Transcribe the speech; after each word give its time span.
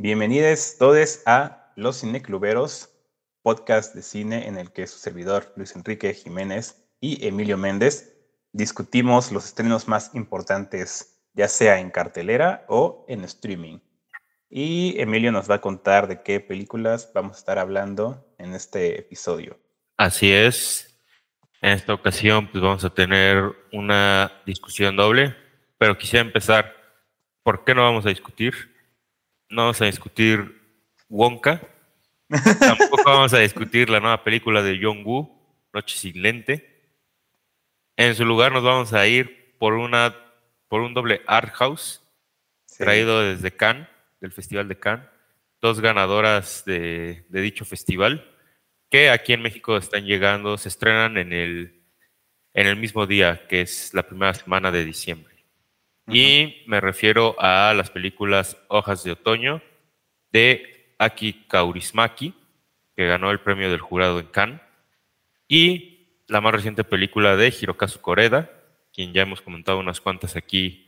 Bienvenidos 0.00 0.76
todos 0.78 1.22
a 1.26 1.72
Los 1.74 2.02
Cinecluberos, 2.02 2.88
podcast 3.42 3.96
de 3.96 4.02
cine 4.02 4.46
en 4.46 4.56
el 4.56 4.70
que 4.70 4.86
su 4.86 4.96
servidor 4.96 5.52
Luis 5.56 5.74
Enrique 5.74 6.14
Jiménez 6.14 6.88
y 7.00 7.26
Emilio 7.26 7.58
Méndez 7.58 8.16
discutimos 8.52 9.32
los 9.32 9.46
estrenos 9.46 9.88
más 9.88 10.14
importantes, 10.14 11.20
ya 11.34 11.48
sea 11.48 11.80
en 11.80 11.90
cartelera 11.90 12.64
o 12.68 13.04
en 13.08 13.24
streaming. 13.24 13.80
Y 14.48 14.94
Emilio 15.00 15.32
nos 15.32 15.50
va 15.50 15.56
a 15.56 15.60
contar 15.60 16.06
de 16.06 16.22
qué 16.22 16.38
películas 16.38 17.10
vamos 17.12 17.32
a 17.32 17.38
estar 17.40 17.58
hablando 17.58 18.24
en 18.38 18.54
este 18.54 19.00
episodio. 19.00 19.58
Así 19.96 20.30
es. 20.30 20.96
En 21.60 21.72
esta 21.72 21.92
ocasión 21.92 22.46
pues 22.52 22.62
vamos 22.62 22.84
a 22.84 22.94
tener 22.94 23.52
una 23.72 24.30
discusión 24.46 24.94
doble, 24.94 25.34
pero 25.76 25.98
quisiera 25.98 26.24
empezar, 26.24 26.72
¿por 27.42 27.64
qué 27.64 27.74
no 27.74 27.82
vamos 27.82 28.06
a 28.06 28.10
discutir? 28.10 28.77
No 29.50 29.62
vamos 29.62 29.80
a 29.80 29.86
discutir 29.86 30.60
Wonka, 31.08 31.60
tampoco 32.60 33.02
vamos 33.04 33.32
a 33.32 33.38
discutir 33.38 33.88
la 33.88 34.00
nueva 34.00 34.22
película 34.22 34.62
de 34.62 34.78
John 34.82 35.02
Woo, 35.04 35.34
Noche 35.72 35.96
sin 35.96 36.22
lente. 36.22 36.92
En 37.96 38.14
su 38.14 38.24
lugar 38.24 38.52
nos 38.52 38.62
vamos 38.62 38.92
a 38.92 39.06
ir 39.06 39.56
por 39.58 39.74
una 39.74 40.14
por 40.68 40.82
un 40.82 40.92
doble 40.92 41.22
art 41.26 41.54
house 41.54 42.02
traído 42.76 43.22
desde 43.22 43.50
Cannes, 43.50 43.88
del 44.20 44.32
Festival 44.32 44.68
de 44.68 44.78
Cannes, 44.78 45.08
dos 45.60 45.80
ganadoras 45.80 46.64
de, 46.66 47.24
de 47.28 47.40
dicho 47.40 47.64
festival 47.64 48.34
que 48.90 49.10
aquí 49.10 49.32
en 49.32 49.42
México 49.42 49.76
están 49.76 50.04
llegando, 50.04 50.56
se 50.56 50.68
estrenan 50.68 51.18
en 51.18 51.32
el, 51.32 51.82
en 52.54 52.66
el 52.66 52.76
mismo 52.76 53.06
día, 53.06 53.46
que 53.46 53.62
es 53.62 53.92
la 53.92 54.02
primera 54.02 54.34
semana 54.34 54.70
de 54.70 54.84
diciembre. 54.84 55.37
Y 56.10 56.62
me 56.66 56.80
refiero 56.80 57.36
a 57.38 57.74
las 57.74 57.90
películas 57.90 58.56
Hojas 58.68 59.04
de 59.04 59.12
Otoño 59.12 59.60
de 60.32 60.94
Aki 60.98 61.44
Kaurismaki, 61.48 62.34
que 62.96 63.06
ganó 63.06 63.30
el 63.30 63.40
premio 63.40 63.70
del 63.70 63.80
jurado 63.80 64.18
en 64.18 64.26
Cannes, 64.26 64.60
y 65.46 66.22
la 66.26 66.40
más 66.40 66.52
reciente 66.52 66.84
película 66.84 67.36
de 67.36 67.48
Hirokazu 67.48 68.00
Koreda, 68.00 68.50
quien 68.92 69.12
ya 69.12 69.22
hemos 69.22 69.42
comentado 69.42 69.78
unas 69.78 70.00
cuantas 70.00 70.34
aquí 70.34 70.86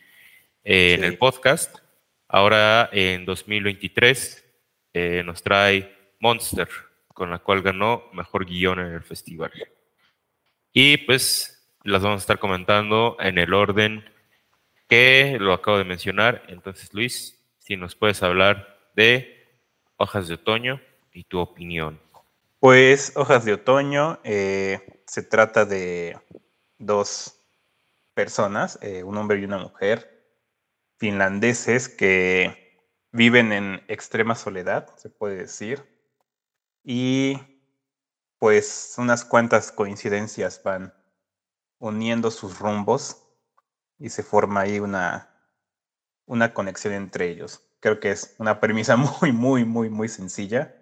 eh, 0.65 0.95
en 0.95 1.05
el 1.05 1.19
podcast. 1.19 1.79
Ahora 2.27 2.89
en 2.93 3.25
2023 3.25 4.45
eh, 4.95 5.23
nos 5.25 5.43
trae 5.43 5.97
Monster, 6.19 6.69
con 7.09 7.31
la 7.31 7.39
cual 7.39 7.63
ganó 7.63 8.05
mejor 8.13 8.47
guion 8.47 8.81
en 8.81 8.93
el 8.93 9.03
festival. 9.03 9.53
Y 10.73 10.97
pues 10.99 11.71
las 11.85 12.03
vamos 12.03 12.19
a 12.19 12.25
estar 12.25 12.39
comentando 12.39 13.17
en 13.21 13.39
el 13.39 13.53
orden 13.55 14.05
que 14.91 15.39
lo 15.39 15.53
acabo 15.53 15.79
de 15.79 15.85
mencionar. 15.85 16.43
Entonces, 16.49 16.93
Luis, 16.93 17.41
si 17.61 17.77
nos 17.77 17.95
puedes 17.95 18.23
hablar 18.25 18.91
de 18.97 19.47
Hojas 19.97 20.27
de 20.27 20.35
Otoño 20.35 20.81
y 21.13 21.25
tu 21.25 21.39
opinión. 21.39 22.01
Pues 22.59 23.13
Hojas 23.15 23.45
de 23.45 23.55
Otoño 23.55 24.19
eh, 24.25 25.03
se 25.07 25.23
trata 25.23 25.65
de 25.65 26.19
dos 26.79 27.41
personas, 28.15 28.79
eh, 28.83 29.05
un 29.05 29.17
hombre 29.17 29.39
y 29.39 29.45
una 29.45 29.59
mujer, 29.59 30.27
finlandeses 30.99 31.89
que 31.89 32.83
viven 33.13 33.53
en 33.53 33.83
extrema 33.87 34.35
soledad, 34.35 34.89
se 34.97 35.09
puede 35.09 35.37
decir, 35.37 35.85
y 36.83 37.39
pues 38.39 38.95
unas 38.99 39.25
cuantas 39.25 39.71
coincidencias 39.71 40.61
van 40.63 40.93
uniendo 41.79 42.31
sus 42.31 42.59
rumbos 42.59 43.30
y 44.01 44.11
se 44.11 44.25
forma 44.25 44.63
ahí 44.63 44.81
una, 44.81 45.31
una 46.27 46.55
conexión 46.55 46.95
entre 46.95 47.29
ellos. 47.31 47.63
Creo 47.81 48.01
que 48.01 48.11
es 48.11 48.35
una 48.39 48.61
premisa 48.61 48.97
muy, 49.23 49.33
muy, 49.33 49.65
muy, 49.65 49.91
muy 49.91 50.09
sencilla 50.09 50.75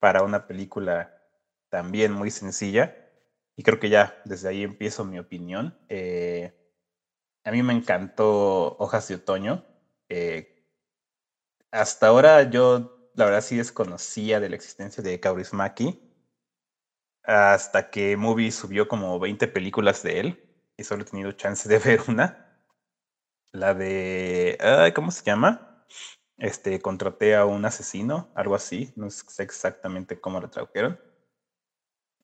para 0.00 0.22
una 0.22 0.46
película 0.46 1.12
también 1.70 2.12
muy 2.12 2.30
sencilla. 2.30 2.94
Y 3.56 3.62
creo 3.62 3.80
que 3.80 3.88
ya 3.88 4.20
desde 4.24 4.48
ahí 4.50 4.62
empiezo 4.62 5.04
mi 5.04 5.18
opinión. 5.18 5.78
Eh, 5.88 6.52
a 7.44 7.50
mí 7.52 7.62
me 7.62 7.72
encantó 7.72 8.76
Hojas 8.78 9.08
de 9.08 9.16
Otoño. 9.16 9.64
Eh, 10.08 10.52
hasta 11.70 12.08
ahora 12.08 12.42
yo 12.50 13.10
la 13.14 13.24
verdad 13.24 13.40
sí 13.40 13.56
desconocía 13.56 14.40
de 14.40 14.48
la 14.48 14.56
existencia 14.56 15.02
de 15.02 15.20
Kaurismaki 15.20 16.02
hasta 17.24 17.90
que 17.90 18.16
Movie 18.16 18.50
subió 18.52 18.88
como 18.88 19.18
20 19.18 19.48
películas 19.48 20.02
de 20.02 20.20
él 20.20 20.38
y 20.76 20.84
solo 20.84 21.02
he 21.02 21.04
tenido 21.06 21.32
chance 21.32 21.68
de 21.68 21.78
ver 21.84 22.00
una. 22.08 22.45
La 23.56 23.72
de, 23.74 24.58
¿cómo 24.94 25.10
se 25.10 25.24
llama? 25.24 25.86
Este, 26.36 26.80
contraté 26.80 27.34
a 27.34 27.46
un 27.46 27.64
asesino, 27.64 28.30
algo 28.34 28.54
así, 28.54 28.92
no 28.96 29.08
sé 29.10 29.42
exactamente 29.42 30.20
cómo 30.20 30.40
lo 30.40 30.50
tradujeron. 30.50 31.00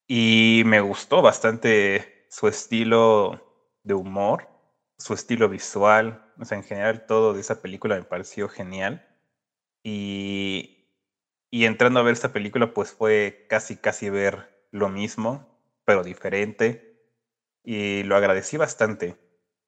Y 0.06 0.62
me 0.66 0.80
gustó 0.80 1.22
bastante 1.22 2.26
su 2.28 2.48
estilo 2.48 3.78
de 3.82 3.94
humor, 3.94 4.48
su 4.98 5.14
estilo 5.14 5.48
visual, 5.48 6.24
o 6.38 6.44
sea, 6.44 6.58
en 6.58 6.64
general 6.64 7.06
todo 7.06 7.32
de 7.34 7.40
esa 7.40 7.62
película 7.62 7.96
me 7.96 8.04
pareció 8.04 8.48
genial. 8.48 9.06
Y 9.82 10.78
y 11.50 11.66
entrando 11.66 12.00
a 12.00 12.04
ver 12.04 12.14
esta 12.14 12.32
película, 12.32 12.74
pues 12.74 12.92
fue 12.92 13.46
casi, 13.48 13.76
casi 13.76 14.10
ver 14.10 14.66
lo 14.72 14.88
mismo, 14.88 15.48
pero 15.84 16.02
diferente. 16.04 17.00
Y 17.64 18.02
lo 18.04 18.16
agradecí 18.16 18.56
bastante. 18.56 19.16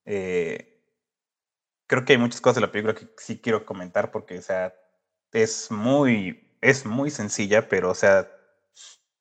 Eh, 0.06 0.73
creo 1.86 2.04
que 2.04 2.12
hay 2.14 2.18
muchas 2.18 2.40
cosas 2.40 2.56
de 2.56 2.60
la 2.62 2.72
película 2.72 2.94
que 2.94 3.08
sí 3.18 3.38
quiero 3.40 3.64
comentar 3.66 4.10
porque, 4.10 4.38
o 4.38 4.42
sea, 4.42 4.74
es 5.32 5.70
muy, 5.70 6.50
es 6.60 6.86
muy 6.86 7.10
sencilla, 7.10 7.68
pero, 7.68 7.90
o 7.90 7.94
sea, 7.94 8.28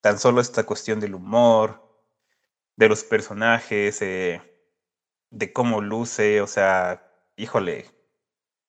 tan 0.01 0.19
solo 0.19 0.41
esta 0.41 0.65
cuestión 0.65 0.99
del 0.99 1.15
humor, 1.15 1.81
de 2.75 2.89
los 2.89 3.03
personajes, 3.03 4.01
eh, 4.01 4.41
de 5.31 5.53
cómo 5.53 5.81
luce, 5.81 6.41
o 6.41 6.47
sea, 6.47 7.03
híjole, 7.37 7.87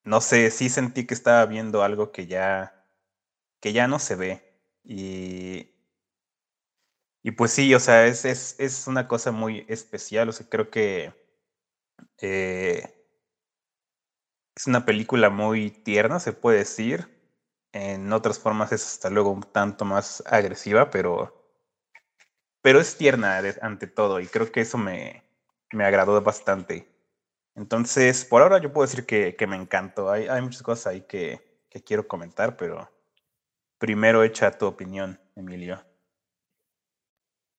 no 0.05 0.21
sé, 0.21 0.51
sí 0.51 0.69
sentí 0.71 1.07
que 1.07 1.15
estaba 1.15 1.47
viendo 1.47 1.83
algo 1.83 2.13
que 2.13 2.27
ya 2.27 2.75
que 3.61 3.73
ya 3.73 3.89
no 3.89 3.99
se 3.99 4.17
ve. 4.17 4.45
Y, 4.85 5.71
y 7.23 7.33
pues 7.33 7.53
sí, 7.53 7.75
o 7.75 7.81
sea, 7.81 8.07
es, 8.07 8.25
es, 8.25 8.55
es 8.59 8.87
una 8.87 9.09
cosa 9.09 9.33
muy 9.33 9.65
especial. 9.69 10.29
O 10.29 10.33
sea, 10.33 10.47
creo 10.49 10.71
que 10.71 11.13
eh, 12.21 13.04
es 14.57 14.67
una 14.67 14.85
película 14.85 15.31
muy 15.31 15.71
tierna, 15.71 16.21
se 16.21 16.33
puede 16.33 16.59
decir. 16.59 17.09
En 17.73 18.13
otras 18.13 18.39
formas 18.39 18.71
es 18.73 18.87
hasta 18.87 19.11
luego 19.11 19.31
un 19.31 19.43
tanto 19.43 19.85
más 19.85 20.23
agresiva, 20.27 20.91
pero, 20.91 21.51
pero 22.63 22.81
es 22.81 22.97
tierna 22.97 23.43
ante 23.63 23.89
todo 23.89 24.21
y 24.21 24.27
creo 24.27 24.53
que 24.53 24.61
eso 24.61 24.79
me, 24.79 25.25
me 25.73 25.85
agradó 25.85 26.21
bastante. 26.23 26.89
Entonces, 27.57 28.25
por 28.25 28.43
ahora 28.43 28.61
yo 28.61 28.73
puedo 28.73 28.87
decir 28.87 29.07
que, 29.07 29.35
que 29.37 29.47
me 29.47 29.57
encantó. 29.57 30.11
Hay, 30.11 30.29
hay 30.29 30.41
muchas 30.41 30.63
cosas 30.63 30.89
ahí 30.89 31.03
que, 31.03 31.41
que 31.69 31.83
quiero 31.83 32.07
comentar, 32.07 32.57
pero 32.57 32.91
primero 33.79 34.23
echa 34.23 34.57
tu 34.57 34.67
opinión, 34.67 35.21
Emilio. 35.35 35.85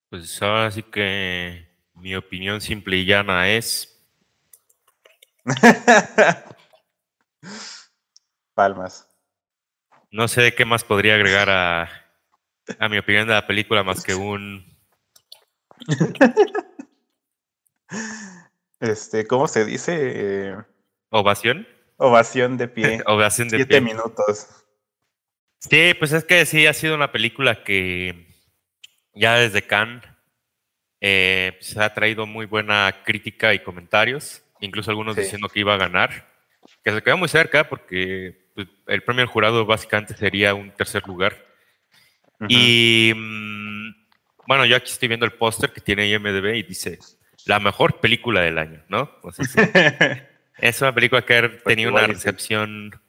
Pues 0.08 0.40
ahora 0.40 0.70
sí 0.70 0.82
que 0.82 1.68
mi 1.94 2.14
opinión 2.14 2.60
simple 2.60 2.96
y 2.96 3.04
llana 3.04 3.50
es. 3.50 3.92
Palmas. 8.54 9.08
No 10.10 10.28
sé 10.28 10.54
qué 10.54 10.64
más 10.64 10.84
podría 10.84 11.14
agregar 11.14 11.50
a, 11.50 11.90
a 12.78 12.88
mi 12.88 12.98
opinión 12.98 13.26
de 13.26 13.34
la 13.34 13.46
película 13.46 13.82
más 13.82 14.02
que 14.02 14.14
un. 14.14 14.64
Este, 18.80 19.26
¿cómo 19.26 19.48
se 19.48 19.64
dice? 19.64 20.54
¿Ovación? 21.10 21.66
Ovación 21.96 22.56
de 22.56 22.68
pie. 22.68 23.02
Ovación 23.06 23.48
de 23.48 23.58
Siete 23.58 23.80
minutos. 23.80 24.48
Sí, 25.60 25.94
pues 25.98 26.12
es 26.12 26.24
que 26.24 26.44
sí, 26.46 26.66
ha 26.66 26.74
sido 26.74 26.94
una 26.94 27.10
película 27.10 27.64
que 27.64 28.26
ya 29.14 29.36
desde 29.36 29.66
Cannes 29.66 30.04
eh, 31.00 31.56
se 31.60 31.74
pues 31.74 31.84
ha 31.84 31.94
traído 31.94 32.26
muy 32.26 32.46
buena 32.46 33.02
crítica 33.04 33.54
y 33.54 33.62
comentarios, 33.62 34.42
incluso 34.60 34.90
algunos 34.90 35.16
diciendo 35.16 35.48
que 35.48 35.60
iba 35.60 35.74
a 35.74 35.78
ganar, 35.78 36.35
que 36.84 36.92
se 36.92 37.02
quedó 37.02 37.16
muy 37.16 37.28
cerca 37.28 37.68
porque 37.68 38.46
pues, 38.54 38.68
el 38.86 39.02
premio 39.02 39.22
al 39.22 39.28
jurado 39.28 39.66
básicamente 39.66 40.16
sería 40.16 40.54
un 40.54 40.70
tercer 40.72 41.06
lugar. 41.06 41.44
Y 42.48 43.12
mm, 43.14 43.94
bueno, 44.46 44.64
yo 44.66 44.76
aquí 44.76 44.90
estoy 44.90 45.08
viendo 45.08 45.26
el 45.26 45.32
póster 45.32 45.72
que 45.72 45.80
tiene 45.80 46.08
IMDB 46.08 46.54
y 46.54 46.62
dice 46.62 46.98
la 47.46 47.60
mejor 47.60 48.00
película 48.00 48.40
del 48.42 48.58
año, 48.58 48.82
¿no? 48.88 49.10
es 50.58 50.80
una 50.80 50.94
película 50.94 51.22
que 51.22 51.34
ha 51.34 51.58
tenido 51.58 51.92
una 51.92 52.06
recepción 52.06 53.00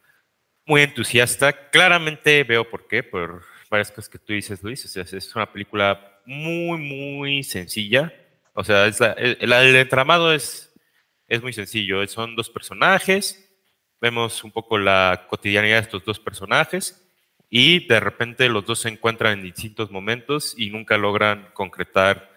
muy 0.65 0.81
entusiasta. 0.81 1.69
Claramente 1.69 2.43
veo 2.43 2.69
por 2.69 2.87
qué, 2.87 3.03
por 3.03 3.43
varias 3.69 3.91
cosas 3.91 4.09
que 4.09 4.19
tú 4.19 4.33
dices, 4.33 4.61
Luis. 4.61 4.85
O 4.85 4.87
sea, 4.87 5.03
es 5.03 5.35
una 5.35 5.51
película 5.51 6.19
muy, 6.25 6.77
muy 6.77 7.43
sencilla. 7.43 8.13
O 8.53 8.63
sea, 8.63 8.85
el, 8.85 9.53
entramado 9.75 10.33
es, 10.33 10.73
es 11.27 11.41
muy 11.41 11.53
sencillo. 11.53 12.05
Son 12.07 12.35
dos 12.35 12.49
personajes. 12.49 13.46
Vemos 14.01 14.43
un 14.43 14.51
poco 14.51 14.77
la 14.77 15.25
cotidianidad 15.27 15.77
de 15.77 15.81
estos 15.81 16.05
dos 16.05 16.19
personajes. 16.19 17.03
y 17.49 17.87
de 17.87 18.01
repente 18.01 18.49
los 18.49 18.65
dos 18.65 18.79
se 18.81 18.89
encuentran 18.89 19.33
en 19.39 19.43
distintos 19.43 19.89
momentos 19.89 20.53
y 20.57 20.69
nunca 20.69 20.97
logran 20.97 21.49
concretar 21.53 22.29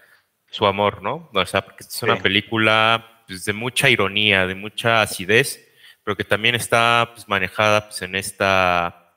su 0.50 0.66
amor, 0.66 1.02
¿no? 1.02 1.30
O 1.32 1.46
sea, 1.46 1.62
porque 1.62 1.84
es 1.84 2.02
una 2.02 2.16
película 2.16 3.22
pues, 3.26 3.44
de 3.44 3.52
mucha 3.52 3.88
ironía, 3.88 4.46
de 4.46 4.54
mucha 4.54 5.02
acidez, 5.02 5.68
pero 6.04 6.16
que 6.16 6.24
también 6.24 6.54
está 6.54 7.10
pues, 7.14 7.28
manejada 7.28 7.88
pues, 7.88 8.02
en 8.02 8.16
esta 8.16 9.16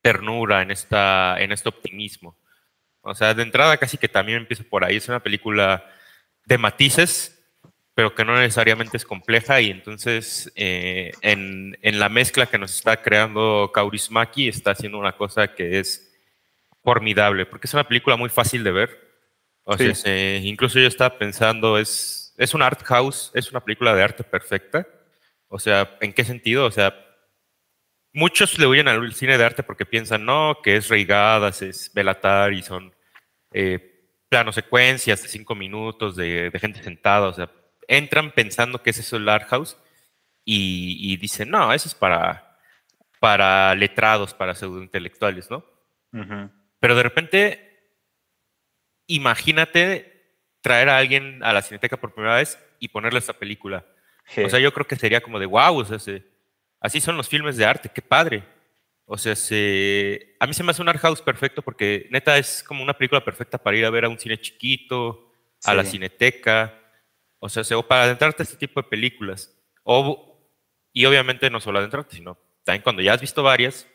ternura, 0.00 0.62
en, 0.62 0.70
esta, 0.70 1.40
en 1.40 1.52
este 1.52 1.68
optimismo. 1.68 2.36
O 3.00 3.14
sea, 3.14 3.34
de 3.34 3.42
entrada 3.42 3.76
casi 3.76 3.98
que 3.98 4.08
también 4.08 4.38
empiezo 4.38 4.64
por 4.64 4.84
ahí. 4.84 4.96
Es 4.96 5.08
una 5.08 5.20
película 5.20 5.84
de 6.44 6.58
matices, 6.58 7.41
pero 7.94 8.14
que 8.14 8.24
no 8.24 8.34
necesariamente 8.34 8.96
es 8.96 9.04
compleja 9.04 9.60
y 9.60 9.70
entonces 9.70 10.50
eh, 10.56 11.12
en, 11.20 11.76
en, 11.82 11.98
la 11.98 12.08
mezcla 12.08 12.46
que 12.46 12.58
nos 12.58 12.74
está 12.74 13.02
creando 13.02 13.70
Kaurismaki 13.74 14.48
está 14.48 14.70
haciendo 14.70 14.98
una 14.98 15.16
cosa 15.16 15.54
que 15.54 15.78
es 15.78 16.12
formidable, 16.82 17.46
porque 17.46 17.66
es 17.66 17.74
una 17.74 17.86
película 17.86 18.16
muy 18.16 18.28
fácil 18.28 18.64
de 18.64 18.72
ver. 18.72 19.12
O 19.64 19.76
sea, 19.76 20.36
incluso 20.38 20.80
yo 20.80 20.88
estaba 20.88 21.18
pensando, 21.18 21.78
es, 21.78 22.34
es 22.36 22.52
un 22.54 22.62
art 22.62 22.82
house, 22.82 23.30
es 23.34 23.50
una 23.50 23.60
película 23.60 23.94
de 23.94 24.02
arte 24.02 24.24
perfecta. 24.24 24.86
O 25.46 25.58
sea, 25.58 25.96
¿en 26.00 26.12
qué 26.12 26.24
sentido? 26.24 26.66
O 26.66 26.70
sea, 26.70 26.94
muchos 28.12 28.58
le 28.58 28.66
huyen 28.66 28.88
al 28.88 29.14
cine 29.14 29.38
de 29.38 29.44
arte 29.44 29.62
porque 29.62 29.86
piensan, 29.86 30.24
no, 30.24 30.58
que 30.62 30.76
es 30.76 30.88
reigadas, 30.88 31.62
es 31.62 31.92
velatar 31.94 32.52
y 32.52 32.62
son 32.62 32.92
eh, 33.52 34.08
planos 34.28 34.56
secuencias 34.56 35.22
de 35.22 35.28
cinco 35.28 35.54
minutos 35.54 36.16
de, 36.16 36.50
de 36.50 36.58
gente 36.58 36.82
sentada. 36.82 37.28
O 37.28 37.32
sea, 37.32 37.48
entran 37.88 38.32
pensando 38.32 38.82
que 38.82 38.90
es 38.90 38.98
eso 38.98 39.16
el 39.16 39.28
art 39.28 39.48
house 39.48 39.76
y, 40.44 41.16
dicen, 41.18 41.50
no, 41.50 41.72
eso 41.72 41.88
es 41.88 41.94
para, 41.94 42.58
para 43.20 43.74
letrados, 43.74 44.34
para 44.34 44.54
pseudointelectuales, 44.54 45.50
¿no? 45.50 45.64
Pero 46.80 46.96
de 46.96 47.02
repente, 47.02 47.94
imagínate 49.06 50.12
traer 50.60 50.88
a 50.88 50.98
alguien 50.98 51.42
a 51.42 51.52
la 51.52 51.62
cineteca 51.62 51.96
por 51.96 52.14
primera 52.14 52.36
vez 52.36 52.58
y 52.78 52.88
ponerle 52.88 53.18
esta 53.18 53.32
película. 53.32 53.86
O 54.44 54.48
sea, 54.48 54.58
yo 54.58 54.72
creo 54.72 54.86
que 54.86 54.96
sería 54.96 55.20
como 55.20 55.38
de 55.38 55.46
wow, 55.46 55.78
o 55.78 55.84
sea, 55.84 55.98
así 56.80 57.00
son 57.00 57.16
los 57.16 57.28
filmes 57.28 57.56
de 57.56 57.64
arte, 57.64 57.90
qué 57.92 58.02
padre. 58.02 58.44
O 59.04 59.18
sea, 59.18 59.32
a 59.32 60.46
mí 60.46 60.54
se 60.54 60.62
me 60.62 60.70
hace 60.70 60.82
un 60.82 60.88
art 60.88 61.00
house 61.00 61.22
perfecto 61.22 61.62
porque 61.62 62.08
neta 62.10 62.38
es 62.38 62.62
como 62.62 62.82
una 62.82 62.94
película 62.94 63.24
perfecta 63.24 63.58
para 63.58 63.76
ir 63.76 63.84
a 63.84 63.90
ver 63.90 64.04
a 64.04 64.08
un 64.08 64.18
cine 64.18 64.40
chiquito, 64.40 65.32
a 65.64 65.74
la 65.74 65.84
cineteca. 65.84 66.81
O 67.44 67.48
sea, 67.48 67.64
para 67.82 68.04
adentrarte 68.04 68.40
a 68.40 68.44
este 68.44 68.56
tipo 68.56 68.80
de 68.80 68.88
películas. 68.88 69.52
O, 69.82 70.38
y 70.92 71.04
obviamente 71.06 71.50
no 71.50 71.58
solo 71.58 71.80
adentrarte, 71.80 72.14
sino 72.14 72.38
también 72.62 72.84
cuando 72.84 73.02
ya 73.02 73.14
has 73.14 73.20
visto 73.20 73.42
varias, 73.42 73.88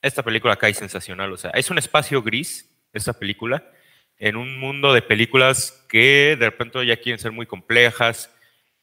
esta 0.00 0.22
película 0.22 0.54
acá 0.54 0.66
es 0.70 0.78
sensacional. 0.78 1.30
O 1.30 1.36
sea, 1.36 1.50
es 1.50 1.70
un 1.70 1.76
espacio 1.76 2.22
gris, 2.22 2.74
esta 2.94 3.12
película, 3.12 3.70
en 4.16 4.36
un 4.36 4.58
mundo 4.58 4.94
de 4.94 5.02
películas 5.02 5.84
que 5.90 6.38
de 6.40 6.46
repente 6.46 6.86
ya 6.86 6.96
quieren 6.96 7.18
ser 7.18 7.32
muy 7.32 7.44
complejas, 7.44 8.34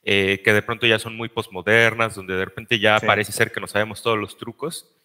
eh, 0.03 0.43
que 0.45 0.53
de 0.53 0.61
pronto 0.61 0.85
ya 0.85 0.99
son 0.99 1.17
muy 1.17 1.29
postmodernas, 1.29 2.13
donde 2.13 2.35
de 2.35 2.45
repente 2.45 2.77
ya 2.77 2.99
parece 2.99 3.31
ser 3.31 3.51
que 3.51 3.59
no 3.59 3.65
sabemos 3.65 4.03
todos 4.03 4.19
los 4.19 4.37
trucos. 4.37 4.95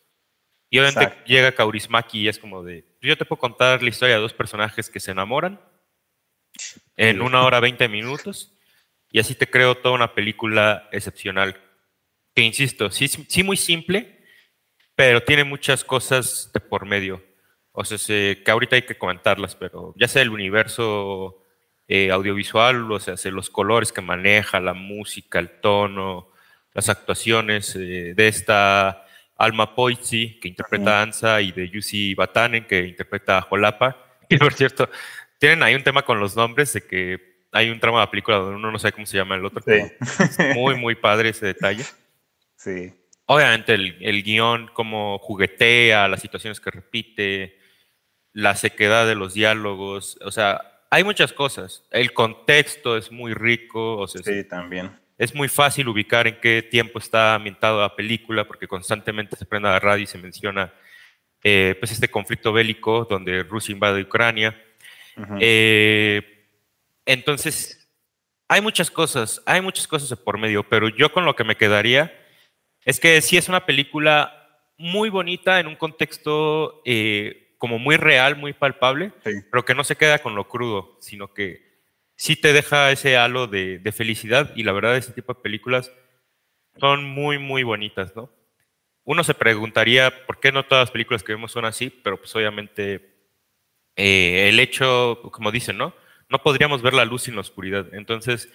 Y 0.68 0.80
obviamente 0.80 1.16
llega 1.24 1.52
Kaurismaki 1.52 2.20
y 2.20 2.28
es 2.28 2.38
como 2.38 2.62
de, 2.62 2.84
yo 3.00 3.16
te 3.16 3.24
puedo 3.24 3.40
contar 3.40 3.82
la 3.82 3.88
historia 3.88 4.16
de 4.16 4.20
dos 4.20 4.34
personajes 4.34 4.90
que 4.90 5.00
se 5.00 5.12
enamoran 5.12 5.58
en 6.96 7.22
una 7.22 7.42
hora 7.44 7.60
20 7.60 7.88
minutos 7.88 8.54
y 9.10 9.20
así 9.20 9.34
te 9.36 9.48
creo 9.48 9.76
toda 9.76 9.94
una 9.94 10.12
película 10.12 10.88
excepcional. 10.90 11.56
Que 12.34 12.42
insisto, 12.42 12.90
sí, 12.90 13.06
sí 13.06 13.42
muy 13.44 13.56
simple, 13.56 14.24
pero 14.96 15.22
tiene 15.22 15.44
muchas 15.44 15.84
cosas 15.84 16.50
de 16.52 16.58
por 16.58 16.84
medio. 16.84 17.22
O 17.70 17.84
sea, 17.84 17.96
que 17.96 18.50
ahorita 18.50 18.76
hay 18.76 18.82
que 18.82 18.98
comentarlas, 18.98 19.54
pero 19.54 19.94
ya 19.96 20.08
sea 20.08 20.22
el 20.22 20.30
universo 20.30 21.42
eh, 21.86 22.10
audiovisual, 22.10 22.90
o 22.90 22.98
sea, 22.98 23.14
los 23.30 23.50
colores 23.50 23.92
que 23.92 24.00
maneja, 24.00 24.58
la 24.58 24.74
música, 24.74 25.38
el 25.38 25.60
tono, 25.60 26.30
las 26.72 26.88
actuaciones 26.88 27.76
eh, 27.76 28.14
de 28.16 28.28
esta 28.28 29.06
Alma 29.36 29.74
Poizzi, 29.74 30.40
que 30.40 30.48
interpreta 30.48 30.98
a 30.98 31.02
Ansa, 31.02 31.40
y 31.40 31.52
de 31.52 31.68
Yusi 31.68 32.14
Batanen, 32.14 32.66
que 32.66 32.86
interpreta 32.86 33.38
a 33.38 33.42
Jolapa. 33.42 34.00
Y 34.28 34.38
por 34.38 34.54
cierto, 34.54 34.88
tienen 35.44 35.62
ahí 35.62 35.74
un 35.74 35.82
tema 35.82 36.00
con 36.00 36.18
los 36.18 36.34
nombres 36.36 36.72
de 36.72 36.86
que 36.86 37.44
hay 37.52 37.68
un 37.68 37.78
tramo 37.78 37.98
de 37.98 38.04
la 38.04 38.10
película 38.10 38.38
donde 38.38 38.56
uno 38.56 38.72
no 38.72 38.78
sabe 38.78 38.92
cómo 38.92 39.04
se 39.04 39.18
llama 39.18 39.34
el 39.34 39.44
otro. 39.44 39.62
muy, 40.54 40.74
muy 40.76 40.94
padre 40.94 41.28
ese 41.28 41.46
detalle. 41.46 41.84
Sí. 42.56 42.94
Obviamente 43.26 43.74
el, 43.74 43.98
el 44.00 44.22
guion, 44.22 44.70
como 44.72 45.18
juguetea, 45.18 46.08
las 46.08 46.22
situaciones 46.22 46.60
que 46.60 46.70
repite, 46.70 47.58
la 48.32 48.54
sequedad 48.54 49.06
de 49.06 49.16
los 49.16 49.34
diálogos, 49.34 50.16
o 50.22 50.30
sea, 50.30 50.62
hay 50.88 51.04
muchas 51.04 51.34
cosas. 51.34 51.86
El 51.90 52.14
contexto 52.14 52.96
es 52.96 53.12
muy 53.12 53.34
rico. 53.34 53.98
O 53.98 54.08
sea, 54.08 54.22
sí, 54.22 54.48
también. 54.48 54.98
Es 55.18 55.34
muy 55.34 55.48
fácil 55.48 55.88
ubicar 55.88 56.26
en 56.26 56.40
qué 56.40 56.62
tiempo 56.62 56.98
está 56.98 57.34
ambientado 57.34 57.82
la 57.82 57.94
película, 57.94 58.46
porque 58.46 58.66
constantemente 58.66 59.36
se 59.36 59.44
prende 59.44 59.68
la 59.68 59.78
radio 59.78 60.04
y 60.04 60.06
se 60.06 60.16
menciona 60.16 60.72
eh, 61.42 61.76
pues 61.78 61.92
este 61.92 62.08
conflicto 62.08 62.50
bélico 62.50 63.06
donde 63.10 63.42
Rusia 63.42 63.74
invade 63.74 64.00
Ucrania. 64.00 64.58
Eh, 65.40 66.22
entonces, 67.06 67.88
hay 68.48 68.60
muchas 68.60 68.90
cosas, 68.90 69.42
hay 69.46 69.60
muchas 69.60 69.86
cosas 69.86 70.08
de 70.08 70.16
por 70.16 70.38
medio, 70.38 70.68
pero 70.68 70.88
yo 70.88 71.12
con 71.12 71.24
lo 71.24 71.36
que 71.36 71.44
me 71.44 71.56
quedaría 71.56 72.12
es 72.84 73.00
que 73.00 73.20
sí 73.20 73.36
es 73.36 73.48
una 73.48 73.66
película 73.66 74.40
muy 74.76 75.08
bonita 75.08 75.60
en 75.60 75.66
un 75.66 75.76
contexto 75.76 76.82
eh, 76.84 77.54
como 77.58 77.78
muy 77.78 77.96
real, 77.96 78.36
muy 78.36 78.52
palpable, 78.52 79.12
pero 79.50 79.64
que 79.64 79.74
no 79.74 79.84
se 79.84 79.96
queda 79.96 80.18
con 80.18 80.34
lo 80.34 80.48
crudo, 80.48 80.98
sino 81.00 81.32
que 81.32 81.82
sí 82.16 82.36
te 82.36 82.52
deja 82.52 82.90
ese 82.90 83.16
halo 83.16 83.46
de, 83.46 83.78
de, 83.78 83.92
felicidad 83.92 84.52
y 84.54 84.62
la 84.62 84.72
verdad 84.72 84.96
ese 84.96 85.12
tipo 85.12 85.32
de 85.32 85.40
películas 85.40 85.92
son 86.78 87.04
muy, 87.04 87.38
muy 87.38 87.62
bonitas, 87.62 88.14
¿no? 88.14 88.30
Uno 89.04 89.22
se 89.22 89.34
preguntaría 89.34 90.26
por 90.26 90.40
qué 90.40 90.50
no 90.50 90.64
todas 90.64 90.82
las 90.82 90.90
películas 90.90 91.22
que 91.22 91.32
vemos 91.32 91.52
son 91.52 91.64
así, 91.64 91.90
pero 91.90 92.18
pues 92.18 92.34
obviamente 92.34 93.13
eh, 93.96 94.48
el 94.48 94.60
hecho, 94.60 95.20
como 95.32 95.52
dicen, 95.52 95.76
¿no? 95.76 95.94
No 96.28 96.42
podríamos 96.42 96.82
ver 96.82 96.94
la 96.94 97.04
luz 97.04 97.22
sin 97.22 97.34
la 97.34 97.42
oscuridad. 97.42 97.86
Entonces, 97.92 98.48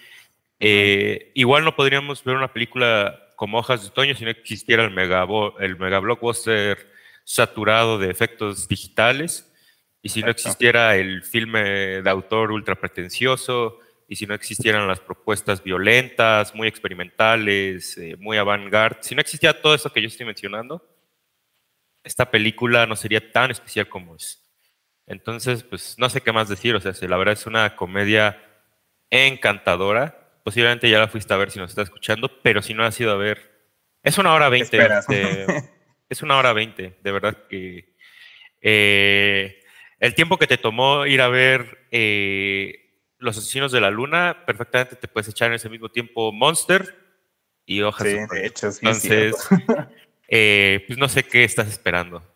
eh, 0.58 1.32
igual 1.34 1.64
no 1.64 1.74
podríamos 1.74 2.22
ver 2.24 2.36
una 2.36 2.52
película 2.52 3.32
como 3.36 3.58
Hojas 3.58 3.82
de 3.82 3.88
Otoño 3.88 4.14
si 4.14 4.24
no 4.24 4.30
existiera 4.30 4.84
el 4.84 4.90
mega, 4.90 5.26
el 5.60 5.78
mega 5.78 5.98
blockbuster 5.98 6.90
saturado 7.24 7.98
de 7.98 8.10
efectos 8.10 8.68
digitales 8.68 9.50
y 10.02 10.10
si 10.10 10.20
no 10.20 10.30
existiera 10.30 10.96
el 10.96 11.22
filme 11.22 11.62
de 12.02 12.10
autor 12.10 12.52
ultra 12.52 12.74
pretencioso 12.74 13.78
y 14.08 14.16
si 14.16 14.26
no 14.26 14.34
existieran 14.34 14.88
las 14.88 15.00
propuestas 15.00 15.62
violentas, 15.62 16.54
muy 16.54 16.66
experimentales, 16.66 17.96
eh, 17.96 18.16
muy 18.18 18.36
avant-garde, 18.36 18.98
si 19.02 19.14
no 19.14 19.20
existía 19.20 19.60
todo 19.60 19.74
eso 19.74 19.92
que 19.92 20.02
yo 20.02 20.08
estoy 20.08 20.26
mencionando, 20.26 20.84
esta 22.02 22.30
película 22.30 22.86
no 22.86 22.96
sería 22.96 23.30
tan 23.30 23.50
especial 23.50 23.88
como 23.88 24.16
es. 24.16 24.39
Entonces, 25.10 25.64
pues 25.64 25.96
no 25.98 26.08
sé 26.08 26.20
qué 26.20 26.30
más 26.30 26.48
decir, 26.48 26.76
o 26.76 26.80
sea, 26.80 26.92
la 27.08 27.16
verdad 27.16 27.32
es 27.32 27.44
una 27.44 27.74
comedia 27.74 28.40
encantadora. 29.10 30.38
Posiblemente 30.44 30.88
ya 30.88 31.00
la 31.00 31.08
fuiste 31.08 31.34
a 31.34 31.36
ver 31.36 31.50
si 31.50 31.58
nos 31.58 31.70
está 31.70 31.82
escuchando, 31.82 32.30
pero 32.42 32.62
si 32.62 32.74
no 32.74 32.84
has 32.84 32.98
ido 33.00 33.10
a 33.10 33.16
ver, 33.16 33.50
es 34.04 34.18
una 34.18 34.32
hora 34.32 34.48
veinte. 34.48 34.78
es 36.08 36.22
una 36.22 36.36
hora 36.36 36.52
veinte, 36.52 36.96
de 37.02 37.10
verdad 37.10 37.36
que 37.48 37.92
eh, 38.60 39.60
el 39.98 40.14
tiempo 40.14 40.38
que 40.38 40.46
te 40.46 40.58
tomó 40.58 41.04
ir 41.06 41.22
a 41.22 41.28
ver 41.28 41.88
eh, 41.90 43.02
Los 43.18 43.36
Asesinos 43.36 43.72
de 43.72 43.80
la 43.80 43.90
Luna, 43.90 44.44
perfectamente 44.46 44.94
te 44.94 45.08
puedes 45.08 45.28
echar 45.28 45.48
en 45.48 45.54
ese 45.54 45.68
mismo 45.68 45.88
tiempo 45.88 46.30
Monster 46.30 46.94
y 47.66 47.82
Hojas 47.82 48.06
sí, 48.06 48.16
de 48.30 48.46
hecho, 48.46 48.68
Entonces, 48.68 49.34
eh, 50.28 50.84
pues 50.86 51.00
no 51.00 51.08
sé 51.08 51.24
qué 51.24 51.42
estás 51.42 51.66
esperando. 51.66 52.29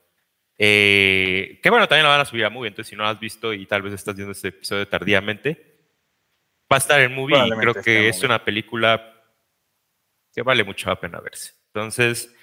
Eh, 0.56 1.58
que 1.62 1.70
bueno, 1.70 1.88
también 1.88 2.04
la 2.04 2.10
van 2.10 2.20
a 2.20 2.24
subir 2.24 2.44
a 2.44 2.50
Movie, 2.50 2.68
entonces 2.68 2.90
si 2.90 2.96
no 2.96 3.02
la 3.02 3.10
has 3.10 3.20
visto 3.20 3.52
y 3.52 3.66
tal 3.66 3.82
vez 3.82 3.92
estás 3.92 4.14
viendo 4.14 4.32
este 4.32 4.48
episodio 4.48 4.86
tardíamente, 4.86 5.74
va 6.72 6.76
a 6.76 6.78
estar 6.78 7.00
en 7.00 7.14
Movie 7.14 7.46
y 7.46 7.50
creo 7.50 7.74
que 7.74 8.08
es 8.08 8.22
una 8.22 8.44
película 8.44 9.12
que 10.32 10.42
vale 10.42 10.64
mucho 10.64 10.88
la 10.88 11.00
pena 11.00 11.20
verse. 11.20 11.52
Entonces, 11.72 12.34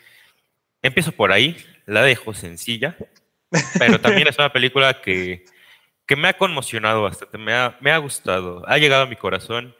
empiezo 0.82 1.12
por 1.12 1.32
ahí, 1.32 1.58
la 1.86 2.03
dejo 2.03 2.34
sencilla, 2.34 2.98
pero 3.80 4.00
también 4.00 4.27
es 4.27 4.38
una 4.38 4.51
película 4.53 5.01
que, 5.01 5.46
que 6.06 6.15
me 6.15 6.27
ha 6.27 6.38
conmocionado 6.38 7.03
bastante, 7.03 7.38
me 7.38 7.53
ha, 7.53 7.77
me 7.80 7.91
ha 7.91 7.98
gustado, 7.98 8.68
ha 8.68 8.77
llegado 8.77 9.03
a 9.03 9.08
mi 9.08 9.15
corazón 9.15 9.75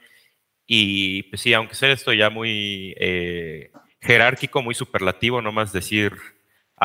y 0.66 1.24
pues 1.24 1.42
sí, 1.42 1.52
aunque 1.52 1.74
sea 1.74 1.92
esto 1.92 2.12
ya 2.12 2.30
muy 2.30 2.94
eh, 2.98 3.70
jerárquico, 4.00 4.62
muy 4.62 4.74
superlativo, 4.74 5.42
no 5.42 5.52
más 5.52 5.72
decir 5.72 6.12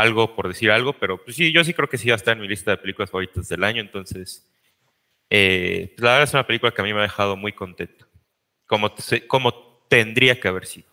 algo 0.02 0.36
por 0.36 0.48
decir 0.48 0.72
algo, 0.72 0.94
pero 0.94 1.24
pues 1.24 1.36
sí, 1.36 1.52
yo 1.52 1.64
sí 1.64 1.74
creo 1.74 1.90
que 1.90 1.98
sí 1.98 2.10
va 2.10 2.16
a 2.16 2.18
estar 2.18 2.36
en 2.36 2.42
mi 2.42 2.48
lista 2.48 2.72
de 2.72 2.78
películas 2.78 3.10
favoritas 3.10 3.48
del 3.50 3.64
año, 3.64 3.82
entonces 3.82 4.48
eh, 5.30 5.94
pues 5.96 6.04
la 6.04 6.12
verdad 6.12 6.24
es 6.24 6.34
una 6.34 6.48
película 6.48 6.72
que 6.72 6.82
a 6.82 6.86
mí 6.86 6.94
me 6.94 7.00
ha 7.00 7.04
dejado 7.04 7.36
muy 7.36 7.54
contento, 7.54 8.06
como, 8.68 8.94
como 9.28 9.86
tendría 9.90 10.40
que 10.40 10.48
haber 10.48 10.66
sido. 10.66 10.88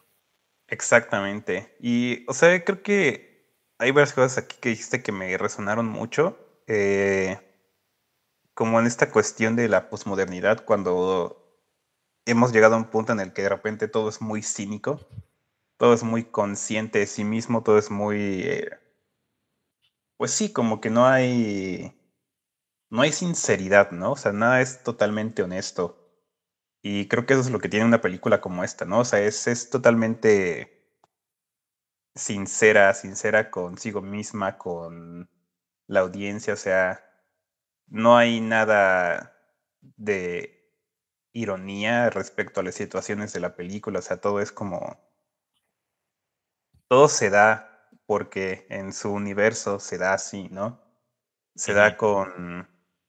Exactamente, 0.68 1.76
y 1.80 2.25
o 2.26 2.32
sea, 2.32 2.64
creo 2.64 2.82
que 2.82 3.34
hay 3.78 3.90
varias 3.90 4.14
cosas 4.14 4.38
aquí 4.38 4.56
que 4.61 4.70
dijiste 4.70 5.02
que 5.02 5.12
me 5.12 5.37
resonaron 5.37 5.87
mucho. 5.87 6.38
Eh, 6.66 7.38
como 8.54 8.80
en 8.80 8.87
esta 8.87 9.11
cuestión 9.11 9.56
de 9.56 9.68
la 9.68 9.90
posmodernidad, 9.90 10.64
cuando 10.64 11.61
hemos 12.25 12.52
llegado 12.52 12.75
a 12.75 12.78
un 12.78 12.90
punto 12.90 13.12
en 13.12 13.20
el 13.20 13.32
que 13.32 13.42
de 13.42 13.49
repente 13.49 13.88
todo 13.88 14.08
es 14.08 14.23
muy 14.23 14.42
cínico, 14.42 15.00
todo 15.76 15.92
es 15.92 16.04
muy 16.04 16.25
consciente 16.25 17.00
de 17.00 17.06
sí 17.06 17.25
mismo, 17.25 17.62
todo 17.62 17.78
es 17.78 17.90
muy... 17.90 18.42
Eh, 18.44 18.70
pues 20.16 20.33
sí, 20.33 20.52
como 20.52 20.80
que 20.80 20.90
no 20.90 21.06
hay... 21.06 22.00
No 22.90 23.02
hay 23.02 23.12
sinceridad, 23.12 23.90
¿no? 23.90 24.12
O 24.12 24.16
sea, 24.16 24.33
nada 24.33 24.61
es 24.61 24.83
totalmente 24.83 25.42
honesto. 25.42 26.11
Y 26.83 27.09
creo 27.09 27.26
que 27.26 27.35
eso 27.35 27.42
es 27.42 27.50
lo 27.50 27.61
que 27.61 27.68
tiene 27.68 27.87
una 27.87 28.00
película 28.00 28.40
como 28.40 28.64
esta, 28.64 28.85
¿no? 28.85 29.00
O 29.00 29.04
sea, 29.04 29.21
es, 29.21 29.47
es 29.49 29.71
totalmente 29.71 30.75
sincera, 32.14 32.94
sincera 32.94 33.50
consigo 33.50 34.00
misma, 34.02 34.59
con 34.59 35.28
la 35.87 36.00
audiencia, 36.00 36.54
o 36.54 36.56
sea, 36.56 37.04
no 37.88 38.16
hay 38.16 38.40
nada 38.40 39.37
de 39.80 40.73
ironía 41.33 42.11
respecto 42.11 42.61
a 42.61 42.62
las 42.64 42.75
situaciones 42.76 43.33
de 43.33 43.40
la 43.40 43.56
película, 43.56 43.99
o 44.00 44.02
sea, 44.02 44.21
todo 44.21 44.40
es 44.40 44.52
como... 44.52 44.99
Todo 46.88 47.09
se 47.09 47.28
da 47.30 47.73
porque 48.06 48.66
en 48.70 48.92
su 48.92 49.12
universo 49.12 49.80
se 49.80 49.99
da 49.99 50.14
así, 50.14 50.49
¿no? 50.50 50.80
Se 51.54 51.73
da 51.73 51.96
con, 51.96 52.68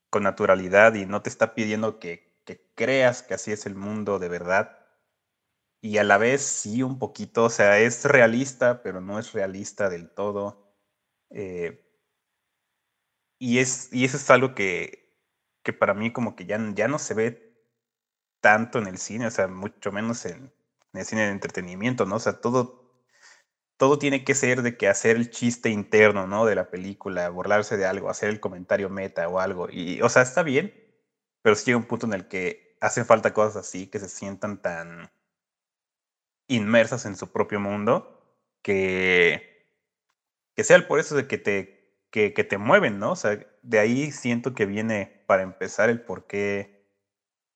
con 0.10 0.24
naturalidad 0.24 0.94
y 0.96 1.06
no 1.06 1.22
te 1.22 1.30
está 1.30 1.56
pidiendo 1.56 2.00
que, 2.00 2.42
que 2.46 2.72
creas 2.76 3.24
que 3.24 3.34
así 3.34 3.52
es 3.52 3.66
el 3.66 3.76
mundo 3.76 4.20
de 4.20 4.30
verdad. 4.30 4.80
Y 5.82 5.98
a 5.98 6.04
la 6.04 6.18
vez 6.18 6.42
sí 6.42 6.84
un 6.84 7.00
poquito, 7.00 7.46
o 7.46 7.50
sea, 7.50 7.80
es 7.80 8.06
realista, 8.06 8.82
pero 8.84 9.02
no 9.02 9.20
es 9.20 9.34
realista 9.34 9.90
del 9.90 10.10
todo. 10.10 10.74
Eh, 11.30 11.86
y, 13.40 13.60
es, 13.60 13.92
y 13.94 14.06
eso 14.06 14.18
es 14.18 14.30
algo 14.30 14.56
que, 14.56 15.06
que 15.64 15.74
para 15.74 15.94
mí 15.94 16.14
como 16.14 16.36
que 16.36 16.46
ya, 16.46 16.60
ya 16.74 16.88
no 16.88 17.00
se 17.00 17.14
ve 17.14 17.46
tanto 18.42 18.78
en 18.80 18.88
el 18.88 19.00
cine, 19.00 19.28
o 19.28 19.32
sea, 19.32 19.48
mucho 19.48 19.92
menos 19.92 20.26
en, 20.26 20.54
el 20.94 21.06
cine 21.06 21.24
de 21.24 21.32
entretenimiento, 21.32 22.06
¿no? 22.06 22.18
O 22.18 22.20
sea, 22.20 22.40
todo, 22.42 22.85
todo 23.78 24.00
tiene 24.00 24.24
que 24.24 24.36
ser 24.36 24.62
de 24.62 24.78
que 24.78 24.88
hacer 24.88 25.16
el 25.18 25.30
chiste 25.30 25.70
interno, 25.70 26.28
¿no? 26.28 26.46
De 26.46 26.56
la 26.56 26.70
película, 26.70 27.30
burlarse 27.30 27.78
de 27.78 27.86
algo, 27.86 28.10
hacer 28.10 28.30
el 28.30 28.40
comentario 28.40 28.90
meta 28.90 29.28
o 29.28 29.40
algo. 29.40 29.68
Y, 29.72 30.02
o 30.02 30.10
sea, 30.10 30.22
está 30.22 30.44
bien, 30.44 30.74
pero 31.42 31.56
sí 31.56 31.66
llega 31.66 31.78
un 31.78 31.86
punto 31.86 32.06
en 32.08 32.14
el 32.14 32.28
que 32.28 32.78
hacen 32.82 33.06
falta 33.06 33.34
cosas 33.34 33.58
así, 33.58 33.88
que 33.88 34.00
se 34.00 34.10
sientan 34.10 34.62
tan 34.62 35.12
inmersas 36.48 37.06
en 37.06 37.16
su 37.16 37.32
propio 37.32 37.60
mundo, 37.60 38.38
que, 38.62 39.68
que 40.56 40.64
sea 40.64 40.88
por 40.88 41.00
eso 41.00 41.16
de 41.16 41.28
que 41.28 41.38
te 41.38 41.76
que, 42.16 42.44
te 42.46 42.58
mueven, 42.58 43.00
¿no? 43.00 43.12
O 43.12 43.16
sea, 43.16 43.38
de 43.62 43.80
ahí 43.80 44.12
siento 44.12 44.54
que 44.54 44.66
viene 44.66 45.24
para 45.28 45.44
empezar 45.44 45.90
el 45.90 46.02
por 46.02 46.28
qué, 46.28 46.88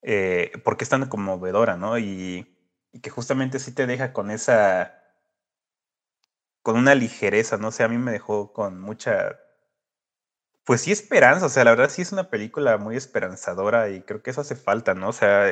eh, 0.01 0.51
por 0.65 0.75
qué 0.75 0.83
es 0.83 0.89
tan 0.89 1.07
conmovedora, 1.07 1.77
¿no? 1.77 1.97
Y, 1.97 2.45
y, 2.91 2.99
que 2.99 3.09
justamente 3.09 3.59
sí 3.59 3.73
te 3.73 3.87
deja 3.87 4.11
con 4.11 4.31
esa, 4.31 4.98
con 6.61 6.77
una 6.77 6.95
ligereza, 6.95 7.57
¿no? 7.57 7.69
O 7.69 7.71
sea, 7.71 7.87
a 7.87 7.89
mí 7.89 7.97
me 7.97 8.11
dejó 8.11 8.53
con 8.53 8.79
mucha, 8.79 9.39
pues 10.65 10.81
sí 10.81 10.91
esperanza, 10.91 11.45
o 11.47 11.49
sea, 11.49 11.63
la 11.63 11.71
verdad 11.71 11.89
sí 11.89 12.01
es 12.01 12.11
una 12.11 12.29
película 12.29 12.77
muy 12.77 12.95
esperanzadora 12.95 13.89
y 13.89 14.01
creo 14.03 14.21
que 14.23 14.31
eso 14.31 14.41
hace 14.41 14.55
falta, 14.55 14.93
¿no? 14.93 15.09
O 15.09 15.13
sea, 15.13 15.51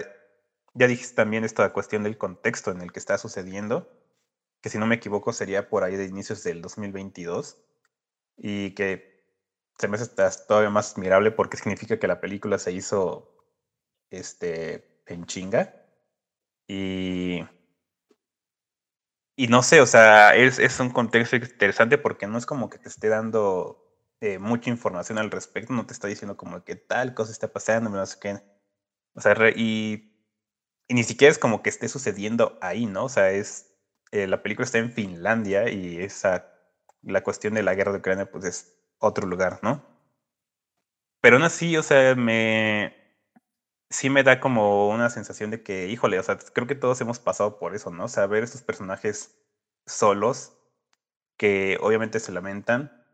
ya 0.74 0.88
dijiste 0.88 1.16
también 1.16 1.44
esta 1.44 1.74
cuestión 1.74 2.04
del 2.04 2.18
contexto 2.18 2.72
en 2.72 2.82
el 2.82 2.92
que 2.92 3.00
está 3.00 3.18
sucediendo, 3.18 3.90
que 4.62 4.70
si 4.70 4.78
no 4.78 4.88
me 4.88 4.96
equivoco 4.96 5.34
sería 5.34 5.70
por 5.70 5.84
ahí 5.84 5.96
de 5.96 6.06
inicios 6.06 6.44
del 6.44 6.62
2022 6.62 7.58
y 8.38 8.72
que 8.76 9.18
se 9.80 9.88
me 9.88 9.98
hace 9.98 10.08
todavía 10.48 10.70
más 10.70 10.94
admirable 10.94 11.32
porque 11.32 11.58
significa 11.58 12.00
que 12.00 12.08
la 12.08 12.22
película 12.22 12.58
se 12.60 12.72
hizo 12.72 13.36
este, 14.10 15.02
en 15.06 15.26
chinga. 15.26 15.86
Y, 16.68 17.44
y 19.38 19.48
no 19.48 19.64
sé, 19.64 19.82
o 19.82 19.86
sea, 19.86 20.36
es, 20.36 20.60
es 20.60 20.80
un 20.80 20.90
contexto 20.90 21.36
interesante 21.38 21.98
porque 21.98 22.28
no 22.28 22.38
es 22.38 22.46
como 22.46 22.70
que 22.70 22.80
te 22.80 22.90
esté 22.90 23.08
dando 23.10 23.88
eh, 24.22 24.40
mucha 24.40 24.72
información 24.72 25.20
al 25.20 25.32
respecto, 25.32 25.74
no 25.74 25.86
te 25.86 25.94
está 25.94 26.08
diciendo 26.08 26.38
como 26.38 26.64
que 26.64 26.76
tal 26.76 27.14
cosa 27.14 27.32
está 27.32 27.48
pasando, 27.54 27.90
no 27.92 28.06
sé 28.06 28.18
qué. 28.20 28.42
O 29.14 29.22
sea, 29.22 29.36
y, 29.56 30.12
y, 30.88 30.94
ni 30.96 31.04
siquiera 31.04 31.32
es 31.32 31.40
como 31.40 31.62
que 31.64 31.70
esté 31.70 31.88
sucediendo 31.88 32.58
ahí, 32.62 32.88
¿no? 32.88 33.06
O 33.06 33.10
sea, 33.10 33.32
es, 33.32 33.78
eh, 34.12 34.28
la 34.28 34.42
película 34.44 34.66
está 34.66 34.80
en 34.80 34.92
Finlandia 34.92 35.70
y 35.70 36.00
esa 36.02 36.54
la 37.04 37.24
cuestión 37.24 37.54
de 37.54 37.64
la 37.64 37.76
guerra 37.76 37.94
de 37.94 38.00
Ucrania, 38.00 38.32
pues 38.32 38.46
es 38.46 38.78
otro 39.00 39.28
lugar, 39.28 39.60
¿no? 39.64 39.86
Pero 41.22 41.38
aún 41.38 41.44
así, 41.46 41.78
o 41.78 41.84
sea, 41.84 42.16
me. 42.16 42.96
Sí 43.90 44.10
me 44.10 44.24
da 44.24 44.40
como 44.40 44.90
una 44.90 45.10
sensación 45.10 45.52
de 45.52 45.64
que, 45.64 45.88
híjole, 45.88 46.20
o 46.20 46.24
sea, 46.24 46.38
creo 46.38 46.68
que 46.68 46.76
todos 46.76 47.00
hemos 47.02 47.20
pasado 47.20 47.58
por 47.58 47.74
eso, 47.76 47.90
¿no? 47.92 48.06
O 48.06 48.08
sea, 48.08 48.28
ver 48.28 48.44
estos 48.44 48.62
personajes 48.62 49.38
solos, 49.86 50.58
que 51.38 51.78
obviamente 51.82 52.20
se 52.20 52.32
lamentan, 52.34 53.06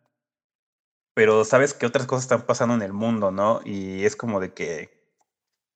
pero 1.13 1.45
sabes 1.45 1.73
que 1.73 1.85
otras 1.85 2.07
cosas 2.07 2.23
están 2.25 2.45
pasando 2.45 2.73
en 2.75 2.81
el 2.81 2.93
mundo, 2.93 3.31
¿no? 3.31 3.61
Y 3.65 4.05
es 4.05 4.15
como 4.15 4.39
de 4.39 4.53
que, 4.53 5.03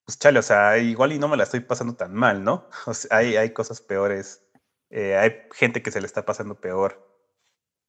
pues 0.06 0.20
chale, 0.20 0.40
o 0.40 0.44
sea, 0.44 0.78
igual 0.80 1.14
y 1.14 1.20
no 1.20 1.28
me 1.30 1.38
la 1.38 1.44
estoy 1.46 1.62
pasando 1.62 1.96
tan 1.96 2.16
mal, 2.16 2.44
¿no? 2.44 2.70
O 2.88 2.94
sea, 2.96 3.18
hay, 3.18 3.38
hay 3.38 3.52
cosas 3.54 3.82
peores, 3.82 4.44
eh, 4.92 5.18
hay 5.18 5.48
gente 5.54 5.84
que 5.84 5.92
se 5.92 6.02
le 6.02 6.08
está 6.08 6.26
pasando 6.26 6.62
peor. 6.62 7.06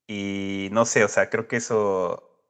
Y 0.09 0.71
no 0.73 0.87
sé, 0.87 1.05
o 1.05 1.09
sea, 1.09 1.31
creo 1.31 1.49
que 1.49 1.57
eso, 1.57 2.43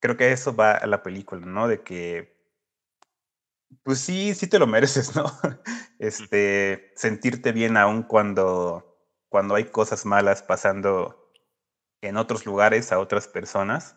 creo 0.00 0.16
que 0.18 0.32
eso 0.32 0.56
va 0.56 0.72
a 0.72 0.86
la 0.86 1.02
película, 1.04 1.46
¿no? 1.46 1.68
De 1.68 1.82
que, 1.82 2.37
pues 3.82 4.00
sí, 4.00 4.34
sí 4.34 4.46
te 4.46 4.58
lo 4.58 4.66
mereces, 4.66 5.14
¿no? 5.16 5.24
Este, 5.98 6.92
sentirte 6.94 7.50
bien 7.52 7.76
aún 7.76 8.04
cuando, 8.04 8.84
cuando 9.28 9.56
hay 9.56 9.64
cosas 9.64 10.06
malas 10.06 10.42
pasando 10.44 11.32
en 12.02 12.16
otros 12.18 12.46
lugares 12.46 12.92
a 12.92 13.00
otras 13.00 13.28
personas. 13.28 13.96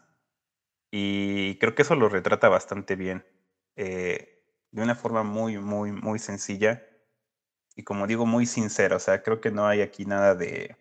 Y 0.91 1.57
creo 1.59 1.75
que 1.75 1.83
eso 1.83 1.95
lo 1.95 2.09
retrata 2.09 2.49
bastante 2.49 2.95
bien, 2.95 3.25
eh, 3.77 4.43
de 4.71 4.83
una 4.83 4.95
forma 4.95 5.23
muy, 5.23 5.59
muy, 5.59 5.91
muy 5.93 6.19
sencilla 6.19 6.83
y 7.75 7.83
como 7.83 8.07
digo, 8.07 8.25
muy 8.25 8.45
sincera. 8.47 8.97
O 8.97 8.99
sea, 8.99 9.23
creo 9.23 9.41
que 9.41 9.51
no 9.51 9.67
hay 9.67 9.81
aquí 9.81 10.05
nada 10.05 10.35
de, 10.35 10.77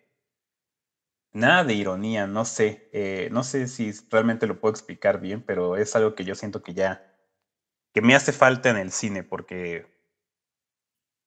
Nada 1.33 1.63
de 1.65 1.73
ironía, 1.73 2.25
no 2.27 2.45
sé. 2.45 2.89
Eh, 2.93 3.29
no 3.31 3.43
sé 3.43 3.67
si 3.67 3.91
realmente 4.09 4.47
lo 4.47 4.59
puedo 4.59 4.71
explicar 4.71 5.19
bien, 5.19 5.41
pero 5.41 5.75
es 5.77 5.95
algo 5.95 6.15
que 6.15 6.23
yo 6.25 6.35
siento 6.35 6.61
que 6.63 6.73
ya. 6.73 7.10
Que 7.93 8.01
me 8.01 8.15
hace 8.15 8.31
falta 8.31 8.69
en 8.69 8.77
el 8.77 8.91
cine, 8.91 9.23
porque. 9.23 9.85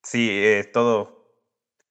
Sí, 0.03 0.29
eh, 0.31 0.65
todo. 0.73 1.25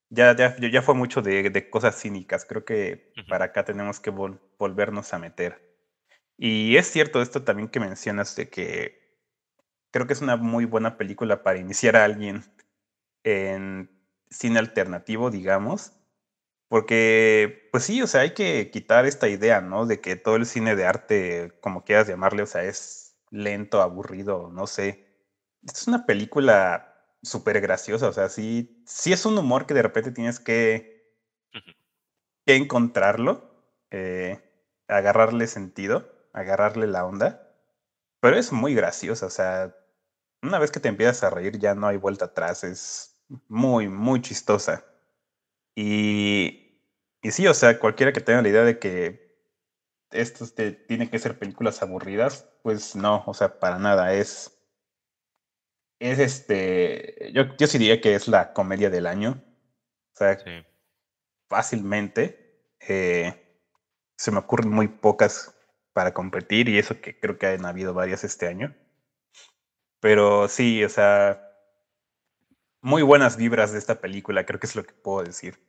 Ya, 0.10 0.36
ya, 0.36 0.56
ya 0.58 0.82
fue 0.84 0.96
mucho 0.96 1.22
de, 1.22 1.50
de 1.50 1.70
cosas 1.70 2.00
cínicas. 2.00 2.46
Creo 2.46 2.66
que 2.66 3.14
para 3.30 3.46
acá 3.46 3.66
tenemos 3.66 4.00
que 4.00 4.12
volvernos 4.12 5.14
a 5.14 5.20
meter. 5.20 5.62
Y 6.38 6.78
es 6.78 6.88
cierto 6.88 7.22
esto 7.22 7.44
también 7.44 7.70
que 7.70 7.80
mencionas 7.80 8.36
de 8.36 8.50
que 8.50 9.20
creo 9.92 10.08
que 10.08 10.14
es 10.14 10.22
una 10.22 10.38
muy 10.38 10.66
buena 10.66 10.98
película 10.98 11.44
para 11.44 11.60
iniciar 11.60 11.96
a 11.98 12.06
alguien 12.06 12.44
en 13.24 13.92
cine 14.30 14.60
alternativo, 14.60 15.32
digamos 15.32 15.94
porque, 16.68 17.70
pues 17.72 17.84
sí, 17.84 18.02
o 18.02 18.08
sea, 18.08 18.22
hay 18.22 18.34
que 18.34 18.72
quitar 18.72 19.06
esta 19.06 19.28
idea, 19.30 19.62
¿no? 19.62 19.86
De 19.86 20.02
que 20.02 20.16
todo 20.16 20.38
el 20.38 20.48
cine 20.48 20.76
de 20.76 20.86
arte, 20.86 21.54
como 21.62 21.84
quieras 21.84 22.08
llamarle, 22.08 22.42
o 22.42 22.48
sea, 22.48 22.64
es 22.64 23.03
lento, 23.34 23.82
aburrido, 23.82 24.50
no 24.52 24.68
sé. 24.68 25.02
Esta 25.64 25.80
es 25.82 25.88
una 25.88 26.06
película 26.06 26.86
súper 27.24 27.62
graciosa, 27.62 28.10
o 28.10 28.14
sea, 28.14 28.30
sí, 28.30 28.70
sí 28.86 29.14
es 29.14 29.26
un 29.26 29.38
humor 29.38 29.66
que 29.68 29.74
de 29.76 29.84
repente 29.84 30.12
tienes 30.12 30.40
que, 30.40 30.86
que 32.46 32.56
encontrarlo, 32.56 33.46
eh, 33.92 34.40
agarrarle 34.88 35.48
sentido, 35.48 36.10
agarrarle 36.34 36.88
la 36.88 37.06
onda, 37.06 37.40
pero 38.22 38.38
es 38.38 38.52
muy 38.54 38.76
graciosa, 38.76 39.28
o 39.28 39.30
sea, 39.32 39.76
una 40.44 40.60
vez 40.60 40.72
que 40.72 40.80
te 40.82 40.90
empiezas 40.90 41.24
a 41.24 41.32
reír 41.32 41.60
ya 41.60 41.76
no 41.76 41.88
hay 41.88 41.98
vuelta 41.98 42.26
atrás, 42.28 42.64
es 42.66 43.16
muy, 43.48 43.90
muy 43.90 44.22
chistosa. 44.22 44.86
Y 45.76 46.60
y 47.24 47.32
sí, 47.32 47.48
o 47.48 47.54
sea, 47.56 47.80
cualquiera 47.80 48.14
que 48.14 48.22
tenga 48.22 48.42
la 48.44 48.50
idea 48.50 48.64
de 48.64 48.80
que 48.80 49.23
esto 50.14 50.46
tiene 50.88 51.10
que 51.10 51.20
ser 51.20 51.38
películas 51.38 51.82
aburridas, 51.82 52.50
pues 52.64 52.96
no, 52.96 53.24
o 53.26 53.34
sea, 53.34 53.60
para 53.60 53.80
nada. 53.80 54.14
Es. 54.14 54.60
Es 56.00 56.20
este. 56.20 57.32
Yo, 57.34 57.56
yo 57.58 57.68
sí 57.68 57.78
diría 57.78 58.02
que 58.02 58.16
es 58.16 58.28
la 58.28 58.54
comedia 58.54 58.90
del 58.90 59.08
año. 59.08 59.44
O 60.14 60.16
sea, 60.16 60.38
fácilmente. 61.50 62.66
Eh, 62.88 63.40
se 64.18 64.32
me 64.32 64.40
ocurren 64.40 64.70
muy 64.70 64.88
pocas 64.88 65.56
para 65.94 66.14
competir, 66.14 66.70
y 66.70 66.78
eso 66.80 67.00
que 67.02 67.20
creo 67.20 67.38
que 67.38 67.48
han 67.48 67.66
habido 67.66 67.94
varias 67.94 68.24
este 68.24 68.48
año. 68.48 68.76
Pero 70.00 70.48
sí, 70.48 70.84
o 70.84 70.90
sea, 70.90 71.42
muy 72.82 73.02
buenas 73.02 73.38
vibras 73.38 73.72
de 73.72 73.80
esta 73.80 74.02
película, 74.02 74.46
creo 74.46 74.60
que 74.60 74.68
es 74.68 74.76
lo 74.76 74.84
que 74.84 74.94
puedo 74.94 75.24
decir. 75.24 75.60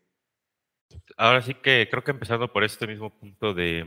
ahora 1.16 1.42
sí 1.42 1.54
que 1.54 1.88
creo 1.90 2.04
que 2.04 2.10
empezando 2.12 2.52
por 2.52 2.64
este 2.64 2.86
mismo 2.86 3.10
punto 3.18 3.54
de, 3.54 3.86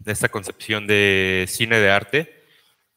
de 0.00 0.12
esta 0.12 0.28
concepción 0.28 0.86
de 0.86 1.44
cine 1.48 1.78
de 1.78 1.90
arte, 1.90 2.44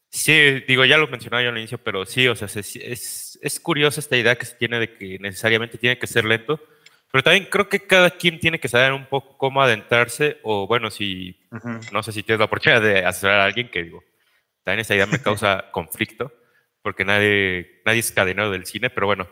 sí, 0.10 0.64
digo, 0.68 0.86
ya 0.86 0.98
lo 0.98 1.08
mencionaba 1.08 1.44
yo 1.44 1.50
al 1.50 1.58
inicio, 1.58 1.78
pero 1.78 2.06
sí, 2.06 2.28
o 2.28 2.36
sea, 2.36 2.48
es, 2.48 3.40
es 3.42 3.60
curiosa 3.60 4.00
esta 4.00 4.18
idea 4.18 4.36
que 4.36 4.46
se 4.46 4.56
tiene 4.56 4.80
de 4.80 4.96
que 4.96 5.20
necesariamente 5.20 5.78
tiene 5.78 6.00
que 6.00 6.08
ser 6.08 6.26
lento, 6.26 6.60
pero 7.12 7.24
también 7.24 7.46
creo 7.46 7.70
que 7.70 7.80
cada 7.80 8.10
quien 8.10 8.40
tiene 8.40 8.60
que 8.60 8.68
saber 8.68 8.92
un 8.92 9.06
poco 9.06 9.38
cómo 9.38 9.62
adentrarse, 9.62 10.40
o 10.42 10.66
bueno, 10.66 10.90
si 10.90 11.40
no 11.92 12.02
sé 12.02 12.12
si 12.12 12.24
tienes 12.24 12.40
la 12.40 12.46
oportunidad 12.46 12.82
de 12.82 13.06
asesorar 13.06 13.42
a 13.42 13.46
alguien, 13.46 13.70
que 13.70 13.84
digo, 13.84 14.04
también 14.64 14.80
esa 14.80 14.96
idea 14.96 15.06
me 15.06 15.22
causa 15.22 15.66
conflicto, 15.72 16.34
porque 16.82 17.06
nadie, 17.06 17.82
nadie 17.86 18.00
es 18.00 18.12
cadenero 18.12 18.50
del 18.50 18.66
cine, 18.66 18.90
pero 18.90 19.06
bueno, 19.06 19.28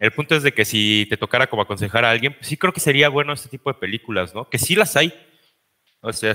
el 0.00 0.10
punto 0.10 0.34
es 0.34 0.42
de 0.42 0.52
que 0.52 0.64
si 0.64 1.06
te 1.08 1.16
tocara 1.16 1.46
como 1.46 1.62
aconsejar 1.62 2.04
a 2.04 2.10
alguien, 2.10 2.34
pues 2.34 2.48
sí 2.48 2.56
creo 2.56 2.72
que 2.72 2.80
sería 2.80 3.08
bueno 3.08 3.32
este 3.32 3.48
tipo 3.48 3.72
de 3.72 3.78
películas, 3.78 4.34
¿no? 4.34 4.50
Que 4.50 4.58
sí 4.58 4.74
las 4.74 4.96
hay. 4.96 5.14
O 6.02 6.12
sea, 6.12 6.34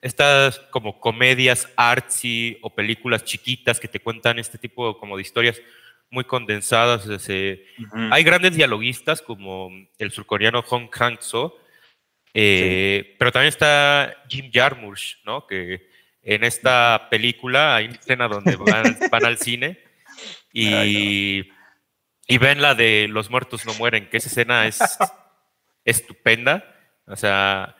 estas 0.00 0.58
como 0.70 0.98
comedias 0.98 1.68
artsy 1.76 2.58
o 2.62 2.74
películas 2.74 3.24
chiquitas 3.24 3.78
que 3.78 3.88
te 3.88 4.00
cuentan 4.00 4.38
este 4.38 4.56
tipo 4.58 4.96
como 4.98 5.16
de 5.16 5.22
historias 5.22 5.60
muy 6.08 6.24
condensadas. 6.24 7.06
Hay 8.10 8.24
grandes 8.24 8.54
dialoguistas 8.54 9.22
como 9.22 9.70
el 9.98 10.10
surcoreano 10.10 10.62
Hong 10.62 10.88
Kang-so, 10.88 11.58
eh, 12.32 13.16
pero 13.18 13.32
también 13.32 13.48
está 13.48 14.22
Jim 14.28 14.50
Jarmusch, 14.52 15.16
¿no? 15.24 15.46
Que 15.46 15.88
en 16.22 16.44
esta 16.44 17.08
película 17.10 17.76
hay 17.76 17.86
una 17.86 17.96
escena 17.96 18.28
donde 18.28 18.56
van, 18.56 18.96
al 19.24 19.38
cine 19.38 19.78
y, 20.52 21.44
y, 22.26 22.38
ven 22.38 22.62
la 22.62 22.74
de 22.74 23.08
Los 23.08 23.30
muertos 23.30 23.66
no 23.66 23.74
mueren, 23.74 24.08
que 24.08 24.18
esa 24.18 24.28
escena 24.28 24.66
es 24.66 24.78
estupenda. 25.84 26.64
O 27.06 27.16
sea, 27.16 27.76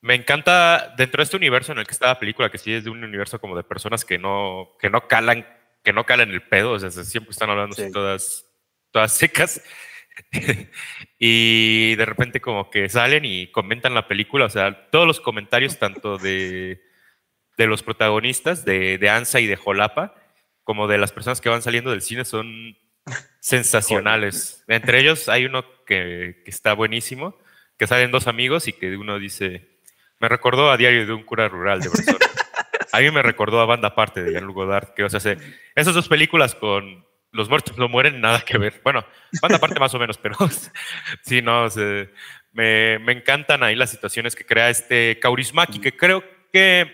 me 0.00 0.14
encanta 0.14 0.94
dentro 0.96 1.20
de 1.20 1.24
este 1.24 1.36
universo 1.36 1.72
en 1.72 1.78
el 1.78 1.86
que 1.86 1.92
está 1.92 2.06
la 2.06 2.18
película, 2.18 2.50
que 2.50 2.58
sí 2.58 2.72
es 2.72 2.84
de 2.84 2.90
un 2.90 3.02
universo 3.02 3.40
como 3.40 3.56
de 3.56 3.64
personas 3.64 4.04
que 4.04 4.18
no, 4.18 4.76
que 4.80 4.90
no 4.90 5.08
calan 5.08 5.46
que 5.82 5.92
no 5.92 6.04
calen 6.04 6.30
el 6.30 6.42
pedo, 6.42 6.72
o 6.72 6.78
sea, 6.78 6.90
siempre 6.90 7.30
están 7.30 7.50
hablando 7.50 7.76
todas, 7.92 8.46
todas 8.90 9.12
secas. 9.12 9.62
y 11.18 11.94
de 11.94 12.04
repente 12.04 12.40
como 12.40 12.70
que 12.70 12.88
salen 12.88 13.24
y 13.24 13.50
comentan 13.52 13.94
la 13.94 14.08
película, 14.08 14.46
o 14.46 14.50
sea, 14.50 14.90
todos 14.90 15.06
los 15.06 15.20
comentarios 15.20 15.78
tanto 15.78 16.18
de, 16.18 16.82
de 17.56 17.66
los 17.66 17.82
protagonistas, 17.82 18.64
de, 18.64 18.98
de, 18.98 19.10
Ansa 19.10 19.40
y 19.40 19.46
de 19.46 19.56
Jolapa, 19.56 20.14
como 20.64 20.88
de 20.88 20.98
las 20.98 21.12
personas 21.12 21.40
que 21.40 21.48
van 21.48 21.62
saliendo 21.62 21.90
del 21.90 22.02
cine 22.02 22.24
son 22.24 22.76
sensacionales. 23.40 24.64
Entre 24.68 25.00
ellos 25.00 25.28
hay 25.28 25.46
uno 25.46 25.64
que, 25.86 26.42
que, 26.44 26.50
está 26.50 26.74
buenísimo, 26.74 27.38
que 27.78 27.86
salen 27.86 28.10
dos 28.10 28.26
amigos 28.26 28.68
y 28.68 28.72
que 28.72 28.96
uno 28.96 29.18
dice, 29.18 29.77
me 30.20 30.28
recordó 30.28 30.70
a 30.70 30.76
Diario 30.76 31.06
de 31.06 31.12
un 31.12 31.22
cura 31.22 31.48
rural 31.48 31.80
de 31.80 31.88
Barcelona. 31.88 32.26
A 32.92 33.00
mí 33.00 33.10
me 33.10 33.22
recordó 33.22 33.60
a 33.60 33.66
Banda 33.66 33.88
Aparte 33.88 34.22
de 34.22 34.32
Jean-Luc 34.32 34.56
Godard, 34.56 34.94
que, 34.94 35.04
o 35.04 35.10
sea, 35.10 35.36
esas 35.74 35.94
dos 35.94 36.08
películas 36.08 36.54
con 36.54 37.04
Los 37.32 37.48
Muertos 37.48 37.76
no 37.76 37.86
mueren, 37.88 38.20
nada 38.20 38.40
que 38.40 38.56
ver. 38.56 38.80
Bueno, 38.82 39.04
Banda 39.42 39.58
Aparte 39.58 39.78
más 39.78 39.94
o 39.94 39.98
menos, 39.98 40.16
pero 40.16 40.36
sí, 41.22 41.42
no, 41.42 41.68
me, 42.52 42.98
me, 42.98 43.12
encantan 43.12 43.62
ahí 43.62 43.76
las 43.76 43.90
situaciones 43.90 44.34
que 44.34 44.46
crea 44.46 44.70
este 44.70 45.18
Kaurismaki, 45.20 45.80
que 45.80 45.96
creo 45.96 46.24
que, 46.50 46.90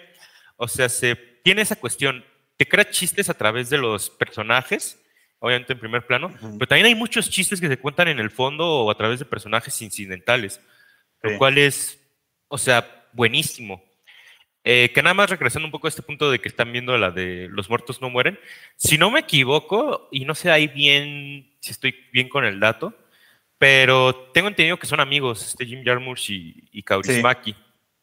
o 0.57 0.67
sea, 0.67 0.89
se 0.89 1.15
tiene 1.45 1.63
esa 1.63 1.77
cuestión, 1.77 2.25
que 2.59 2.67
crea 2.67 2.91
chistes 2.91 3.31
a 3.31 3.35
través 3.35 3.71
de 3.71 3.79
los 3.79 4.11
personajes, 4.11 5.01
obviamente 5.39 5.75
en 5.75 5.79
primer 5.79 6.07
plano, 6.07 6.35
pero 6.59 6.67
también 6.67 6.87
hay 6.87 6.95
muchos 6.95 7.31
chistes 7.31 7.61
que 7.61 7.69
se 7.69 7.79
cuentan 7.79 8.09
en 8.09 8.19
el 8.19 8.31
fondo 8.31 8.67
o 8.67 8.91
a 8.91 8.97
través 8.97 9.21
de 9.21 9.27
personajes 9.27 9.81
incidentales, 9.81 10.61
lo 11.23 11.39
cual 11.39 11.59
es, 11.59 12.01
o 12.49 12.59
sea, 12.59 13.04
buenísimo. 13.15 13.83
Eh, 14.67 14.91
que 14.95 15.03
nada 15.03 15.13
más 15.13 15.29
regresando 15.29 15.67
un 15.67 15.73
poco 15.73 15.87
a 15.87 15.91
este 15.91 16.01
punto 16.01 16.31
de 16.31 16.39
que 16.39 16.49
están 16.49 16.73
viendo 16.73 16.97
la 16.97 17.11
de 17.11 17.49
los 17.51 17.69
muertos 17.69 18.01
no 18.01 18.09
mueren, 18.09 18.39
si 18.77 18.97
no 18.97 19.11
me 19.11 19.21
equivoco, 19.21 20.09
y 20.11 20.25
no 20.25 20.35
sé 20.35 20.51
ahí 20.51 20.69
bien 20.69 21.55
si 21.61 21.71
estoy 21.71 21.95
bien 22.13 22.31
con 22.31 22.47
el 22.47 22.61
dato, 22.61 22.95
pero 23.59 24.15
tengo 24.33 24.49
entendido 24.49 24.79
que 24.79 24.87
son 24.87 25.01
amigos, 25.01 25.47
este 25.47 25.67
Jim 25.67 25.85
Jarmusch 25.85 26.31
y, 26.31 26.65
y 26.73 26.83
Kaurismaki. 26.83 27.55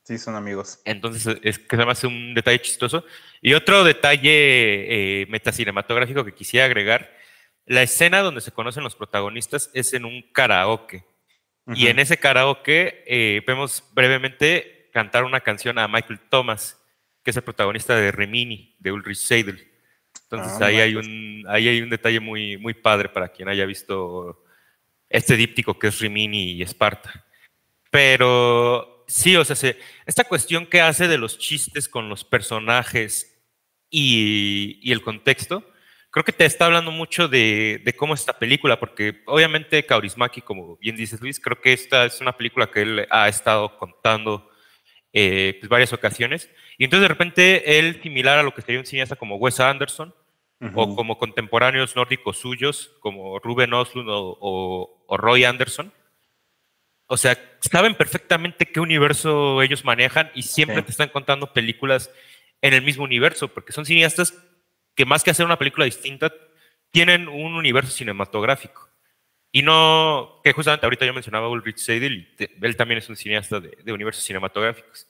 Sí. 0.03 0.17
son 0.19 0.35
amigos. 0.35 0.79
Entonces, 0.85 1.37
es 1.41 1.57
que 1.57 1.77
se 1.77 1.85
me 1.85 1.91
hace 1.91 2.05
un 2.05 2.33
detalle 2.33 2.61
chistoso. 2.61 3.05
Y 3.41 3.53
otro 3.53 3.83
detalle 3.83 5.21
eh, 5.21 5.25
metacinematográfico 5.29 6.25
que 6.25 6.33
quisiera 6.33 6.65
agregar, 6.65 7.11
la 7.65 7.81
escena 7.81 8.21
donde 8.21 8.41
se 8.41 8.51
conocen 8.51 8.83
los 8.83 8.95
protagonistas 8.95 9.71
es 9.73 9.93
en 9.93 10.05
un 10.05 10.21
karaoke. 10.33 11.05
Y 11.73 11.87
en 11.87 11.99
ese 11.99 12.17
karaoke 12.17 13.03
eh, 13.07 13.41
vemos 13.47 13.83
brevemente 13.93 14.80
cantar 14.91 15.23
una 15.23 15.41
canción 15.41 15.79
a 15.79 15.87
Michael 15.87 16.19
Thomas, 16.29 16.81
que 17.23 17.31
es 17.31 17.37
el 17.37 17.43
protagonista 17.43 17.95
de 17.95 18.11
Remini, 18.11 18.75
de 18.79 18.91
Ulrich 18.91 19.17
Seidel. 19.17 19.71
Entonces 20.23 20.61
ah, 20.61 20.65
ahí, 20.65 20.79
hay 20.79 20.95
un, 20.95 21.45
ahí 21.47 21.67
hay 21.67 21.81
un 21.81 21.89
detalle 21.89 22.19
muy, 22.19 22.57
muy 22.57 22.73
padre 22.73 23.09
para 23.09 23.29
quien 23.29 23.49
haya 23.49 23.65
visto 23.65 24.43
este 25.09 25.35
díptico 25.35 25.77
que 25.77 25.87
es 25.87 25.99
Rimini 25.99 26.53
y 26.53 26.61
Esparta. 26.61 27.25
Pero 27.89 29.03
sí, 29.07 29.35
o 29.35 29.43
sea, 29.43 29.75
esta 30.05 30.23
cuestión 30.23 30.65
que 30.65 30.81
hace 30.81 31.07
de 31.07 31.17
los 31.17 31.37
chistes 31.37 31.89
con 31.89 32.09
los 32.09 32.23
personajes 32.23 33.43
y, 33.89 34.79
y 34.81 34.91
el 34.93 35.01
contexto, 35.01 35.69
creo 36.11 36.23
que 36.23 36.31
te 36.31 36.45
está 36.45 36.65
hablando 36.65 36.91
mucho 36.91 37.27
de, 37.27 37.81
de, 37.83 37.93
cómo 37.93 38.13
es 38.13 38.21
esta 38.21 38.39
película, 38.39 38.79
porque 38.79 39.21
obviamente 39.25 39.85
Kaurismaki, 39.85 40.41
como 40.41 40.77
bien 40.77 40.95
dices 40.95 41.19
Luis, 41.21 41.39
creo 41.39 41.59
que 41.59 41.73
esta 41.73 42.05
es 42.05 42.21
una 42.21 42.37
película 42.37 42.71
que 42.71 42.81
él 42.81 43.07
ha 43.09 43.27
estado 43.27 43.77
contando 43.77 44.50
eh, 45.13 45.57
pues 45.59 45.69
varias 45.69 45.93
ocasiones. 45.93 46.49
Y 46.77 46.85
entonces 46.85 47.03
de 47.03 47.07
repente 47.07 47.79
él, 47.79 48.01
similar 48.01 48.39
a 48.39 48.43
lo 48.43 48.53
que 48.53 48.61
sería 48.61 48.79
un 48.79 48.85
cineasta 48.85 49.15
como 49.15 49.35
Wes 49.37 49.59
Anderson, 49.59 50.13
o 50.75 50.95
como 50.95 51.17
contemporáneos 51.17 51.95
nórdicos 51.95 52.37
suyos, 52.37 52.91
como 52.99 53.39
Ruben 53.39 53.73
Oslund 53.73 54.07
o, 54.11 55.17
Roy 55.17 55.43
Anderson, 55.43 55.91
o 57.07 57.17
sea, 57.17 57.35
saben 57.61 57.95
perfectamente 57.95 58.67
qué 58.67 58.79
universo 58.79 59.63
ellos 59.63 59.83
manejan 59.83 60.29
y 60.35 60.43
siempre 60.43 60.83
te 60.83 60.91
están 60.91 61.09
contando 61.09 61.51
películas 61.51 62.11
en 62.61 62.75
el 62.75 62.83
mismo 62.83 63.03
universo, 63.03 63.47
porque 63.47 63.73
son 63.73 63.85
cineastas 63.85 64.35
que 64.95 65.05
más 65.05 65.23
que 65.23 65.31
hacer 65.31 65.47
una 65.47 65.57
película 65.57 65.85
distinta, 65.85 66.31
tienen 66.91 67.27
un 67.27 67.55
universo 67.55 67.91
cinematográfico. 67.91 68.90
Y 69.51 69.61
no, 69.63 70.39
que 70.43 70.53
justamente 70.53 70.85
ahorita 70.85 71.05
yo 71.05 71.13
mencionaba 71.13 71.47
a 71.47 71.49
Ulrich 71.49 71.77
Seidel, 71.77 72.33
él 72.61 72.75
también 72.77 72.99
es 72.99 73.09
un 73.09 73.17
cineasta 73.17 73.59
de, 73.59 73.91
universos 73.91 74.23
cinematográficos. 74.23 75.07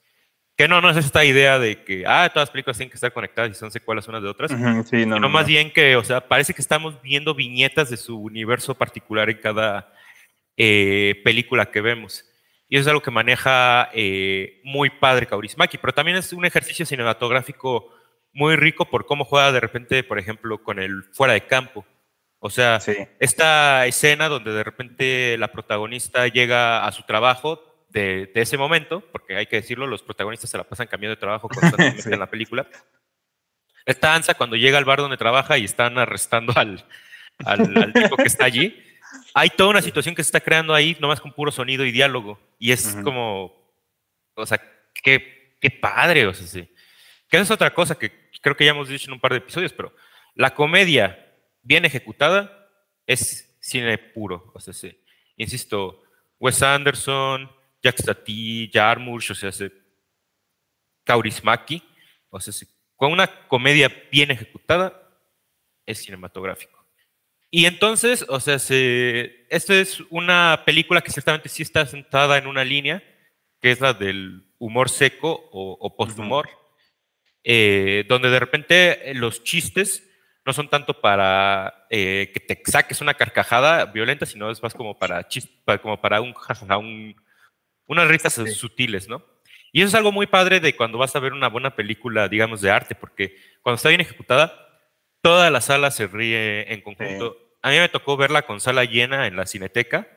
Que 0.57 0.67
no, 0.67 0.81
no 0.81 0.89
es 0.89 0.97
esta 0.97 1.23
idea 1.23 1.59
de 1.59 1.83
que, 1.83 2.03
ah, 2.05 2.29
todas 2.29 2.47
las 2.47 2.51
películas 2.51 2.77
tienen 2.77 2.89
que 2.89 2.95
estar 2.95 3.13
conectadas 3.13 3.51
y 3.51 3.53
son 3.53 3.71
secuelas 3.71 4.07
unas 4.07 4.23
de 4.23 4.29
otras. 4.29 4.51
sí, 4.51 5.05
no, 5.05 5.15
sino 5.15 5.29
más 5.29 5.45
bien 5.45 5.71
que, 5.71 5.95
o 5.95 6.03
sea, 6.03 6.27
parece 6.27 6.53
que 6.53 6.61
estamos 6.61 7.01
viendo 7.01 7.35
viñetas 7.35 7.89
de 7.89 7.97
su 7.97 8.19
universo 8.19 8.75
particular 8.75 9.29
en 9.29 9.37
cada 9.37 9.93
eh, 10.57 11.21
película 11.23 11.71
que 11.71 11.81
vemos. 11.81 12.25
Y 12.67 12.77
eso 12.77 12.83
es 12.83 12.87
algo 12.87 13.01
que 13.01 13.11
maneja 13.11 13.89
eh, 13.93 14.61
muy 14.63 14.89
padre 14.89 15.27
Kaurismaki, 15.27 15.77
pero 15.77 15.93
también 15.93 16.17
es 16.17 16.33
un 16.33 16.45
ejercicio 16.45 16.85
cinematográfico 16.85 17.93
muy 18.33 18.55
rico 18.55 18.85
por 18.85 19.05
cómo 19.05 19.25
juega 19.25 19.51
de 19.51 19.59
repente, 19.59 20.03
por 20.03 20.17
ejemplo, 20.17 20.63
con 20.63 20.79
el 20.79 21.03
fuera 21.11 21.33
de 21.33 21.45
campo. 21.45 21.85
O 22.43 22.49
sea, 22.49 22.79
esta 23.19 23.85
escena 23.85 24.27
donde 24.27 24.51
de 24.51 24.63
repente 24.63 25.37
la 25.37 25.51
protagonista 25.51 26.27
llega 26.27 26.83
a 26.87 26.91
su 26.91 27.03
trabajo 27.03 27.85
de, 27.89 28.31
ese 28.33 28.57
momento, 28.57 29.03
porque 29.11 29.35
hay 29.37 29.45
que 29.45 29.57
decirlo, 29.57 29.85
los 29.85 30.01
protagonistas 30.01 30.49
se 30.49 30.57
la 30.57 30.63
pasan 30.63 30.87
cambiando 30.87 31.15
de 31.15 31.19
trabajo 31.19 31.47
constantemente 31.49 32.11
en 32.11 32.19
la 32.19 32.31
película. 32.31 32.67
Esta 33.85 34.15
Ansa 34.15 34.33
cuando 34.33 34.55
llega 34.55 34.79
al 34.79 34.85
bar 34.85 34.97
donde 34.97 35.17
trabaja 35.17 35.59
y 35.59 35.65
están 35.65 35.99
arrestando 35.99 36.51
al, 36.55 36.83
al, 37.45 37.93
tipo 37.93 38.17
que 38.17 38.23
está 38.23 38.45
allí, 38.45 38.75
hay 39.35 39.51
toda 39.51 39.69
una 39.69 39.83
situación 39.83 40.15
que 40.15 40.23
se 40.23 40.29
está 40.29 40.39
creando 40.39 40.73
ahí, 40.73 40.97
nomás 40.99 41.21
con 41.21 41.33
puro 41.33 41.51
sonido 41.51 41.85
y 41.85 41.91
diálogo. 41.91 42.39
Y 42.57 42.71
es 42.71 42.97
como, 43.03 43.53
o 44.33 44.45
sea, 44.47 44.59
qué, 44.95 45.57
qué 45.61 45.69
padre, 45.69 46.25
o 46.25 46.33
sea, 46.33 46.47
sí. 46.47 46.67
Que 47.29 47.37
es 47.37 47.51
otra 47.51 47.71
cosa 47.71 47.93
que 47.99 48.11
creo 48.41 48.57
que 48.57 48.65
ya 48.65 48.71
hemos 48.71 48.89
dicho 48.89 49.05
en 49.05 49.13
un 49.13 49.19
par 49.19 49.31
de 49.31 49.37
episodios, 49.37 49.73
pero 49.73 49.93
la 50.33 50.55
comedia 50.55 51.27
bien 51.61 51.85
ejecutada, 51.85 52.69
es 53.05 53.57
cine 53.59 53.97
puro. 53.97 54.51
O 54.53 54.59
sea, 54.59 54.73
sí. 54.73 54.97
Insisto, 55.37 56.03
Wes 56.39 56.61
Anderson, 56.61 57.49
Jack 57.81 57.99
Stati, 57.99 58.69
Jarmusch, 58.71 59.31
o 59.31 59.35
sea, 59.35 59.51
Kaurismaki, 61.03 61.83
o 62.29 62.39
sea, 62.39 62.67
con 62.95 63.11
una 63.11 63.47
comedia 63.47 63.91
bien 64.11 64.31
ejecutada, 64.31 64.97
es 65.85 65.99
cinematográfico. 66.03 66.81
Y 67.49 67.65
entonces, 67.65 68.25
o 68.29 68.39
sea, 68.39 68.59
se, 68.59 69.45
esto 69.49 69.73
es 69.73 69.99
una 70.09 70.63
película 70.65 71.01
que 71.01 71.11
ciertamente 71.11 71.49
sí 71.49 71.63
está 71.63 71.85
sentada 71.85 72.37
en 72.37 72.47
una 72.47 72.63
línea, 72.63 73.03
que 73.59 73.71
es 73.71 73.81
la 73.81 73.93
del 73.93 74.45
humor 74.57 74.89
seco 74.89 75.49
o, 75.51 75.77
o 75.79 75.95
posthumor, 75.95 76.49
eh, 77.43 78.05
donde 78.07 78.29
de 78.29 78.39
repente 78.39 79.13
los 79.15 79.43
chistes 79.43 80.07
no 80.45 80.53
son 80.53 80.69
tanto 80.69 80.99
para 80.99 81.85
eh, 81.89 82.31
que 82.33 82.39
te 82.39 82.61
saques 82.69 83.01
una 83.01 83.13
carcajada 83.13 83.85
violenta, 83.85 84.25
sino 84.25 84.49
es 84.49 84.61
más 84.61 84.73
como 84.73 84.97
para, 84.97 85.27
como 85.81 86.01
para 86.01 86.21
un, 86.21 86.33
unas 87.87 88.07
risas 88.07 88.33
sutiles, 88.33 89.07
¿no? 89.07 89.23
Y 89.71 89.81
eso 89.81 89.89
es 89.89 89.95
algo 89.95 90.11
muy 90.11 90.27
padre 90.27 90.59
de 90.59 90.75
cuando 90.75 90.97
vas 90.97 91.15
a 91.15 91.19
ver 91.19 91.33
una 91.33 91.47
buena 91.47 91.75
película, 91.75 92.27
digamos, 92.27 92.61
de 92.61 92.71
arte, 92.71 92.95
porque 92.95 93.37
cuando 93.61 93.77
está 93.77 93.89
bien 93.89 94.01
ejecutada, 94.01 94.67
toda 95.21 95.49
la 95.49 95.61
sala 95.61 95.91
se 95.91 96.07
ríe 96.07 96.73
en 96.73 96.81
conjunto. 96.81 97.37
A 97.61 97.69
mí 97.69 97.77
me 97.77 97.87
tocó 97.87 98.17
verla 98.17 98.41
con 98.41 98.59
sala 98.59 98.83
llena 98.83 99.27
en 99.27 99.37
la 99.37 99.45
cineteca. 99.45 100.07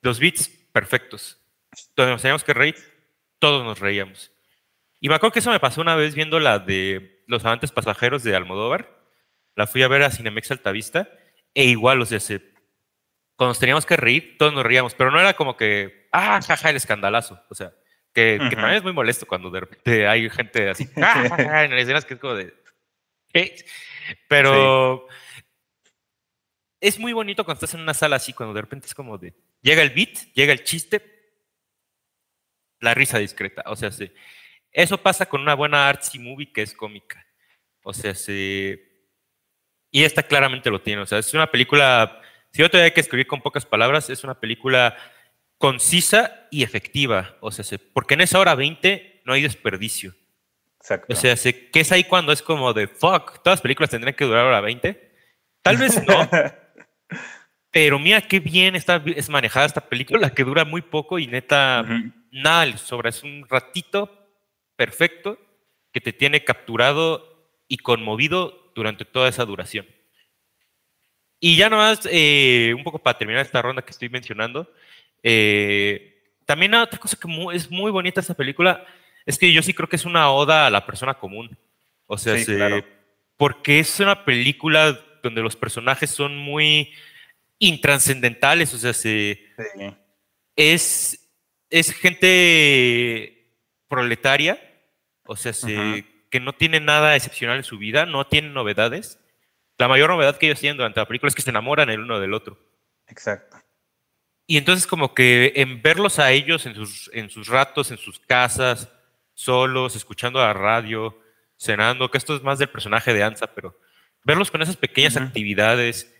Los 0.00 0.20
beats 0.20 0.48
perfectos. 0.72 1.38
Todos 1.94 2.08
nos 2.08 2.22
teníamos 2.22 2.44
que 2.44 2.54
reír, 2.54 2.76
todos 3.38 3.62
nos 3.64 3.80
reíamos. 3.80 4.32
Y 5.00 5.08
me 5.08 5.16
acuerdo 5.16 5.32
que 5.32 5.40
eso 5.40 5.50
me 5.50 5.60
pasó 5.60 5.82
una 5.82 5.96
vez 5.96 6.14
viendo 6.14 6.40
la 6.40 6.58
de 6.58 7.15
Los 7.26 7.44
amantes 7.44 7.72
pasajeros 7.72 8.22
de 8.22 8.34
Almodóvar. 8.34 8.96
La 9.54 9.66
fui 9.66 9.82
a 9.82 9.88
ver 9.88 10.02
a 10.02 10.10
Cinemex 10.10 10.50
Altavista 10.50 11.08
e 11.54 11.64
igual, 11.64 12.00
o 12.02 12.06
sea, 12.06 12.20
cuando 13.36 13.50
nos 13.50 13.58
teníamos 13.58 13.86
que 13.86 13.96
reír, 13.96 14.36
todos 14.38 14.52
nos 14.52 14.64
reíamos, 14.64 14.94
pero 14.94 15.10
no 15.10 15.18
era 15.18 15.34
como 15.34 15.56
que, 15.56 16.08
ah, 16.12 16.40
jaja, 16.46 16.70
el 16.70 16.76
escandalazo. 16.76 17.42
O 17.48 17.54
sea, 17.54 17.72
que, 18.12 18.38
también 18.38 18.72
es 18.72 18.82
muy 18.82 18.92
molesto 18.92 19.26
cuando 19.26 19.50
de 19.50 19.60
repente 19.60 20.06
hay 20.06 20.28
gente 20.30 20.70
así, 20.70 20.86
ja, 20.94 21.64
en 21.64 21.72
escenas 21.74 22.04
que 22.04 22.14
es 22.14 22.20
como 22.20 22.34
de, 22.34 22.54
Pero 24.28 25.06
es 26.80 26.98
muy 26.98 27.12
bonito 27.12 27.44
cuando 27.44 27.56
estás 27.56 27.74
en 27.74 27.80
una 27.80 27.94
sala 27.94 28.16
así, 28.16 28.32
cuando 28.32 28.54
de 28.54 28.60
repente 28.60 28.86
es 28.86 28.94
como 28.94 29.18
de, 29.18 29.34
llega 29.60 29.82
el 29.82 29.90
beat, 29.90 30.32
llega 30.34 30.52
el 30.52 30.64
chiste, 30.64 31.16
la 32.80 32.94
risa 32.94 33.18
discreta. 33.18 33.62
O 33.66 33.76
sea, 33.76 33.90
sí. 33.90 34.12
Eso 34.76 34.98
pasa 34.98 35.24
con 35.24 35.40
una 35.40 35.54
buena 35.54 35.88
artsy 35.88 36.18
movie 36.18 36.52
que 36.52 36.60
es 36.60 36.74
cómica. 36.74 37.26
O 37.82 37.94
sea, 37.94 38.14
sí. 38.14 38.78
Y 39.90 40.04
esta 40.04 40.22
claramente 40.22 40.68
lo 40.68 40.82
tiene. 40.82 41.00
O 41.00 41.06
sea, 41.06 41.16
es 41.16 41.32
una 41.32 41.50
película, 41.50 42.20
si 42.52 42.60
yo 42.60 42.70
tengo 42.70 42.84
que 42.92 43.00
escribir 43.00 43.26
con 43.26 43.40
pocas 43.40 43.64
palabras, 43.64 44.10
es 44.10 44.22
una 44.22 44.38
película 44.38 44.94
concisa 45.56 46.46
y 46.50 46.62
efectiva. 46.62 47.38
O 47.40 47.50
sea, 47.50 47.64
porque 47.94 48.12
en 48.14 48.20
esa 48.20 48.38
hora 48.38 48.54
20 48.54 49.22
no 49.24 49.32
hay 49.32 49.40
desperdicio. 49.40 50.14
Exacto. 50.78 51.10
O 51.10 51.16
sea, 51.16 51.34
¿qué 51.36 51.80
es 51.80 51.90
ahí 51.90 52.04
cuando 52.04 52.30
es 52.30 52.42
como 52.42 52.74
de 52.74 52.86
fuck? 52.86 53.42
Todas 53.42 53.56
las 53.56 53.60
películas 53.62 53.88
tendrían 53.88 54.14
que 54.14 54.26
durar 54.26 54.44
hora 54.44 54.60
20. 54.60 55.14
Tal 55.62 55.78
vez 55.78 56.06
no. 56.06 56.28
pero 57.70 57.98
mira 57.98 58.20
qué 58.20 58.40
bien 58.40 58.76
está 58.76 59.02
es 59.06 59.30
manejada 59.30 59.64
esta 59.64 59.88
película 59.88 60.34
que 60.34 60.44
dura 60.44 60.66
muy 60.66 60.82
poco 60.82 61.18
y 61.18 61.26
neta, 61.26 61.82
nada 62.30 62.76
sobra. 62.76 63.08
Es 63.08 63.22
un 63.22 63.46
ratito 63.48 64.25
perfecto 64.76 65.38
que 65.92 66.00
te 66.00 66.12
tiene 66.12 66.44
capturado 66.44 67.50
y 67.68 67.78
conmovido 67.78 68.70
durante 68.74 69.04
toda 69.04 69.28
esa 69.28 69.44
duración. 69.44 69.86
Y 71.40 71.56
ya 71.56 71.68
nomás, 71.68 72.00
eh, 72.10 72.72
un 72.76 72.82
poco 72.82 72.98
para 72.98 73.18
terminar 73.18 73.44
esta 73.44 73.62
ronda 73.62 73.82
que 73.82 73.90
estoy 73.90 74.08
mencionando, 74.08 74.70
eh, 75.22 76.22
también 76.44 76.74
otra 76.74 76.98
cosa 76.98 77.16
que 77.20 77.28
es 77.54 77.70
muy 77.70 77.90
bonita 77.90 78.20
esta 78.20 78.34
película 78.34 78.86
es 79.26 79.38
que 79.38 79.52
yo 79.52 79.62
sí 79.62 79.74
creo 79.74 79.88
que 79.88 79.96
es 79.96 80.04
una 80.04 80.30
oda 80.30 80.66
a 80.66 80.70
la 80.70 80.86
persona 80.86 81.14
común. 81.14 81.58
O 82.06 82.16
sea, 82.16 82.36
porque 83.36 83.80
es 83.80 83.98
una 84.00 84.24
película 84.24 84.98
donde 85.22 85.42
los 85.42 85.56
personajes 85.56 86.10
son 86.10 86.36
muy 86.36 86.92
intranscendentales, 87.58 88.72
o 88.72 88.78
sea, 88.78 88.92
es, 90.54 91.28
es 91.70 91.92
gente 91.92 93.50
proletaria, 93.88 94.60
o 95.26 95.36
sea, 95.36 95.52
que 96.30 96.40
no 96.40 96.52
tiene 96.52 96.80
nada 96.80 97.16
excepcional 97.16 97.56
en 97.56 97.64
su 97.64 97.78
vida, 97.78 98.06
no 98.06 98.26
tiene 98.26 98.48
novedades. 98.48 99.20
La 99.78 99.88
mayor 99.88 100.10
novedad 100.10 100.38
que 100.38 100.46
ellos 100.46 100.60
tienen 100.60 100.76
durante 100.76 101.00
la 101.00 101.06
película 101.06 101.28
es 101.28 101.34
que 101.34 101.42
se 101.42 101.50
enamoran 101.50 101.90
el 101.90 102.00
uno 102.00 102.18
del 102.20 102.34
otro. 102.34 102.58
Exacto. 103.06 103.58
Y 104.46 104.58
entonces 104.58 104.86
como 104.86 105.12
que 105.14 105.52
en 105.56 105.82
verlos 105.82 106.18
a 106.18 106.30
ellos 106.30 106.66
en 106.66 106.74
sus, 106.74 107.10
en 107.12 107.30
sus 107.30 107.48
ratos, 107.48 107.90
en 107.90 107.98
sus 107.98 108.20
casas, 108.20 108.88
solos, 109.34 109.96
escuchando 109.96 110.38
la 110.38 110.52
radio, 110.52 111.18
cenando, 111.58 112.10
que 112.10 112.18
esto 112.18 112.34
es 112.36 112.42
más 112.42 112.58
del 112.58 112.68
personaje 112.68 113.12
de 113.12 113.22
Ansa, 113.22 113.48
pero 113.54 113.78
verlos 114.24 114.50
con 114.50 114.62
esas 114.62 114.76
pequeñas 114.76 115.16
actividades 115.16 116.12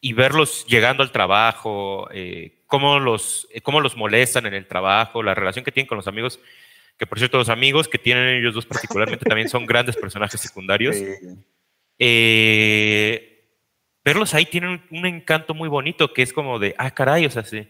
y 0.00 0.12
verlos 0.12 0.66
llegando 0.66 1.02
al 1.02 1.12
trabajo, 1.12 2.08
eh, 2.12 2.62
cómo, 2.66 2.98
los, 3.00 3.48
eh, 3.52 3.60
cómo 3.60 3.80
los 3.80 3.96
molestan 3.96 4.46
en 4.46 4.54
el 4.54 4.66
trabajo, 4.66 5.22
la 5.22 5.34
relación 5.34 5.64
que 5.64 5.72
tienen 5.72 5.88
con 5.88 5.96
los 5.96 6.06
amigos, 6.06 6.38
que 6.98 7.06
por 7.06 7.18
cierto 7.18 7.38
los 7.38 7.48
amigos 7.48 7.88
que 7.88 7.98
tienen 7.98 8.36
ellos 8.36 8.54
dos 8.54 8.66
particularmente 8.66 9.24
también 9.28 9.48
son 9.48 9.66
grandes 9.66 9.96
personajes 9.96 10.40
secundarios. 10.40 10.96
Eh, 11.98 13.48
verlos 14.04 14.34
ahí 14.34 14.46
tienen 14.46 14.82
un, 14.90 15.06
encanto 15.06 15.54
muy 15.54 15.68
bonito 15.68 16.12
que 16.12 16.22
es 16.22 16.32
como 16.32 16.58
de, 16.58 16.74
ah, 16.78 16.90
caray, 16.90 17.26
o 17.26 17.30
sea, 17.30 17.44
sí, 17.44 17.68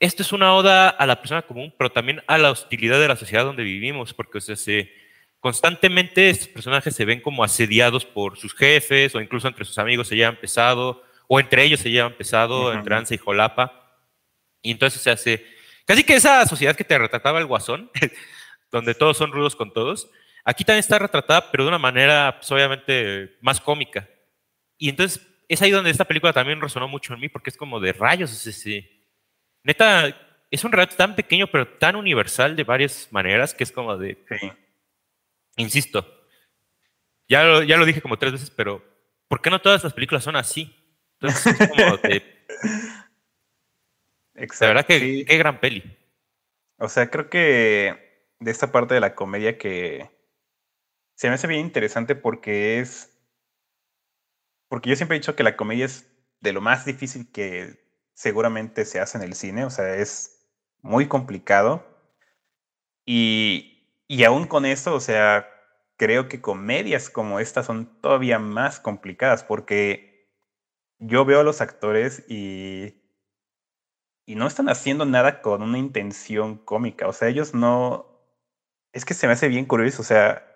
esto 0.00 0.22
es 0.22 0.32
una 0.32 0.54
oda 0.54 0.88
a 0.88 1.06
la 1.06 1.20
persona 1.20 1.42
común, 1.42 1.74
pero 1.76 1.90
también 1.90 2.22
a 2.26 2.38
la 2.38 2.50
hostilidad 2.50 3.00
de 3.00 3.08
la 3.08 3.16
sociedad 3.16 3.44
donde 3.44 3.64
vivimos, 3.64 4.14
porque 4.14 4.38
o 4.38 4.40
sea, 4.40 4.54
se, 4.54 4.92
constantemente 5.40 6.30
estos 6.30 6.48
personajes 6.48 6.94
se 6.94 7.04
ven 7.04 7.20
como 7.20 7.42
asediados 7.42 8.04
por 8.04 8.38
sus 8.38 8.54
jefes, 8.54 9.14
o 9.14 9.20
incluso 9.20 9.48
entre 9.48 9.64
sus 9.64 9.78
amigos 9.78 10.08
se 10.08 10.16
llevan 10.16 10.36
pesado, 10.36 11.02
o 11.26 11.40
entre 11.40 11.64
ellos 11.64 11.80
se 11.80 11.90
llevan 11.90 12.14
pesado, 12.14 12.72
entre 12.72 12.94
Ansa 12.94 13.14
y 13.14 13.18
Jolapa. 13.18 14.00
Y 14.62 14.70
entonces 14.70 15.02
se 15.02 15.10
hace 15.10 15.44
casi 15.88 16.04
que 16.04 16.14
esa 16.14 16.44
sociedad 16.44 16.76
que 16.76 16.84
te 16.84 16.98
retrataba 16.98 17.38
el 17.38 17.46
Guasón, 17.46 17.90
donde 18.70 18.94
todos 18.94 19.16
son 19.16 19.32
rudos 19.32 19.56
con 19.56 19.72
todos, 19.72 20.10
aquí 20.44 20.62
también 20.62 20.80
está 20.80 20.98
retratada, 20.98 21.50
pero 21.50 21.64
de 21.64 21.68
una 21.68 21.78
manera 21.78 22.36
pues, 22.36 22.52
obviamente 22.52 23.38
más 23.40 23.58
cómica. 23.58 24.06
Y 24.76 24.90
entonces 24.90 25.26
es 25.48 25.62
ahí 25.62 25.70
donde 25.70 25.90
esta 25.90 26.04
película 26.04 26.34
también 26.34 26.60
resonó 26.60 26.86
mucho 26.86 27.14
en 27.14 27.20
mí, 27.20 27.30
porque 27.30 27.48
es 27.48 27.56
como 27.56 27.80
de 27.80 27.94
rayos, 27.94 28.46
ese 28.46 28.98
neta, 29.62 30.14
es 30.50 30.62
un 30.62 30.72
relato 30.72 30.94
tan 30.94 31.16
pequeño, 31.16 31.46
pero 31.46 31.66
tan 31.66 31.96
universal 31.96 32.54
de 32.54 32.64
varias 32.64 33.08
maneras 33.10 33.54
que 33.54 33.64
es 33.64 33.72
como 33.72 33.96
de. 33.96 34.18
Insisto, 35.56 36.06
ya 37.28 37.44
lo, 37.44 37.62
ya 37.62 37.78
lo 37.78 37.86
dije 37.86 38.02
como 38.02 38.18
tres 38.18 38.32
veces, 38.32 38.50
pero 38.50 38.84
¿por 39.26 39.40
qué 39.40 39.48
no 39.48 39.58
todas 39.58 39.82
las 39.82 39.94
películas 39.94 40.22
son 40.22 40.36
así? 40.36 40.74
Entonces 41.18 41.58
es 41.58 41.68
como 41.68 41.96
de. 41.96 42.46
Exacto, 44.38 44.66
la 44.66 44.68
verdad 44.68 44.86
que 44.86 45.24
qué 45.26 45.38
gran 45.38 45.60
peli. 45.60 45.82
O 46.78 46.88
sea, 46.88 47.10
creo 47.10 47.30
que 47.30 48.26
de 48.40 48.50
esta 48.50 48.72
parte 48.72 48.94
de 48.94 49.00
la 49.00 49.14
comedia 49.14 49.58
que 49.58 50.10
se 51.16 51.28
me 51.28 51.34
hace 51.34 51.46
bien 51.46 51.60
interesante 51.60 52.14
porque 52.14 52.78
es. 52.80 53.10
Porque 54.70 54.90
yo 54.90 54.96
siempre 54.96 55.16
he 55.16 55.20
dicho 55.20 55.34
que 55.36 55.42
la 55.42 55.56
comedia 55.56 55.86
es 55.86 56.06
de 56.40 56.52
lo 56.52 56.60
más 56.60 56.84
difícil 56.84 57.30
que 57.32 57.78
seguramente 58.14 58.84
se 58.84 59.00
hace 59.00 59.18
en 59.18 59.24
el 59.24 59.34
cine, 59.34 59.64
o 59.64 59.70
sea, 59.70 59.96
es 59.96 60.46
muy 60.82 61.08
complicado. 61.08 61.84
Y, 63.06 64.02
y 64.06 64.24
aún 64.24 64.46
con 64.46 64.66
eso, 64.66 64.94
o 64.94 65.00
sea, 65.00 65.48
creo 65.96 66.28
que 66.28 66.40
comedias 66.40 67.10
como 67.10 67.40
estas 67.40 67.66
son 67.66 68.00
todavía 68.00 68.38
más 68.38 68.80
complicadas 68.80 69.42
porque 69.44 70.28
yo 70.98 71.24
veo 71.24 71.40
a 71.40 71.44
los 71.44 71.60
actores 71.62 72.24
y, 72.28 72.97
y 74.28 74.34
no 74.34 74.46
están 74.46 74.68
haciendo 74.68 75.06
nada 75.06 75.40
con 75.40 75.62
una 75.62 75.78
intención 75.78 76.58
cómica, 76.58 77.08
o 77.08 77.14
sea, 77.14 77.28
ellos 77.28 77.54
no... 77.54 78.20
Es 78.92 79.06
que 79.06 79.14
se 79.14 79.26
me 79.26 79.32
hace 79.32 79.48
bien 79.48 79.64
curioso, 79.64 80.02
o 80.02 80.04
sea, 80.04 80.46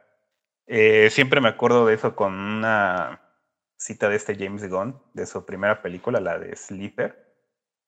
eh, 0.66 1.08
siempre 1.08 1.40
me 1.40 1.48
acuerdo 1.48 1.86
de 1.86 1.94
eso 1.94 2.14
con 2.14 2.34
una 2.34 3.22
cita 3.78 4.10
de 4.10 4.16
este 4.16 4.36
James 4.36 4.68
Gunn, 4.68 5.02
de 5.14 5.24
su 5.24 5.46
primera 5.46 5.80
película, 5.80 6.20
la 6.20 6.38
de 6.38 6.54
Sleeper, 6.54 7.34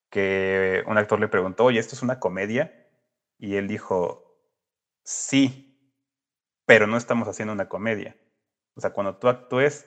que 0.09 0.83
un 0.87 0.97
actor 0.97 1.20
le 1.20 1.29
preguntó, 1.29 1.64
oye, 1.64 1.81
¿esto 1.81 1.94
es 1.94 2.03
una 2.03 2.18
comedia? 2.18 2.88
Y 3.37 3.57
él 3.57 3.68
dijo, 3.68 4.40
sí, 5.03 5.92
pero 6.64 6.87
no 6.87 6.97
estamos 6.97 7.29
haciendo 7.29 7.53
una 7.53 7.68
comedia. 7.68 8.16
O 8.75 8.81
sea, 8.81 8.94
cuando 8.94 9.18
tú 9.18 9.29
actúes, 9.29 9.87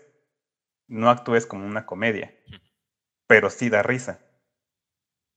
no 0.88 1.10
actúes 1.10 1.48
como 1.48 1.66
una 1.66 1.88
comedia, 1.88 2.36
pero 3.26 3.50
sí 3.50 3.72
da 3.72 3.82
risa. 3.82 4.27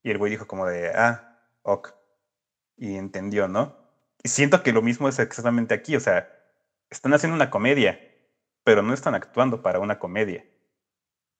Y 0.03 0.11
el 0.11 0.19
güey 0.19 0.31
dijo 0.31 0.47
como 0.47 0.67
de, 0.67 0.91
ah, 0.95 1.39
ok. 1.63 1.95
Y 2.77 2.97
entendió, 2.97 3.49
¿no? 3.49 3.77
Y 4.23 4.29
siento 4.29 4.63
que 4.63 4.73
lo 4.73 4.83
mismo 4.83 5.09
es 5.09 5.19
exactamente 5.19 5.75
aquí, 5.75 5.97
o 5.97 6.01
sea, 6.01 6.29
están 6.91 7.15
haciendo 7.15 7.37
una 7.37 7.51
comedia, 7.51 8.01
pero 8.65 8.83
no 8.83 8.93
están 8.93 9.15
actuando 9.15 9.63
para 9.63 9.79
una 9.79 9.99
comedia. 9.99 10.45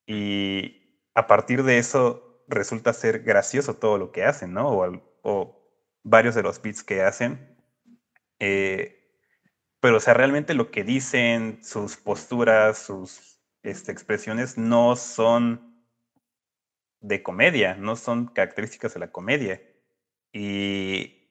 Y 0.07 1.05
a 1.15 1.27
partir 1.27 1.63
de 1.65 1.79
eso 1.79 2.45
resulta 2.49 2.93
ser 2.93 3.23
gracioso 3.23 3.77
todo 3.77 3.99
lo 3.99 4.13
que 4.13 4.25
hacen, 4.25 4.53
¿no? 4.53 4.69
O, 5.23 5.61
varios 6.03 6.35
de 6.35 6.43
los 6.43 6.63
beats 6.63 6.83
que 6.83 7.03
hacen. 7.03 7.57
Eh, 8.39 9.01
pero, 9.81 9.99
o 9.99 10.01
sea, 10.01 10.15
realmente 10.15 10.55
lo 10.55 10.71
que 10.71 10.83
dicen, 10.85 11.63
sus 11.63 11.97
posturas, 11.97 12.79
sus 12.79 13.41
este, 13.63 13.93
expresiones 13.93 14.57
no 14.57 14.97
son 14.97 15.70
de 17.01 17.23
comedia, 17.23 17.75
no 17.75 17.97
son 17.97 18.27
características 18.27 18.95
de 18.95 19.01
la 19.01 19.13
comedia. 19.13 19.63
Y, 20.33 21.29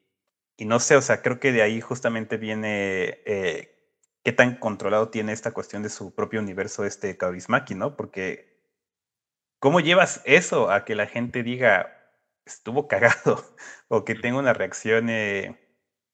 y 0.56 0.64
no 0.66 0.80
sé, 0.80 0.96
o 0.96 1.02
sea, 1.02 1.22
creo 1.22 1.40
que 1.40 1.52
de 1.52 1.62
ahí 1.62 1.80
justamente 1.80 2.36
viene 2.36 3.20
eh, 3.26 3.74
qué 4.24 4.32
tan 4.32 4.56
controlado 4.56 5.10
tiene 5.10 5.32
esta 5.32 5.52
cuestión 5.52 5.82
de 5.82 5.90
su 5.90 6.14
propio 6.14 6.40
universo 6.40 6.84
este 6.84 7.16
Kaurismaki, 7.16 7.74
¿no? 7.74 7.96
Porque 7.96 8.50
¿Cómo 9.60 9.80
llevas 9.80 10.22
eso 10.24 10.70
a 10.70 10.86
que 10.86 10.94
la 10.94 11.06
gente 11.06 11.42
diga, 11.42 11.94
estuvo 12.46 12.88
cagado 12.88 13.44
o 13.88 14.04
que 14.04 14.14
tenga 14.14 14.38
una 14.38 14.54
reacción, 14.54 15.10
eh, 15.10 15.60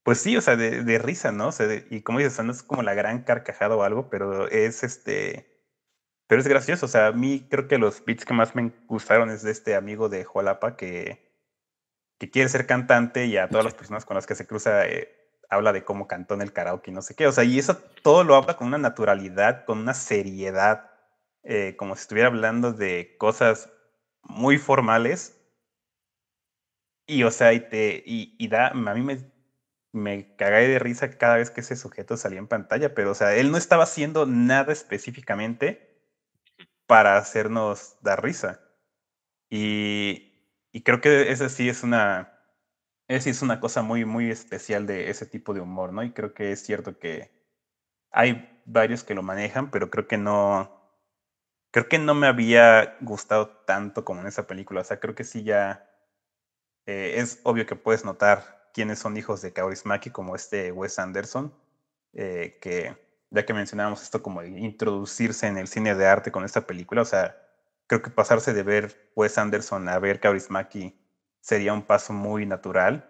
pues 0.02 0.20
sí, 0.20 0.36
o 0.36 0.40
sea, 0.40 0.56
de, 0.56 0.98
risa, 0.98 1.32
¿no? 1.32 1.48
O 1.48 1.52
sea, 1.52 1.68
y 1.90 2.02
como 2.02 2.18
dices, 2.18 2.44
no 2.44 2.52
es 2.52 2.62
como 2.64 2.82
la 2.82 2.94
gran 2.94 3.22
carcajada 3.22 3.76
o 3.76 3.82
algo, 3.84 4.10
pero 4.10 4.48
es 4.48 4.82
este, 4.82 5.55
pero 6.26 6.40
es 6.40 6.48
gracioso, 6.48 6.86
o 6.86 6.88
sea, 6.88 7.08
a 7.08 7.12
mí 7.12 7.46
creo 7.48 7.68
que 7.68 7.78
los 7.78 8.04
beats 8.04 8.24
que 8.24 8.34
más 8.34 8.54
me 8.54 8.72
gustaron 8.86 9.30
es 9.30 9.42
de 9.42 9.52
este 9.52 9.76
amigo 9.76 10.08
de 10.08 10.24
Jualapa 10.24 10.76
que, 10.76 11.30
que 12.18 12.30
quiere 12.30 12.48
ser 12.48 12.66
cantante 12.66 13.26
y 13.26 13.36
a 13.36 13.48
todas 13.48 13.64
las 13.64 13.74
personas 13.74 14.04
con 14.04 14.16
las 14.16 14.26
que 14.26 14.34
se 14.34 14.46
cruza 14.46 14.86
eh, 14.86 15.08
habla 15.48 15.72
de 15.72 15.84
cómo 15.84 16.08
cantó 16.08 16.34
en 16.34 16.42
el 16.42 16.52
karaoke 16.52 16.90
y 16.90 16.94
no 16.94 17.02
sé 17.02 17.14
qué, 17.14 17.26
o 17.26 17.32
sea, 17.32 17.44
y 17.44 17.58
eso 17.58 17.76
todo 18.02 18.24
lo 18.24 18.34
habla 18.34 18.56
con 18.56 18.66
una 18.66 18.78
naturalidad, 18.78 19.64
con 19.64 19.78
una 19.78 19.94
seriedad, 19.94 20.90
eh, 21.44 21.76
como 21.76 21.94
si 21.94 22.02
estuviera 22.02 22.28
hablando 22.28 22.72
de 22.72 23.16
cosas 23.18 23.70
muy 24.22 24.58
formales. 24.58 25.32
Y, 27.06 27.22
o 27.22 27.30
sea, 27.30 27.52
y, 27.52 27.60
te, 27.60 28.02
y, 28.04 28.48
da, 28.48 28.68
a 28.68 28.74
mí 28.74 29.00
me, 29.00 29.18
me 29.92 30.34
cagué 30.34 30.66
de 30.66 30.80
risa 30.80 31.08
cada 31.10 31.36
vez 31.36 31.50
que 31.52 31.60
ese 31.60 31.76
sujeto 31.76 32.16
salía 32.16 32.40
en 32.40 32.48
pantalla, 32.48 32.94
pero, 32.94 33.12
o 33.12 33.14
sea, 33.14 33.36
él 33.36 33.52
no 33.52 33.58
estaba 33.58 33.84
haciendo 33.84 34.26
nada 34.26 34.72
específicamente 34.72 35.85
para 36.86 37.16
hacernos 37.16 37.96
dar 38.02 38.22
risa. 38.22 38.60
Y, 39.50 40.32
creo 40.84 41.00
que 41.00 41.30
esa 41.32 41.48
sí 41.48 41.68
es 41.68 41.82
una, 41.82 42.38
esa 43.08 43.30
es 43.30 43.42
una 43.42 43.60
cosa 43.60 43.82
muy, 43.82 44.04
muy 44.04 44.30
especial 44.30 44.86
de 44.86 45.10
ese 45.10 45.26
tipo 45.26 45.54
de 45.54 45.60
humor, 45.60 45.92
¿no? 45.92 46.02
Y 46.02 46.12
creo 46.12 46.34
que 46.34 46.52
es 46.52 46.62
cierto 46.64 46.98
que 46.98 47.32
hay 48.10 48.62
varios 48.66 49.04
que 49.04 49.14
lo 49.14 49.22
manejan, 49.22 49.70
pero 49.70 49.90
creo 49.90 50.06
que 50.08 50.18
no, 50.18 50.76
creo 51.70 51.88
que 51.88 51.98
no 51.98 52.14
me 52.14 52.26
había 52.26 52.96
gustado 53.00 53.48
tanto 53.66 54.04
como 54.04 54.20
en 54.20 54.26
esa 54.28 54.46
película. 54.46 54.82
O 54.82 54.84
sea, 54.84 55.00
creo 55.00 55.14
que 55.14 55.24
sí 55.24 55.44
ya 55.44 55.90
eh, 56.86 57.14
es 57.18 57.40
obvio 57.44 57.66
que 57.66 57.76
puedes 57.76 58.04
notar 58.04 58.70
quiénes 58.74 58.98
son 58.98 59.16
hijos 59.16 59.42
de 59.42 59.52
Kaurismäki, 59.52 60.10
como 60.10 60.36
este 60.36 60.72
Wes 60.72 60.98
Anderson, 60.98 61.54
eh, 62.12 62.58
que 62.60 62.96
ya 63.30 63.44
que 63.44 63.54
mencionábamos 63.54 64.02
esto 64.02 64.22
como 64.22 64.42
introducirse 64.42 65.46
en 65.46 65.58
el 65.58 65.68
cine 65.68 65.94
de 65.94 66.06
arte 66.06 66.30
con 66.32 66.44
esta 66.44 66.66
película, 66.66 67.02
o 67.02 67.04
sea, 67.04 67.36
creo 67.86 68.02
que 68.02 68.10
pasarse 68.10 68.52
de 68.52 68.62
ver 68.62 69.10
Wes 69.14 69.38
Anderson 69.38 69.88
a 69.88 69.98
ver 69.98 70.20
Kaurismäki 70.20 70.98
sería 71.40 71.72
un 71.72 71.82
paso 71.82 72.12
muy 72.12 72.46
natural, 72.46 73.08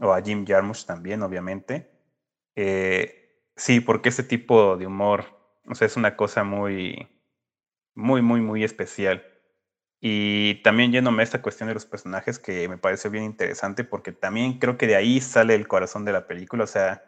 o 0.00 0.12
a 0.12 0.22
Jim 0.22 0.44
Jarmusch 0.46 0.84
también, 0.84 1.22
obviamente. 1.22 1.90
Eh, 2.56 3.42
sí, 3.56 3.80
porque 3.80 4.08
ese 4.10 4.22
tipo 4.22 4.76
de 4.76 4.86
humor, 4.86 5.26
o 5.66 5.74
sea, 5.74 5.86
es 5.86 5.96
una 5.96 6.16
cosa 6.16 6.44
muy, 6.44 7.08
muy, 7.94 8.22
muy, 8.22 8.40
muy 8.40 8.64
especial. 8.64 9.24
Y 10.00 10.62
también 10.62 10.92
yéndome 10.92 11.22
a 11.22 11.24
esta 11.24 11.42
cuestión 11.42 11.68
de 11.68 11.74
los 11.74 11.86
personajes 11.86 12.38
que 12.38 12.68
me 12.68 12.78
parece 12.78 13.08
bien 13.08 13.24
interesante 13.24 13.84
porque 13.84 14.12
también 14.12 14.58
creo 14.60 14.78
que 14.78 14.86
de 14.86 14.96
ahí 14.96 15.20
sale 15.20 15.54
el 15.54 15.66
corazón 15.68 16.04
de 16.04 16.12
la 16.12 16.26
película. 16.28 16.64
O 16.64 16.68
sea, 16.68 17.07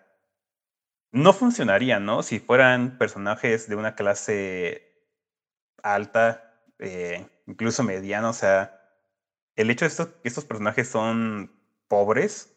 no 1.13 1.33
funcionaría, 1.33 2.01
¿no? 2.01 2.23
Si 2.23 2.39
fueran 2.41 2.99
personajes 2.99 3.69
de 3.69 3.77
una 3.77 3.95
clase 3.95 4.91
alta, 5.83 6.63
eh, 6.79 7.29
incluso 7.47 7.83
mediana. 7.83 8.31
O 8.31 8.33
sea, 8.33 8.81
el 9.57 9.71
hecho 9.71 9.89
de 9.89 9.91
que 10.23 10.29
estos 10.29 10.45
personajes 10.45 10.89
son 10.89 11.53
pobres, 11.89 12.57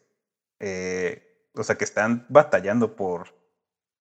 eh, 0.60 1.50
o 1.54 1.62
sea, 1.62 1.76
que 1.76 1.84
están 1.84 2.26
batallando 2.28 2.96
por, 2.96 3.34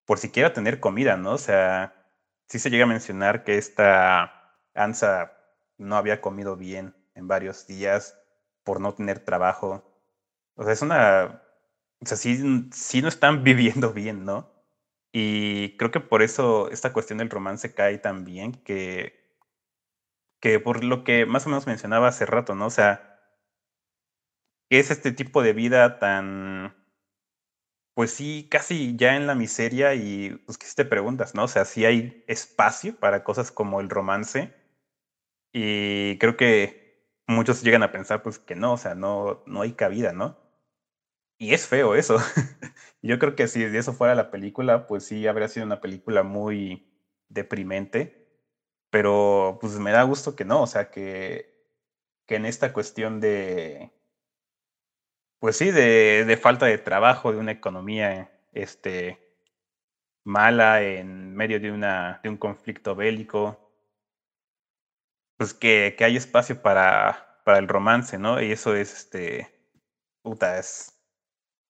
por 0.05 0.19
siquiera 0.19 0.53
tener 0.53 0.79
comida, 0.79 1.17
¿no? 1.17 1.33
O 1.33 1.37
sea, 1.37 1.95
sí 2.47 2.59
se 2.59 2.69
llega 2.69 2.85
a 2.85 2.87
mencionar 2.87 3.43
que 3.43 3.57
esta 3.57 4.57
Ansa 4.75 5.33
no 5.77 5.97
había 5.97 6.21
comido 6.21 6.55
bien 6.55 6.95
en 7.15 7.27
varios 7.27 7.67
días 7.67 8.17
por 8.63 8.79
no 8.81 8.93
tener 8.93 9.19
trabajo. 9.19 9.83
O 10.55 10.63
sea, 10.63 10.73
es 10.73 10.81
una... 10.81 11.42
O 12.03 12.05
sea, 12.05 12.17
sí, 12.17 12.37
sí 12.73 13.01
no 13.01 13.07
están 13.07 13.43
viviendo 13.43 13.93
bien, 13.93 14.25
¿no? 14.25 14.51
Y 15.13 15.77
creo 15.77 15.91
que 15.91 15.99
por 15.99 16.21
eso 16.23 16.69
esta 16.71 16.93
cuestión 16.93 17.19
del 17.19 17.29
romance 17.29 17.73
cae 17.73 17.99
tan 17.99 18.25
bien 18.25 18.53
que, 18.53 19.23
que 20.39 20.59
por 20.59 20.83
lo 20.83 21.03
que 21.03 21.25
más 21.25 21.45
o 21.47 21.49
menos 21.49 21.65
mencionaba 21.65 22.07
hace 22.09 22.25
rato, 22.27 22.53
¿no? 22.53 22.67
O 22.67 22.69
sea, 22.69 23.19
que 24.69 24.79
es 24.79 24.91
este 24.91 25.13
tipo 25.13 25.41
de 25.41 25.53
vida 25.53 25.99
tan, 25.99 26.75
pues 27.93 28.11
sí, 28.11 28.47
casi 28.49 28.95
ya 28.97 29.15
en 29.15 29.27
la 29.27 29.35
miseria 29.35 29.93
y 29.95 30.35
pues 30.45 30.57
que 30.57 30.65
si 30.65 30.75
te 30.75 30.85
preguntas, 30.85 31.35
¿no? 31.35 31.43
O 31.43 31.47
sea, 31.47 31.65
si 31.65 31.85
hay 31.85 32.23
espacio 32.27 32.97
para 32.99 33.23
cosas 33.23 33.51
como 33.51 33.81
el 33.81 33.89
romance 33.89 34.53
y 35.53 36.17
creo 36.19 36.37
que 36.37 37.09
muchos 37.27 37.63
llegan 37.63 37.83
a 37.83 37.91
pensar 37.91 38.23
pues 38.23 38.39
que 38.39 38.55
no, 38.55 38.73
o 38.73 38.77
sea, 38.77 38.95
no, 38.95 39.43
no 39.47 39.61
hay 39.61 39.73
cabida, 39.73 40.13
¿no? 40.13 40.37
Y 41.37 41.53
es 41.53 41.67
feo 41.67 41.95
eso. 41.95 42.17
Yo 43.01 43.19
creo 43.19 43.35
que 43.35 43.47
si 43.47 43.63
eso 43.63 43.93
fuera 43.93 44.15
la 44.15 44.31
película, 44.31 44.87
pues 44.87 45.05
sí 45.05 45.27
habría 45.27 45.47
sido 45.47 45.65
una 45.65 45.81
película 45.81 46.23
muy 46.23 46.87
deprimente, 47.29 48.27
pero 48.89 49.57
pues 49.61 49.79
me 49.79 49.91
da 49.91 50.03
gusto 50.03 50.35
que 50.35 50.45
no, 50.45 50.61
o 50.63 50.67
sea, 50.67 50.91
que, 50.91 51.67
que 52.27 52.35
en 52.35 52.45
esta 52.45 52.73
cuestión 52.73 53.19
de, 53.19 53.91
pues 55.39 55.57
sí, 55.57 55.71
de, 55.71 56.25
de 56.25 56.37
falta 56.37 56.65
de 56.65 56.77
trabajo, 56.77 57.31
de 57.31 57.37
una 57.39 57.51
economía 57.51 58.31
este, 58.53 59.19
mala 60.23 60.81
en 60.83 61.35
medio 61.35 61.59
de, 61.59 61.71
una, 61.71 62.19
de 62.23 62.29
un 62.29 62.37
conflicto 62.37 62.95
bélico, 62.95 63.59
pues 65.37 65.53
que, 65.53 65.95
que 65.97 66.05
hay 66.05 66.15
espacio 66.17 66.61
para, 66.61 67.41
para 67.43 67.57
el 67.59 67.67
romance, 67.67 68.17
¿no? 68.17 68.41
Y 68.41 68.51
eso 68.51 68.75
es, 68.75 68.93
este, 68.93 69.53
puta, 70.21 70.59
es, 70.59 70.92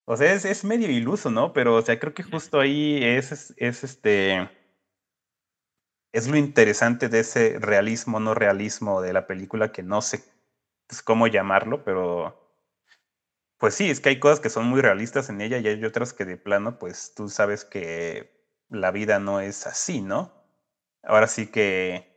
o 0.06 0.16
sea, 0.16 0.32
es, 0.34 0.44
es 0.44 0.64
medio 0.64 0.90
iluso, 0.90 1.30
¿no? 1.30 1.52
Pero, 1.52 1.76
o 1.76 1.82
sea, 1.82 1.98
creo 1.98 2.14
que 2.14 2.22
justo 2.22 2.60
ahí 2.60 3.02
es, 3.02 3.54
es, 3.56 3.84
este, 3.84 4.50
es 6.12 6.28
lo 6.28 6.36
interesante 6.36 7.08
de 7.08 7.20
ese 7.20 7.58
realismo, 7.58 8.20
no 8.20 8.34
realismo 8.34 9.02
de 9.02 9.12
la 9.12 9.26
película, 9.26 9.72
que 9.72 9.82
no 9.82 10.00
sé 10.02 10.24
pues, 10.86 11.02
cómo 11.02 11.26
llamarlo, 11.26 11.84
pero, 11.84 12.40
pues 13.58 13.74
sí, 13.74 13.90
es 13.90 14.00
que 14.00 14.10
hay 14.10 14.20
cosas 14.20 14.40
que 14.40 14.50
son 14.50 14.66
muy 14.66 14.80
realistas 14.80 15.28
en 15.30 15.40
ella 15.40 15.58
y 15.58 15.66
hay 15.68 15.84
otras 15.84 16.12
que 16.12 16.24
de 16.24 16.36
plano, 16.36 16.78
pues 16.78 17.14
tú 17.14 17.28
sabes 17.28 17.64
que 17.64 18.32
la 18.68 18.90
vida 18.90 19.18
no 19.18 19.40
es 19.40 19.66
así, 19.66 20.02
¿no? 20.02 20.32
Ahora 21.02 21.26
sí 21.26 21.50
que 21.50 22.14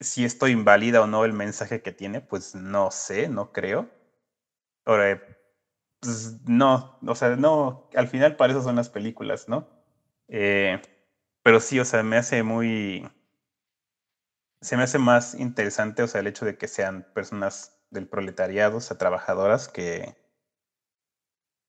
si 0.00 0.24
esto 0.24 0.48
invalida 0.48 1.02
o 1.02 1.06
no 1.06 1.24
el 1.24 1.32
mensaje 1.32 1.82
que 1.82 1.92
tiene, 1.92 2.20
pues 2.20 2.54
no 2.54 2.90
sé, 2.90 3.28
no 3.28 3.52
creo. 3.52 3.90
Ahora, 4.84 5.20
pues 6.00 6.40
no, 6.46 6.98
o 7.06 7.14
sea, 7.14 7.36
no, 7.36 7.88
al 7.94 8.08
final 8.08 8.36
para 8.36 8.52
eso 8.52 8.62
son 8.62 8.76
las 8.76 8.88
películas, 8.88 9.48
¿no? 9.48 9.68
Eh, 10.28 10.80
pero 11.42 11.60
sí, 11.60 11.80
o 11.80 11.84
sea, 11.84 12.02
me 12.02 12.16
hace 12.16 12.42
muy, 12.42 13.08
se 14.60 14.76
me 14.76 14.82
hace 14.84 14.98
más 14.98 15.34
interesante, 15.34 16.02
o 16.02 16.08
sea, 16.08 16.20
el 16.20 16.26
hecho 16.26 16.44
de 16.44 16.56
que 16.56 16.68
sean 16.68 17.06
personas 17.14 17.78
del 17.90 18.08
proletariado, 18.08 18.78
o 18.78 18.80
sea, 18.80 18.98
trabajadoras, 18.98 19.68
que, 19.68 20.16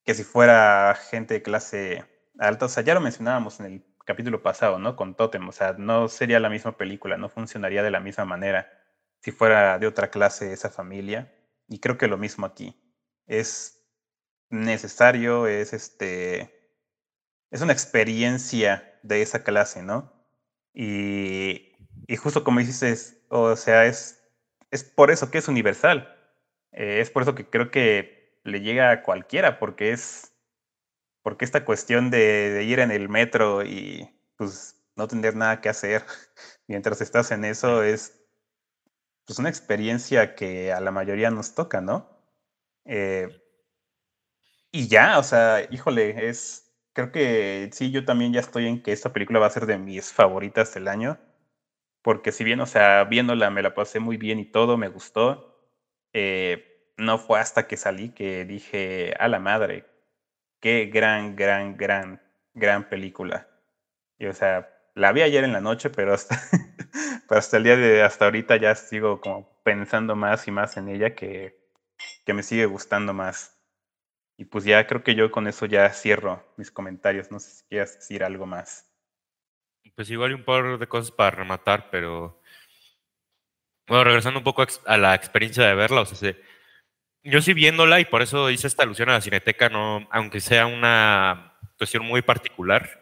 que 0.04 0.14
si 0.14 0.24
fuera 0.24 0.96
gente 0.96 1.36
de 1.36 1.44
clase 1.44 2.06
alta, 2.40 2.66
o 2.66 2.70
sea, 2.70 2.84
ya 2.84 2.94
lo 2.94 3.02
mencionábamos 3.02 3.60
en 3.60 3.66
el 3.66 3.86
capítulo 4.06 4.42
pasado, 4.42 4.80
¿no? 4.80 4.96
Con 4.96 5.16
Totem, 5.16 5.48
o 5.48 5.52
sea, 5.52 5.74
no 5.74 6.08
sería 6.08 6.40
la 6.40 6.50
misma 6.50 6.78
película, 6.78 7.18
no 7.18 7.30
funcionaría 7.30 7.84
de 7.84 7.92
la 7.92 8.00
misma 8.00 8.26
manera 8.26 8.70
si 9.20 9.32
fuera 9.32 9.78
de 9.80 9.88
otra 9.88 10.10
clase 10.10 10.54
esa 10.54 10.70
familia. 10.70 11.34
Y 11.68 11.80
creo 11.80 11.98
que 11.98 12.08
lo 12.08 12.18
mismo 12.18 12.46
aquí. 12.46 12.76
Es 13.28 13.81
necesario, 14.52 15.48
es 15.48 15.74
este. 15.74 16.60
Es 17.52 17.62
una 17.62 17.74
experiencia 17.74 19.00
de 19.04 19.22
esa 19.22 19.44
clase, 19.44 19.84
¿no? 19.84 20.14
Y, 20.74 21.74
y 22.08 22.16
justo 22.16 22.44
como 22.44 22.60
dices, 22.60 23.22
o 23.30 23.56
sea, 23.56 23.86
es, 23.86 24.24
es 24.72 24.84
por 24.84 25.12
eso 25.12 25.32
que 25.32 25.40
es 25.40 25.48
universal. 25.48 26.18
Eh, 26.72 27.02
es 27.02 27.10
por 27.10 27.24
eso 27.24 27.36
que 27.36 27.50
creo 27.50 27.72
que 27.72 28.40
le 28.44 28.62
llega 28.62 28.92
a 28.92 29.04
cualquiera, 29.04 29.60
porque 29.60 29.92
es 29.92 30.32
porque 31.22 31.46
esta 31.46 31.66
cuestión 31.66 32.10
de, 32.10 32.64
ir 32.66 32.80
en 32.80 32.92
el 32.92 33.10
metro 33.10 33.64
y 33.64 34.10
pues 34.38 34.82
no 34.96 35.08
tener 35.08 35.36
nada 35.36 35.62
que 35.62 35.70
hacer 35.70 36.04
mientras 36.68 37.02
estás 37.02 37.32
en 37.32 37.46
eso 37.46 37.84
es 37.84 38.20
pues 39.26 39.40
una 39.40 39.50
experiencia 39.50 40.36
que 40.36 40.74
a 40.74 40.80
la 40.80 40.92
mayoría 40.92 41.30
nos 41.32 41.54
toca, 41.54 41.80
¿no? 41.80 42.10
Eh, 42.86 43.41
y 44.72 44.88
ya, 44.88 45.20
o 45.20 45.24
sea, 45.24 45.68
híjole, 45.72 46.30
es, 46.30 46.72
creo 46.94 47.12
que 47.12 47.70
sí, 47.74 47.92
yo 47.92 48.06
también 48.06 48.34
ya 48.34 48.40
estoy 48.40 48.68
en 48.68 48.82
que 48.84 48.92
esta 48.94 49.14
película 49.14 49.40
va 49.40 49.48
a 49.48 49.50
ser 49.52 49.66
de 49.66 49.78
mis 49.78 50.14
favoritas 50.14 50.74
del 50.74 50.88
año, 50.88 51.20
porque 52.04 52.32
si 52.32 52.44
bien, 52.44 52.62
o 52.62 52.66
sea, 52.68 53.06
viéndola 53.06 53.52
me 53.52 53.64
la 53.64 53.76
pasé 53.76 54.00
muy 54.00 54.18
bien 54.18 54.40
y 54.40 54.46
todo, 54.46 54.78
me 54.78 54.90
gustó, 54.90 55.70
eh, 56.14 56.94
no 56.98 57.18
fue 57.20 57.40
hasta 57.40 57.68
que 57.68 57.78
salí 57.78 58.12
que 58.14 58.46
dije, 58.46 59.16
a 59.20 59.28
la 59.28 59.40
madre, 59.40 59.88
Qué 60.62 60.86
gran, 60.88 61.36
gran, 61.36 61.78
gran, 61.78 62.22
gran 62.54 62.90
película. 62.90 63.48
Y 64.20 64.28
o 64.28 64.34
sea, 64.34 64.70
la 64.96 65.12
vi 65.12 65.22
ayer 65.24 65.44
en 65.44 65.54
la 65.54 65.62
noche, 65.62 65.90
pero 65.90 66.14
hasta, 66.14 66.36
hasta 67.30 67.58
el 67.58 67.64
día 67.64 67.78
de 67.78 68.04
hasta 68.04 68.26
ahorita 68.26 68.58
ya 68.58 68.76
sigo 68.76 69.22
como 69.22 69.62
pensando 69.64 70.16
más 70.16 70.48
y 70.48 70.52
más 70.52 70.78
en 70.78 70.90
ella 70.90 71.16
que, 71.16 71.60
que 72.26 72.34
me 72.34 72.44
sigue 72.44 72.66
gustando 72.68 73.14
más. 73.14 73.61
Y 74.42 74.46
pues 74.46 74.64
ya 74.64 74.88
creo 74.88 75.04
que 75.04 75.14
yo 75.14 75.30
con 75.30 75.46
eso 75.48 75.68
ya 75.68 75.88
cierro 75.94 76.44
mis 76.58 76.72
comentarios. 76.72 77.30
No 77.30 77.40
sé 77.40 77.52
si 77.52 77.64
quieras 77.66 77.94
decir 77.94 78.24
algo 78.24 78.48
más. 78.48 78.92
Pues 79.94 80.10
igual 80.10 80.34
un 80.34 80.44
par 80.44 80.80
de 80.80 80.88
cosas 80.88 81.12
para 81.12 81.30
rematar, 81.30 81.92
pero 81.92 82.42
bueno, 83.88 84.04
regresando 84.04 84.40
un 84.40 84.44
poco 84.44 84.66
a 84.88 84.98
la 84.98 85.14
experiencia 85.14 85.68
de 85.68 85.76
verla, 85.76 86.02
o 86.02 86.06
sea, 86.06 86.34
yo 87.24 87.40
sí 87.44 87.54
viéndola 87.54 88.00
y 88.00 88.06
por 88.06 88.24
eso 88.24 88.50
hice 88.50 88.66
esta 88.66 88.82
alusión 88.82 89.10
a 89.10 89.14
la 89.14 89.22
cineteca, 89.22 89.70
no, 89.70 90.08
aunque 90.10 90.40
sea 90.40 90.66
una 90.66 91.60
cuestión 91.78 92.04
muy 92.04 92.24
particular, 92.24 93.00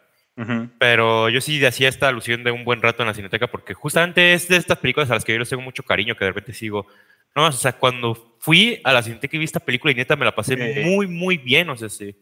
pero 0.78 1.30
yo 1.30 1.40
sí 1.40 1.64
hacía 1.66 1.88
esta 1.88 2.10
alusión 2.10 2.44
de 2.44 2.52
un 2.52 2.66
buen 2.66 2.82
rato 2.82 3.04
en 3.04 3.08
la 3.08 3.14
cineteca 3.14 3.48
porque 3.48 3.74
justamente 3.74 4.34
es 4.34 4.50
de 4.50 4.58
estas 4.58 4.80
películas 4.80 5.10
a 5.10 5.14
las 5.14 5.24
que 5.24 5.32
yo 5.32 5.40
les 5.40 5.48
tengo 5.48 5.64
mucho 5.64 5.84
cariño, 5.84 6.16
que 6.16 6.26
de 6.26 6.32
repente 6.32 6.52
sigo, 6.52 6.88
no, 7.36 7.48
o 7.48 7.52
sea, 7.52 7.74
cuando 7.74 8.38
fui 8.40 8.82
a 8.84 8.94
la 8.94 9.04
cineteca 9.04 9.36
y 9.36 9.40
vi 9.40 9.46
esta 9.46 9.60
película 9.60 9.92
y 9.92 9.96
neta 9.96 10.16
me 10.16 10.26
la 10.26 10.36
pasé 10.36 10.56
muy, 10.84 11.08
muy 11.08 11.38
bien, 11.38 11.70
o 11.70 11.78
sea, 11.78 11.90
sí. 11.90 12.16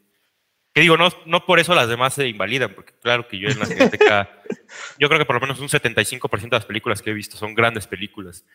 Que 0.74 0.82
digo, 0.82 0.98
no, 0.98 1.10
no 1.26 1.46
por 1.46 1.60
eso 1.60 1.74
las 1.74 1.89
demás 1.89 2.13
se 2.13 2.28
invalidan, 2.28 2.74
porque 2.76 2.93
claro 3.02 3.28
que 3.28 3.39
yo 3.39 3.50
en 3.50 3.60
la 3.60 3.65
cineteca, 3.65 4.43
yo 5.00 5.08
creo 5.08 5.20
que 5.20 5.26
por 5.26 5.36
lo 5.36 5.41
menos 5.41 5.60
un 5.60 5.70
75% 5.70 6.41
de 6.41 6.50
las 6.52 6.65
películas 6.65 7.02
que 7.02 7.10
he 7.10 7.13
visto 7.13 7.38
son 7.38 7.56
grandes 7.56 7.88
películas. 7.88 8.46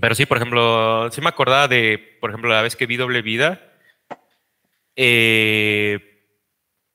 Pero 0.00 0.14
sí, 0.14 0.26
por 0.26 0.36
ejemplo, 0.36 1.10
sí 1.10 1.20
me 1.20 1.28
acordaba 1.28 1.68
de, 1.68 2.18
por 2.20 2.30
ejemplo, 2.30 2.50
la 2.50 2.62
vez 2.62 2.76
que 2.76 2.86
vi 2.86 2.96
Doble 2.96 3.22
Vida, 3.22 3.74
eh, 4.94 6.24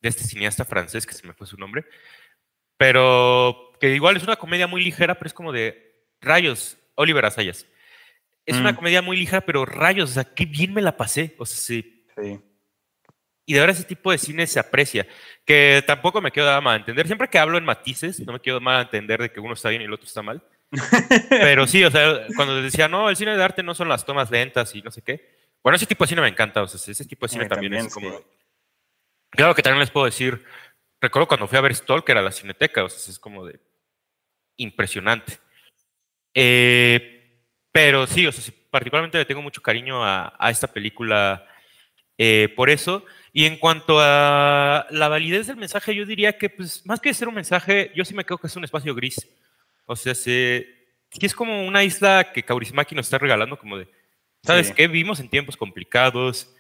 de 0.02 0.10
este 0.10 0.24
cineasta 0.24 0.66
francés, 0.66 1.06
que 1.06 1.14
se 1.14 1.26
me 1.28 1.34
fue 1.34 1.48
su 1.48 1.58
nombre, 1.58 1.86
pero 2.78 3.74
que 3.80 3.94
igual 3.94 4.18
es 4.18 4.24
una 4.24 4.36
comedia 4.36 4.68
muy 4.68 4.84
ligera, 4.84 5.16
pero 5.16 5.28
es 5.28 5.34
como 5.34 5.52
de 5.52 6.08
rayos, 6.22 6.78
Oliver 6.96 7.26
Asayas. 7.26 7.68
Es 8.46 8.58
una 8.58 8.72
mm. 8.72 8.76
comedia 8.76 9.02
muy 9.02 9.18
ligera, 9.18 9.42
pero 9.42 9.66
rayos, 9.66 10.12
o 10.12 10.14
sea, 10.14 10.24
qué 10.24 10.46
bien 10.46 10.74
me 10.74 10.82
la 10.82 10.98
pasé. 10.98 11.36
O 11.38 11.46
sea, 11.46 11.58
sí. 11.58 12.06
sí 12.16 12.40
y 13.52 13.54
de 13.54 13.60
verdad 13.60 13.76
ese 13.76 13.86
tipo 13.86 14.12
de 14.12 14.18
cine 14.18 14.48
se 14.48 14.62
aprecia, 14.62 15.06
que 15.46 15.84
tampoco 15.86 16.22
me 16.22 16.32
quedo 16.32 16.62
mal 16.62 16.76
a 16.76 16.78
entender. 16.78 17.06
Siempre 17.06 17.28
que 17.28 17.38
hablo 17.38 17.58
en 17.58 17.66
matices, 17.66 18.20
no 18.22 18.32
me 18.32 18.40
quedo 18.40 18.62
mal 18.62 18.78
a 18.78 18.82
entender 18.84 19.22
de 19.22 19.30
que 19.30 19.42
uno 19.42 19.56
está 19.56 19.68
bien 19.68 19.82
y 19.82 19.86
el 19.86 19.94
otro 19.94 20.06
está 20.06 20.22
mal. 20.22 20.42
Pero 21.30 21.68
sí, 21.68 21.84
o 21.84 21.92
sea, 21.92 22.28
cuando 22.38 22.62
decía, 22.62 22.88
no, 22.88 23.10
el 23.10 23.18
cine 23.18 23.36
de 23.36 23.44
arte 23.44 23.62
no 23.62 23.76
son 23.76 23.90
las 23.90 24.06
tomas 24.06 24.32
lentas 24.32 24.74
y 24.74 24.82
no 24.82 24.90
sé 24.90 25.02
qué. 25.02 25.36
Bueno, 25.62 25.76
ese 25.76 25.86
tipo 25.86 26.06
de 26.06 26.08
cine 26.08 26.22
me 26.22 26.30
encanta, 26.30 26.62
o 26.62 26.68
sea, 26.68 26.94
ese 26.94 27.06
tipo 27.06 27.26
de 27.26 27.30
cine 27.34 27.46
también, 27.48 27.74
es 27.74 27.94
como... 27.94 28.22
Claro 29.32 29.54
que 29.54 29.62
también 29.62 29.82
les 29.82 29.92
puedo 29.92 30.06
decir, 30.06 30.46
recuerdo 31.02 31.28
cuando 31.28 31.48
fui 31.48 31.58
a 31.58 31.62
ver 31.62 31.76
Stalker 31.76 32.18
a 32.18 32.22
la 32.22 32.32
Cineteca, 32.32 32.86
o 32.86 32.90
sea, 32.90 33.12
es 33.12 33.20
como 33.20 33.46
de 33.46 33.60
impresionante. 34.56 35.40
Eh, 36.34 37.11
pero 37.72 38.08
sí, 38.08 38.28
o 38.28 38.32
sea, 38.32 38.54
particularmente 38.70 39.18
le 39.18 39.26
tengo 39.26 39.42
mucho 39.42 39.62
cariño 39.62 40.04
a, 40.04 40.34
a 40.38 40.50
esta 40.52 40.68
película 40.68 41.46
eh, 42.18 42.54
por 42.56 42.70
eso. 42.70 43.04
Y 43.34 43.46
en 43.46 43.58
cuanto 43.58 43.98
a 44.00 44.86
la 44.92 45.08
validez 45.08 45.48
del 45.48 45.58
mensaje, 45.58 45.96
yo 45.96 46.06
diría 46.06 46.38
que, 46.38 46.50
pues, 46.50 46.86
más 46.86 47.00
que 47.00 47.14
ser 47.14 47.28
un 47.28 47.36
mensaje, 47.36 47.92
yo 47.96 48.06
sí 48.06 48.14
me 48.14 48.26
creo 48.26 48.38
que 48.38 48.48
es 48.48 48.56
un 48.56 48.64
espacio 48.64 48.94
gris. 48.94 49.28
O 49.86 49.96
sea, 49.96 50.14
sí 50.14 50.66
es 51.20 51.34
como 51.34 51.66
una 51.66 51.84
isla 51.84 52.32
que 52.32 52.44
Kaurismaki 52.44 52.96
nos 52.96 53.08
está 53.08 53.18
regalando, 53.18 53.58
como 53.58 53.78
de, 53.78 53.88
¿sabes 54.44 54.72
qué? 54.72 54.88
Vivimos 54.88 55.20
en 55.20 55.30
tiempos 55.30 55.58
complicados, 55.58 56.54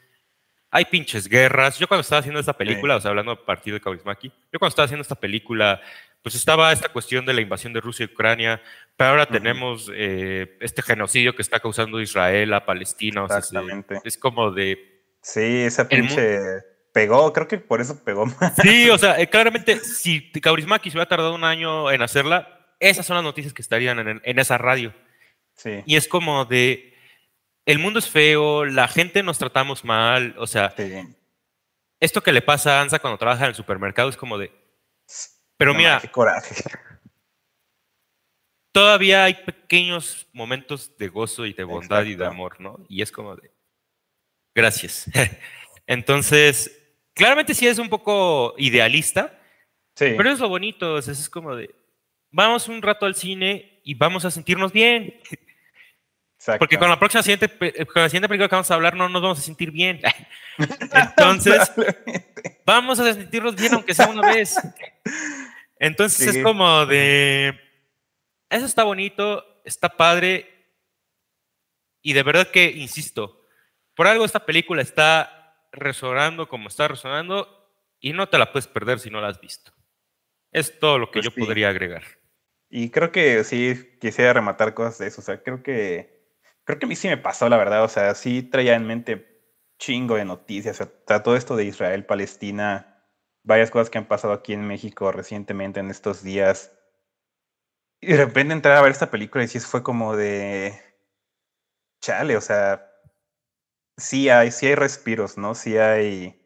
hay 0.70 0.86
pinches 0.86 1.28
guerras. 1.28 1.78
Yo 1.78 1.88
cuando 1.88 2.02
estaba 2.02 2.20
haciendo 2.20 2.40
esta 2.40 2.58
película, 2.58 2.96
o 2.96 3.02
sea, 3.02 3.10
hablando 3.10 3.32
a 3.32 3.46
partir 3.46 3.74
de 3.74 3.82
Kaurismaki, 3.82 4.30
yo 4.30 4.60
cuando 4.60 4.70
estaba 4.70 4.86
haciendo 4.86 5.04
esta 5.04 5.16
película, 5.16 5.82
pues 6.22 6.36
estaba 6.36 6.72
esta 6.72 6.90
cuestión 6.90 7.26
de 7.26 7.34
la 7.34 7.42
invasión 7.42 7.74
de 7.74 7.82
Rusia 7.82 8.06
y 8.06 8.14
Ucrania, 8.14 8.62
pero 9.02 9.10
ahora 9.10 9.26
tenemos 9.26 9.90
eh, 9.96 10.60
este 10.60 10.84
genocidio 10.84 11.36
que 11.36 11.42
está 11.42 11.60
causando 11.60 12.00
Israel 12.00 12.54
a 12.54 12.68
Palestina. 12.68 13.24
Exactamente. 13.24 14.00
es 14.04 14.16
como 14.16 14.52
de, 14.52 14.78
Sí, 15.24 15.64
esa 15.64 15.88
pinche 15.88 16.40
pegó, 16.94 17.34
creo 17.34 17.48
que 17.48 17.58
por 17.58 17.82
eso 17.82 18.04
pegó 18.04 18.28
más. 18.28 18.54
Sí, 18.62 18.92
o 18.92 19.00
sea, 19.00 19.20
eh, 19.20 19.28
claramente, 19.28 19.80
si 19.80 20.30
Kaurismaki 20.30 20.92
se 20.92 20.98
hubiera 20.98 21.10
tardado 21.10 21.34
un 21.34 21.44
año 21.44 21.90
en 21.90 22.04
hacerla, 22.04 22.76
esas 22.80 23.08
son 23.08 23.16
las 23.16 23.24
noticias 23.24 23.56
que 23.56 23.64
estarían 23.64 24.22
en, 24.24 24.40
esa 24.40 24.60
radio. 24.60 24.94
Sí. 25.56 25.82
Y 25.88 25.96
es 25.96 26.08
como 26.08 26.46
de, 26.46 26.94
el 27.66 27.80
mundo 27.80 27.98
es 27.98 28.08
feo, 28.08 28.66
la 28.66 28.88
gente 28.88 29.24
nos 29.24 29.40
tratamos 29.40 29.84
mal, 29.84 30.36
o 30.38 30.46
sea, 30.46 30.76
esto 32.00 32.22
que 32.22 32.34
le 32.34 32.44
pasa 32.44 32.78
a 32.78 32.82
Ansa 32.84 33.00
cuando 33.00 33.18
trabaja 33.18 33.46
en 33.46 33.50
el 33.50 33.56
supermercado 33.56 34.10
es 34.10 34.18
como 34.18 34.38
de, 34.38 34.52
pero 35.58 35.74
mira, 35.74 35.98
qué 36.00 36.12
coraje. 36.12 36.54
Todavía 38.72 39.26
hay 39.26 39.34
pequeños 39.34 40.28
momentos 40.34 40.96
de 40.98 41.08
gozo 41.10 41.46
y 41.46 41.54
de 41.54 41.64
bondad 41.64 42.06
y 42.06 42.16
de 42.16 42.26
amor, 42.26 42.60
¿no? 42.60 42.86
Y 42.88 43.02
es 43.02 43.12
como 43.12 43.36
de, 43.36 43.52
Gracias. 44.54 45.10
Entonces, 45.88 46.72
claramente 47.14 47.54
sí 47.54 47.68
es 47.68 47.80
un 47.80 47.90
poco 47.90 48.54
idealista, 48.58 49.40
sí. 49.96 50.14
pero 50.18 50.32
es 50.32 50.40
lo 50.40 50.50
bonito, 50.50 50.98
es 50.98 51.30
como 51.30 51.56
de, 51.56 51.74
vamos 52.30 52.68
un 52.68 52.82
rato 52.82 53.06
al 53.06 53.16
cine 53.16 53.82
y 53.84 53.94
vamos 53.94 54.26
a 54.26 54.32
sentirnos 54.32 54.72
bien. 54.72 55.20
Porque 56.58 56.80
con 56.80 56.90
la 56.90 56.98
próxima 56.98 57.22
siguiente, 57.22 57.50
con 57.86 58.02
la 58.02 58.10
siguiente 58.10 58.28
película 58.28 58.50
que 58.50 58.56
vamos 58.56 58.72
a 58.72 58.74
hablar 58.74 58.96
no 58.96 59.08
nos 59.08 59.22
vamos 59.22 59.40
a 59.40 59.44
sentir 59.44 59.70
bien. 59.70 60.02
Entonces, 60.94 61.72
vamos 62.66 63.00
a 63.00 63.14
sentirnos 63.14 63.56
bien 63.56 63.76
aunque 63.76 63.94
sea 63.94 64.08
una 64.08 64.34
vez. 64.34 64.56
Entonces 65.78 66.36
es 66.36 66.44
como 66.44 66.86
de, 66.86 67.60
eso 68.52 68.66
está 68.66 68.84
bonito, 68.84 69.44
está 69.66 69.90
padre 69.90 70.48
y 72.02 72.14
de 72.14 72.24
verdad 72.24 72.48
que, 72.48 72.66
insisto, 72.72 73.46
por 73.96 74.08
algo 74.08 74.26
esta 74.26 74.46
película 74.46 74.82
está 74.82 75.68
resonando 75.72 76.50
como 76.50 76.68
está 76.68 76.88
resonando 76.88 77.48
y 78.00 78.14
no 78.14 78.28
te 78.30 78.38
la 78.38 78.52
puedes 78.52 78.68
perder 78.68 79.00
si 79.00 79.10
no 79.10 79.22
la 79.22 79.28
has 79.28 79.40
visto. 79.40 79.72
Es 80.52 80.80
todo 80.80 80.98
lo 81.00 81.12
que 81.12 81.22
pues 81.22 81.26
yo 81.26 81.46
podría 81.46 81.70
agregar. 81.70 82.04
Y 82.70 82.90
creo 82.90 83.12
que 83.12 83.44
sí 83.44 83.98
quisiera 84.00 84.34
rematar 84.34 84.74
cosas 84.74 84.98
de 84.98 85.08
eso. 85.08 85.22
O 85.22 85.24
sea, 85.24 85.44
creo 85.44 85.62
que 85.62 86.22
creo 86.64 86.80
que 86.80 86.86
a 86.86 86.90
mí 86.90 86.96
sí 86.96 87.08
me 87.08 87.18
pasó, 87.18 87.48
la 87.50 87.58
verdad. 87.58 87.84
O 87.84 87.88
sea, 87.88 88.16
sí 88.16 88.44
traía 88.44 88.76
en 88.76 88.88
mente 88.88 89.44
chingo 89.78 90.16
de 90.16 90.26
noticias. 90.26 90.82
O 90.82 90.86
sea, 91.06 91.24
todo 91.24 91.36
esto 91.36 91.56
de 91.56 91.66
Israel, 91.66 92.06
Palestina, 92.06 93.06
varias 93.44 93.72
cosas 93.72 93.90
que 93.90 93.98
han 93.98 94.08
pasado 94.08 94.34
aquí 94.34 94.54
en 94.54 94.68
México 94.68 95.12
recientemente 95.12 95.80
en 95.80 95.90
estos 95.90 96.24
días. 96.24 96.72
Y 98.02 98.08
de 98.08 98.18
repente 98.18 98.54
entrar 98.54 98.78
a 98.78 98.82
ver 98.82 98.92
esta 98.92 99.12
película 99.12 99.44
y 99.44 99.48
sí 99.48 99.60
fue 99.60 99.84
como 99.84 100.16
de. 100.16 100.74
Chale, 102.02 102.36
o 102.36 102.42
sea, 102.42 102.92
sí 103.96 104.30
hay, 104.30 104.52
sí 104.52 104.66
hay 104.66 104.76
respiros, 104.76 105.38
¿no? 105.38 105.54
Sí 105.54 105.78
hay, 105.78 106.42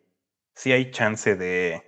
sí 0.53 0.73
hay 0.73 0.91
chance 0.91 1.35
de, 1.35 1.81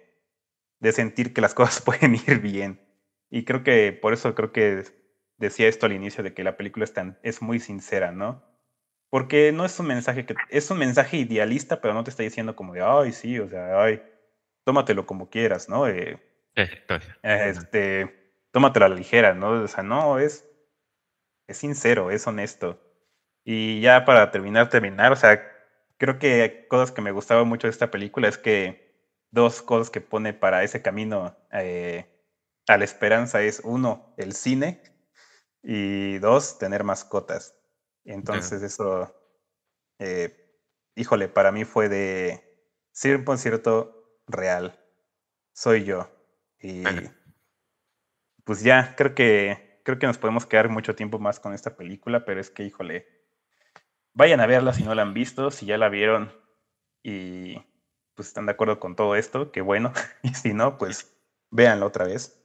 de 0.80 0.92
sentir 0.94 1.34
que 1.34 1.42
las 1.42 1.54
cosas 1.54 1.82
pueden 1.82 2.16
ir 2.16 2.40
bien. 2.40 2.82
Y 3.30 3.44
creo 3.44 3.64
que 3.64 3.92
por 3.92 4.14
eso 4.14 4.34
creo 4.36 4.54
que 4.54 4.84
decía 5.38 5.68
esto 5.68 5.86
al 5.86 5.94
inicio 5.94 6.24
de 6.24 6.34
que 6.34 6.46
la 6.46 6.56
película 6.56 6.86
es, 6.86 6.94
es 7.24 7.42
muy 7.42 7.60
sincera, 7.60 8.14
¿no? 8.14 8.44
Porque 9.10 9.52
no 9.52 9.66
es 9.66 9.78
un 9.80 9.88
mensaje 9.88 10.26
que 10.26 10.36
es 10.50 10.72
un 10.72 10.78
mensaje 10.80 11.18
idealista, 11.18 11.82
pero 11.82 11.94
no 11.94 12.04
te 12.06 12.10
está 12.10 12.24
diciendo 12.24 12.56
como 12.56 12.74
de, 12.74 12.82
ay, 12.82 13.12
sí, 13.12 13.38
o 13.40 13.50
sea, 13.50 13.82
ay, 13.82 14.02
tómatelo 14.64 15.06
como 15.06 15.30
quieras, 15.30 15.68
¿no? 15.70 15.88
Eh, 15.88 16.20
este, 17.22 18.27
tómatelo 18.52 18.86
a 18.86 18.90
la 18.90 18.96
ligera, 18.96 19.34
¿no? 19.34 19.64
O 19.64 19.68
sea, 19.68 19.84
no, 19.84 20.20
es, 20.20 20.48
es 21.48 21.58
sincero, 21.58 22.12
es 22.12 22.26
honesto. 22.28 22.80
Y 23.44 23.82
ya 23.82 24.06
para 24.06 24.32
terminar, 24.32 24.70
terminar, 24.70 25.12
o 25.12 25.16
sea, 25.16 25.42
creo 25.98 26.20
que 26.20 26.68
cosas 26.70 26.92
que 26.92 27.02
me 27.02 27.12
gustaban 27.12 27.48
mucho 27.48 27.68
de 27.68 27.72
esta 27.72 27.92
película 27.92 28.28
es 28.28 28.38
que 28.38 28.88
dos 29.32 29.62
cosas 29.62 29.90
que 29.90 30.02
pone 30.02 30.34
para 30.34 30.64
ese 30.64 30.82
camino 30.82 31.38
eh, 31.52 32.06
a 32.68 32.78
la 32.78 32.84
esperanza 32.84 33.42
es 33.42 33.62
uno, 33.64 34.14
el 34.18 34.34
cine 34.34 34.82
y 35.64 36.18
dos, 36.20 36.58
tener 36.60 36.84
mascotas. 36.84 37.56
Entonces 38.04 38.62
eso, 38.62 39.14
eh, 40.00 40.62
híjole, 40.96 41.28
para 41.28 41.52
mí 41.52 41.66
fue 41.66 41.90
de 41.90 42.44
ser 42.92 43.18
un 43.18 43.26
concierto 43.26 44.20
real. 44.28 44.80
Soy 45.54 45.84
yo. 45.84 46.10
Y 46.60 46.84
pues 48.48 48.64
ya, 48.64 48.96
creo 48.98 49.14
que, 49.14 49.82
creo 49.84 50.00
que 50.00 50.08
nos 50.08 50.18
podemos 50.18 50.48
quedar 50.48 50.70
mucho 50.70 50.96
tiempo 50.96 51.20
más 51.20 51.40
con 51.40 51.54
esta 51.54 51.78
película, 51.78 52.26
pero 52.26 52.42
es 52.42 52.50
que, 52.50 52.64
híjole, 52.64 53.06
Vayan 54.18 54.40
a 54.40 54.48
verla 54.48 54.74
si 54.74 54.82
no 54.82 54.96
la 54.96 55.04
han 55.04 55.14
visto, 55.14 55.52
si 55.52 55.68
ya 55.68 55.78
la 55.78 55.90
vieron 55.90 56.34
y 57.04 57.56
pues 58.16 58.30
están 58.30 58.48
de 58.48 58.54
acuerdo 58.54 58.80
con 58.80 58.96
todo 58.96 59.16
esto, 59.16 59.52
qué 59.52 59.62
bueno. 59.62 59.94
Y 60.24 60.34
si 60.34 60.56
no, 60.56 60.80
pues 60.80 61.16
véanla 61.52 61.86
otra 61.86 62.06
vez. 62.06 62.44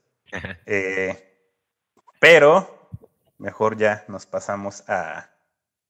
Eh, 0.67 1.35
pero 2.19 2.89
mejor 3.39 3.75
ya 3.75 4.05
nos 4.07 4.27
pasamos 4.27 4.87
a 4.87 5.31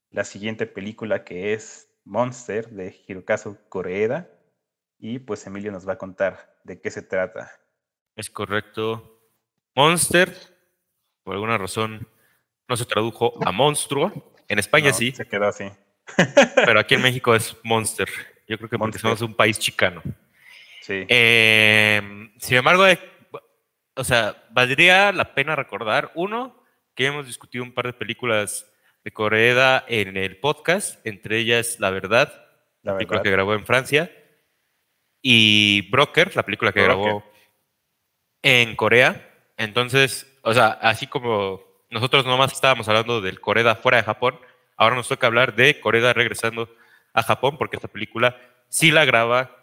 la 0.08 0.24
siguiente 0.24 0.64
película 0.64 1.22
que 1.22 1.52
es 1.52 1.86
Monster 2.04 2.70
de 2.70 2.98
Hirokazu 3.06 3.58
Koreeda. 3.68 4.30
Y 4.98 5.18
pues 5.18 5.46
Emilio 5.46 5.70
nos 5.70 5.86
va 5.86 5.92
a 5.92 5.98
contar 5.98 6.56
de 6.64 6.80
qué 6.80 6.90
se 6.90 7.02
trata. 7.02 7.52
Es 8.16 8.30
correcto. 8.30 9.13
Monster, 9.74 10.32
por 11.22 11.34
alguna 11.34 11.58
razón, 11.58 12.08
no 12.68 12.76
se 12.76 12.84
tradujo 12.84 13.34
a 13.44 13.52
monstruo. 13.52 14.34
En 14.48 14.58
España 14.58 14.92
sí. 14.92 15.12
Se 15.12 15.26
quedó 15.26 15.48
así. 15.48 15.64
pero 16.54 16.80
aquí 16.80 16.94
en 16.94 17.02
México 17.02 17.34
es 17.34 17.56
Monster. 17.62 18.08
Yo 18.46 18.58
creo 18.58 18.68
que 18.68 18.78
porque 18.78 18.98
somos 18.98 19.22
un 19.22 19.34
país 19.34 19.58
chicano. 19.58 20.02
Sí. 20.82 21.06
Em, 21.08 22.32
sin 22.38 22.58
embargo, 22.58 22.86
eh, 22.86 22.98
o 23.96 24.04
sea, 24.04 24.44
valdría 24.50 25.12
la 25.12 25.34
pena 25.34 25.56
recordar, 25.56 26.12
uno, 26.14 26.62
que 26.94 27.06
hemos 27.06 27.26
discutido 27.26 27.64
un 27.64 27.72
par 27.72 27.86
de 27.86 27.92
películas 27.94 28.70
de 29.02 29.12
Corea 29.12 29.84
en 29.88 30.16
el 30.16 30.38
podcast, 30.38 31.04
entre 31.06 31.38
ellas 31.38 31.78
La 31.80 31.90
Verdad, 31.90 32.46
la, 32.82 32.94
película 32.94 33.22
que 33.22 33.30
grabó 33.30 33.54
en 33.54 33.64
Francia, 33.64 34.10
y 35.22 35.88
Broker, 35.90 36.34
la 36.36 36.42
película 36.42 36.72
que 36.72 36.82
grabó 36.82 37.24
en 38.42 38.76
Corea. 38.76 39.33
Entonces, 39.56 40.38
o 40.42 40.52
sea, 40.52 40.68
así 40.68 41.06
como 41.06 41.62
nosotros 41.90 42.24
nomás 42.26 42.52
estábamos 42.52 42.88
hablando 42.88 43.20
del 43.20 43.40
Corea 43.40 43.76
fuera 43.76 43.98
de 43.98 44.04
Japón, 44.04 44.38
ahora 44.76 44.96
nos 44.96 45.08
toca 45.08 45.26
hablar 45.26 45.54
de 45.54 45.80
Corea 45.80 46.12
regresando 46.12 46.68
a 47.12 47.22
Japón, 47.22 47.56
porque 47.58 47.76
esta 47.76 47.88
película 47.88 48.36
sí 48.68 48.90
la 48.90 49.04
graba 49.04 49.56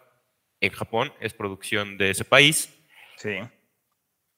en 0.60 0.72
Japón, 0.72 1.12
es 1.20 1.34
producción 1.34 1.98
de 1.98 2.10
ese 2.10 2.24
país. 2.24 2.72
Sí. 3.16 3.38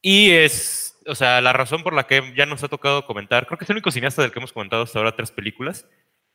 Y 0.02 0.32
es, 0.32 0.98
o 1.06 1.14
sea, 1.14 1.40
la 1.40 1.52
razón 1.52 1.82
por 1.82 1.94
la 1.94 2.06
que 2.06 2.34
ya 2.36 2.46
nos 2.46 2.62
ha 2.64 2.68
tocado 2.68 3.06
comentar, 3.06 3.46
creo 3.46 3.56
que 3.56 3.64
es 3.64 3.70
el 3.70 3.76
único 3.76 3.90
cineasta 3.90 4.22
del 4.22 4.32
que 4.32 4.38
hemos 4.38 4.52
comentado 4.52 4.82
hasta 4.82 4.98
ahora 4.98 5.16
tres 5.16 5.30
películas, 5.30 5.86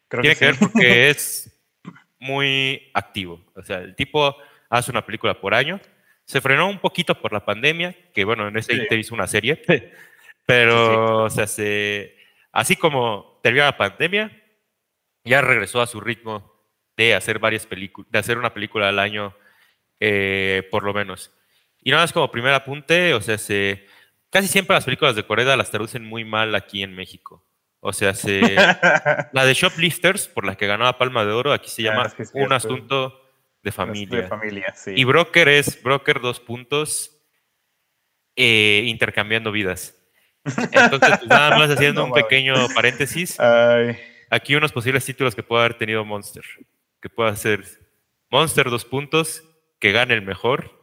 tiene 0.10 0.36
que, 0.36 0.46
ver 0.46 0.56
porque 0.58 1.10
es 1.10 1.60
muy 2.20 2.90
activo. 2.94 3.44
O 3.56 3.62
sea, 3.62 3.78
el 3.78 3.96
tipo 3.96 4.36
hace 4.70 4.92
una 4.92 5.06
película 5.06 5.40
por 5.40 5.54
año. 5.54 5.80
Se 6.30 6.42
frenó 6.42 6.70
un 6.70 6.78
poquito 6.78 7.20
por 7.20 7.34
la 7.34 7.44
pandemia, 7.44 7.96
que 8.14 8.24
bueno, 8.24 8.48
en 8.48 8.56
ese 8.56 8.88
sí. 8.88 8.96
hizo 8.96 9.16
una 9.16 9.26
serie, 9.26 9.64
pero, 10.46 11.24
o 11.24 11.30
sea, 11.32 11.48
se, 11.48 12.18
así 12.52 12.76
como 12.76 13.40
terminó 13.42 13.66
la 13.66 13.76
pandemia, 13.76 14.32
ya 15.24 15.42
regresó 15.42 15.82
a 15.82 15.88
su 15.88 16.00
ritmo 16.00 16.54
de 16.96 17.16
hacer 17.16 17.40
varias 17.40 17.66
películas, 17.66 18.12
de 18.12 18.20
hacer 18.20 18.38
una 18.38 18.54
película 18.54 18.90
al 18.90 19.00
año, 19.00 19.36
eh, 20.00 20.68
por 20.70 20.84
lo 20.84 20.94
menos. 20.94 21.34
Y 21.82 21.90
nada 21.90 22.04
más 22.04 22.14
como 22.14 22.30
primer 22.30 22.54
apunte, 22.54 23.16
o 23.16 23.22
sea, 23.22 23.40
se, 23.40 23.88
casi 24.30 24.48
siempre 24.48 24.76
las 24.76 24.86
películas 24.86 25.16
de 25.16 25.26
Corea 25.26 25.58
las 25.58 25.72
traducen 25.72 26.06
muy 26.06 26.26
mal 26.26 26.54
aquí 26.54 26.84
en 26.84 26.96
México. 26.96 27.44
O 27.80 27.92
sea, 27.92 28.14
se, 28.14 28.42
la 29.34 29.46
de 29.46 29.54
Shoplifters, 29.56 30.28
por 30.28 30.46
la 30.46 30.54
que 30.54 30.68
ganó 30.68 30.84
la 30.84 31.00
Palma 31.00 31.26
de 31.26 31.32
Oro, 31.32 31.54
aquí 31.54 31.72
se 31.72 31.82
ah, 31.82 31.86
llama 31.86 32.14
Un 32.36 32.54
Asunto 32.54 33.20
de 33.62 33.72
Familia. 33.72 34.22
De 34.22 34.28
familia 34.28 34.74
sí. 34.76 34.94
Y 34.96 35.04
Broker 35.04 35.48
es 35.48 35.82
Broker 35.82 36.22
dos 36.22 36.40
puntos, 36.40 37.22
eh, 38.36 38.84
intercambiando 38.86 39.52
vidas. 39.52 39.96
Entonces, 40.46 41.18
pues, 41.20 41.28
nada 41.28 41.58
más 41.58 41.70
haciendo 41.72 42.06
un 42.06 42.14
pequeño 42.14 42.54
paréntesis. 42.74 43.38
Aquí 44.30 44.56
unos 44.56 44.72
posibles 44.72 45.06
títulos 45.06 45.36
que 45.36 45.44
puede 45.44 45.64
haber 45.66 45.78
tenido 45.78 46.06
Monster. 46.06 46.44
Que 47.02 47.10
pueda 47.10 47.36
ser 47.36 47.66
Monster 48.30 48.70
dos 48.70 48.86
puntos, 48.86 49.44
que 49.80 49.92
gane 49.92 50.14
el 50.14 50.22
mejor. 50.22 50.80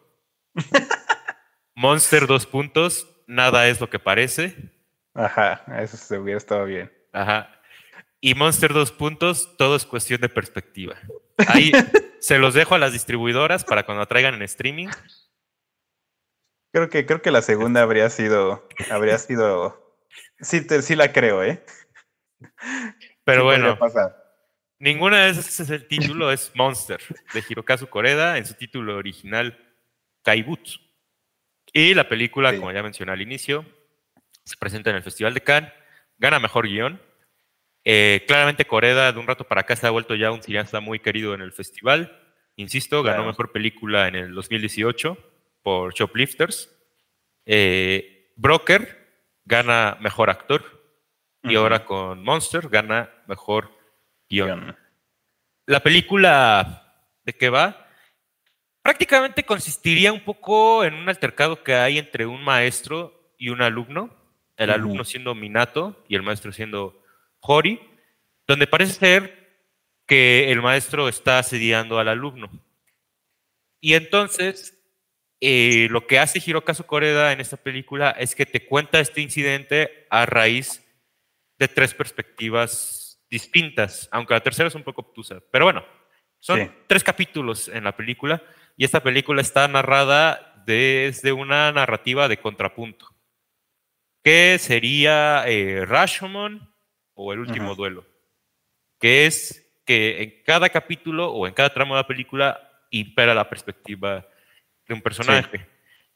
Monster 1.75 2.27
dos 2.27 2.47
puntos, 2.47 3.07
nada 3.27 3.69
es 3.69 3.81
lo 3.81 3.89
que 3.89 3.99
parece. 3.99 4.73
Ajá, 5.15 5.65
eso 5.81 5.97
se 5.97 6.19
hubiera 6.19 6.39
estado 6.39 6.65
bien. 6.65 6.93
Ajá. 7.13 7.61
Y 8.21 8.35
Monster 8.35 8.73
dos 8.73 8.93
puntos, 8.93 9.57
todo 9.57 9.77
es 9.77 9.87
cuestión 9.87 10.21
de 10.21 10.29
perspectiva. 10.29 10.97
Ahí 11.47 11.71
se 12.27 12.39
los 12.39 12.55
dejo 12.55 12.75
a 12.75 12.79
las 12.81 12.93
distribuidoras 12.93 13.65
para 13.65 13.87
cuando 13.87 14.05
traigan 14.07 14.35
en 14.35 14.43
streaming. 14.43 14.89
Creo 16.73 16.89
que, 16.91 17.07
creo 17.07 17.23
que 17.23 17.31
la 17.31 17.41
segunda 17.41 17.83
habría 17.83 18.11
sido, 18.11 18.69
habría 18.91 19.17
sido, 19.19 19.97
sí, 20.41 20.67
sí 20.83 20.97
la 20.97 21.13
creo, 21.13 21.45
¿eh? 21.45 21.65
Pero 23.23 23.45
bueno, 23.45 23.79
ninguna 24.81 25.25
de 25.25 25.31
esas 25.31 25.61
es 25.61 25.71
el 25.71 25.87
título, 25.87 26.33
es 26.33 26.51
Monster, 26.57 27.01
de 27.33 27.45
Hirokazu 27.49 27.87
Koreda, 27.87 28.39
en 28.39 28.45
su 28.45 28.55
título 28.55 28.97
original, 28.97 29.77
Kaibutsu. 30.25 30.81
Y 31.73 31.95
la 31.95 32.09
película, 32.09 32.53
como 32.57 32.73
ya 32.73 32.83
mencioné 32.83 33.13
al 33.13 33.23
inicio, 33.23 33.65
se 34.43 34.57
presenta 34.57 34.91
en 34.91 34.97
el 34.97 35.05
Festival 35.05 35.33
de 35.33 35.43
Cannes, 35.43 35.73
gana 36.19 36.41
mejor 36.41 36.67
guion. 36.67 37.01
Eh, 37.89 38.25
claramente 38.27 38.67
Coreda 38.67 39.13
de 39.13 39.21
un 39.21 39.29
rato 39.29 39.45
para 39.45 39.61
acá 39.61 39.77
se 39.77 39.87
ha 39.87 39.91
vuelto 39.91 40.17
ya 40.17 40.33
un 40.33 40.43
cineasta 40.43 40.81
muy 40.81 40.99
querido 40.99 41.35
en 41.35 41.41
el 41.41 41.53
festival. 41.53 42.21
Insisto, 42.57 43.05
ganó 43.05 43.25
mejor 43.25 43.53
película 43.53 44.09
en 44.09 44.17
el 44.17 44.35
2018 44.35 45.17
por 45.63 45.95
Shoplifters. 45.95 46.69
Eh, 47.45 48.33
Broker 48.35 49.31
gana 49.45 49.97
mejor 50.01 50.31
actor 50.31 50.65
y 51.45 51.55
ahora 51.55 51.85
con 51.85 52.25
Monster 52.25 52.69
gana 52.69 53.09
mejor 53.29 53.71
guion. 54.29 54.77
La 55.67 55.79
película 55.79 56.93
de 57.25 57.35
qué 57.35 57.51
va 57.51 57.87
prácticamente 58.83 59.45
consistiría 59.45 60.13
un 60.13 60.25
poco 60.25 60.83
en 60.83 60.95
un 60.95 61.09
altercado 61.09 61.63
que 61.63 61.77
hay 61.77 61.99
entre 61.99 62.27
un 62.27 62.43
maestro 62.43 63.33
y 63.39 63.51
un 63.51 63.63
alumno, 63.63 64.11
el 64.57 64.71
alumno 64.71 65.05
siendo 65.05 65.37
Minato 65.37 66.05
y 66.09 66.17
el 66.17 66.23
maestro 66.23 66.51
siendo 66.51 67.06
Hori, 67.47 67.81
donde 68.47 68.67
parece 68.67 68.95
ser 68.95 69.47
que 70.07 70.53
el 70.53 70.63
maestro 70.63 71.09
está 71.09 71.39
asediando 71.39 71.99
al 71.99 72.09
alumno. 72.09 72.51
Y 73.81 73.95
entonces 73.95 74.77
eh, 75.41 75.89
lo 75.91 76.07
que 76.07 76.19
hace 76.19 76.43
Hirokazu 76.45 76.85
Koreda 76.85 77.33
en 77.33 77.41
esta 77.41 77.57
película 77.57 78.11
es 78.11 78.35
que 78.35 78.47
te 78.47 78.67
cuenta 78.67 79.01
este 79.01 79.21
incidente 79.21 80.07
a 80.09 80.25
raíz 80.25 80.83
de 81.59 81.69
tres 81.69 81.95
perspectivas 81.95 83.25
distintas, 83.29 84.09
aunque 84.13 84.35
la 84.35 84.41
tercera 84.41 84.69
es 84.69 84.75
un 84.75 84.85
poco 84.85 85.03
obtusa. 85.03 85.43
Pero 85.51 85.67
bueno, 85.67 85.85
son 86.39 86.75
tres 86.87 87.05
capítulos 87.05 87.69
en 87.69 87.85
la 87.85 87.97
película 87.97 88.43
y 88.77 88.85
esta 88.85 89.03
película 89.03 89.43
está 89.43 89.69
narrada 89.69 90.63
desde 90.67 91.33
una 91.33 91.71
narrativa 91.73 92.29
de 92.29 92.39
contrapunto, 92.39 93.15
que 94.23 94.59
sería 94.59 95.45
eh, 95.47 95.85
Rashomon 95.87 96.75
o 97.17 97.33
El 97.33 97.41
último 97.41 97.75
duelo, 97.75 98.07
que 99.01 99.27
es 99.27 99.67
que 99.85 100.23
en 100.23 100.43
cada 100.45 100.69
capítulo 100.69 101.33
o 101.33 101.47
en 101.47 101.55
cada 101.55 101.73
tramo 101.73 101.95
de 101.95 102.03
la 102.03 102.07
película 102.07 102.61
impera 102.91 103.35
la 103.35 103.49
perspectiva 103.49 104.27
de 104.87 104.95
un 104.95 105.01
personaje. 105.01 105.67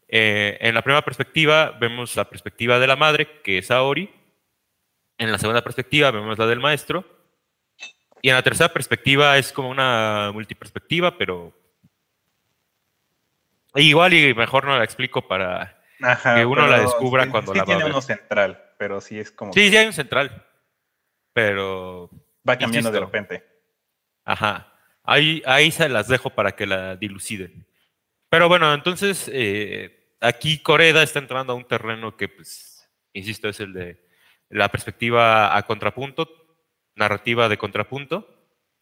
Eh, 0.08 0.58
en 0.60 0.74
la 0.74 0.82
primera 0.82 1.04
perspectiva 1.04 1.70
vemos 1.80 2.14
la 2.16 2.28
perspectiva 2.28 2.78
de 2.78 2.86
la 2.86 2.96
madre, 2.96 3.40
que 3.42 3.58
es 3.58 3.70
Aori. 3.70 4.10
En 5.18 5.32
la 5.32 5.38
segunda 5.38 5.62
perspectiva 5.62 6.10
vemos 6.10 6.38
la 6.38 6.46
del 6.46 6.60
maestro. 6.60 7.04
Y 8.22 8.28
en 8.28 8.34
la 8.34 8.42
tercera 8.42 8.72
perspectiva 8.72 9.38
es 9.38 9.52
como 9.52 9.70
una 9.70 10.30
multiperspectiva, 10.34 11.16
pero 11.16 11.52
igual 13.74 14.12
y 14.12 14.34
mejor 14.34 14.64
no 14.64 14.76
la 14.76 14.84
explico 14.84 15.26
para 15.26 15.80
que 16.36 16.44
uno 16.44 16.66
la 16.66 16.80
descubra 16.80 17.30
cuando 17.30 17.54
la 17.54 17.60
va 17.60 17.66
tiene 17.66 17.84
uno 17.84 18.02
central, 18.02 18.62
pero 18.78 19.00
sí 19.00 19.18
es 19.18 19.30
como... 19.30 19.52
Sí, 19.52 19.70
sí 19.70 19.76
hay 19.76 19.86
un 19.86 19.92
central, 19.92 20.44
pero... 21.40 22.10
Va 22.46 22.58
cambiando 22.58 22.90
de 22.90 23.00
repente. 23.00 23.44
Ajá. 24.24 24.72
Ahí, 25.02 25.42
ahí 25.46 25.70
se 25.70 25.88
las 25.88 26.08
dejo 26.08 26.30
para 26.30 26.52
que 26.52 26.66
la 26.66 26.96
diluciden. 26.96 27.66
Pero 28.28 28.48
bueno, 28.48 28.72
entonces 28.74 29.30
eh, 29.32 30.14
aquí 30.20 30.62
Coreda 30.62 31.02
está 31.02 31.18
entrando 31.18 31.52
a 31.52 31.56
un 31.56 31.66
terreno 31.66 32.16
que, 32.16 32.28
pues, 32.28 32.88
insisto, 33.12 33.48
es 33.48 33.60
el 33.60 33.72
de 33.72 34.06
la 34.50 34.68
perspectiva 34.68 35.56
a 35.56 35.62
contrapunto, 35.62 36.28
narrativa 36.94 37.48
de 37.48 37.58
contrapunto, 37.58 38.28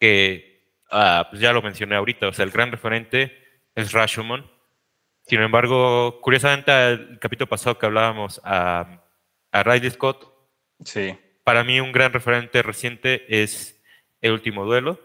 que 0.00 0.74
ah, 0.90 1.28
pues 1.30 1.40
ya 1.40 1.52
lo 1.52 1.62
mencioné 1.62 1.94
ahorita, 1.94 2.28
o 2.28 2.32
sea, 2.32 2.44
el 2.44 2.50
gran 2.50 2.72
referente 2.72 3.36
es 3.74 3.92
Rashomon. 3.92 4.50
Sin 5.26 5.40
embargo, 5.40 6.20
curiosamente, 6.20 6.72
el 6.72 7.18
capítulo 7.20 7.48
pasado 7.48 7.78
que 7.78 7.86
hablábamos 7.86 8.40
a, 8.44 9.04
a 9.52 9.62
Riley 9.62 9.90
Scott, 9.90 10.32
sí. 10.84 11.16
Para 11.48 11.64
mí 11.64 11.80
un 11.80 11.92
gran 11.92 12.12
referente 12.12 12.60
reciente 12.60 13.24
es 13.42 13.80
El 14.20 14.32
último 14.32 14.66
duelo, 14.66 15.00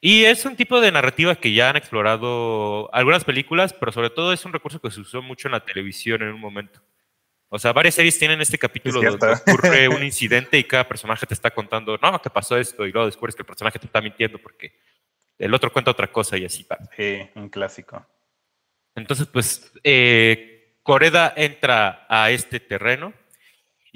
y 0.00 0.24
es 0.24 0.44
un 0.44 0.56
tipo 0.56 0.80
de 0.80 0.90
narrativa 0.90 1.36
que 1.36 1.52
ya 1.52 1.70
han 1.70 1.76
explorado 1.76 2.92
algunas 2.92 3.22
películas, 3.22 3.72
pero 3.72 3.92
sobre 3.92 4.10
todo 4.10 4.32
es 4.32 4.44
un 4.44 4.52
recurso 4.52 4.80
que 4.80 4.90
se 4.90 4.98
usó 4.98 5.22
mucho 5.22 5.46
en 5.46 5.52
la 5.52 5.64
televisión 5.64 6.22
en 6.22 6.30
un 6.30 6.40
momento. 6.40 6.82
O 7.50 7.60
sea, 7.60 7.72
varias 7.72 7.94
series 7.94 8.18
tienen 8.18 8.40
este 8.40 8.58
capítulo 8.58 9.00
donde 9.00 9.40
ocurre 9.46 9.86
un 9.86 10.02
incidente 10.02 10.58
y 10.58 10.64
cada 10.64 10.88
personaje 10.88 11.24
te 11.24 11.34
está 11.34 11.52
contando, 11.52 11.96
no, 12.02 12.20
que 12.20 12.30
pasó 12.30 12.58
esto, 12.58 12.84
y 12.84 12.90
luego 12.90 13.06
descubres 13.06 13.36
que 13.36 13.42
el 13.42 13.46
personaje 13.46 13.78
te 13.78 13.86
está 13.86 14.00
mintiendo 14.00 14.38
porque 14.38 14.72
el 15.38 15.54
otro 15.54 15.72
cuenta 15.72 15.92
otra 15.92 16.10
cosa 16.10 16.36
y 16.36 16.46
así 16.46 16.66
va. 16.68 16.80
Sí, 16.96 17.30
un 17.36 17.48
clásico. 17.48 18.04
Entonces, 18.96 19.28
pues, 19.28 19.72
eh, 19.84 20.78
Coreda 20.82 21.32
entra 21.36 22.06
a 22.08 22.32
este 22.32 22.58
terreno. 22.58 23.14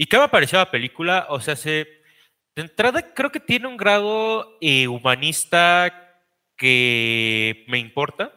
¿Y 0.01 0.07
qué 0.07 0.18
me 0.18 0.28
pareció 0.28 0.59
la 0.59 0.70
película? 0.70 1.26
O 1.28 1.42
sea, 1.42 1.57
se 1.57 1.86
de 2.57 2.62
entrada, 2.62 3.12
creo 3.12 3.30
que 3.30 3.38
tiene 3.38 3.66
un 3.66 3.76
grado 3.76 4.57
eh, 4.62 4.88
humanista 4.88 6.22
que 6.57 7.66
me 7.68 7.76
importa, 7.76 8.32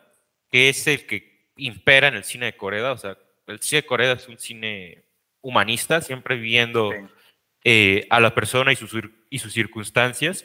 que 0.51 0.67
es 0.67 0.85
el 0.87 1.05
que 1.05 1.53
impera 1.55 2.09
en 2.09 2.15
el 2.15 2.25
cine 2.25 2.47
de 2.47 2.57
Corea. 2.57 2.91
O 2.91 2.97
sea, 2.97 3.17
el 3.47 3.61
cine 3.61 3.81
de 3.81 3.87
Corea 3.87 4.11
es 4.11 4.27
un 4.27 4.37
cine 4.37 5.05
humanista, 5.39 6.01
siempre 6.01 6.35
viendo 6.35 6.91
eh, 7.63 8.07
a 8.09 8.19
la 8.19 8.35
persona 8.35 8.73
y 8.73 8.75
sus, 8.75 8.93
y 9.29 9.39
sus 9.39 9.53
circunstancias. 9.53 10.43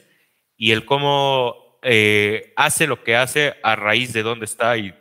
y 0.56 0.70
el 0.70 0.84
cómo 0.84 1.80
eh, 1.82 2.52
hace 2.54 2.86
lo 2.86 3.02
que 3.02 3.16
hace 3.16 3.56
a 3.64 3.74
raíz 3.74 4.12
de 4.12 4.22
dónde 4.22 4.44
está 4.44 4.76
y, 4.76 4.94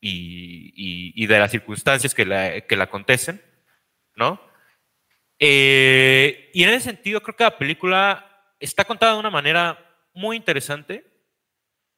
y, 0.00 1.26
de 1.26 1.38
las 1.40 1.50
circunstancias 1.50 2.14
que, 2.14 2.24
la, 2.24 2.60
que 2.60 2.76
le 2.76 2.82
acontecen, 2.84 3.42
¿no? 4.14 4.47
Eh, 5.38 6.50
y 6.52 6.64
en 6.64 6.70
ese 6.70 6.90
sentido 6.90 7.20
creo 7.22 7.36
que 7.36 7.44
la 7.44 7.58
película 7.58 8.54
está 8.58 8.84
contada 8.84 9.14
de 9.14 9.20
una 9.20 9.30
manera 9.30 9.78
muy 10.14 10.36
interesante. 10.36 11.04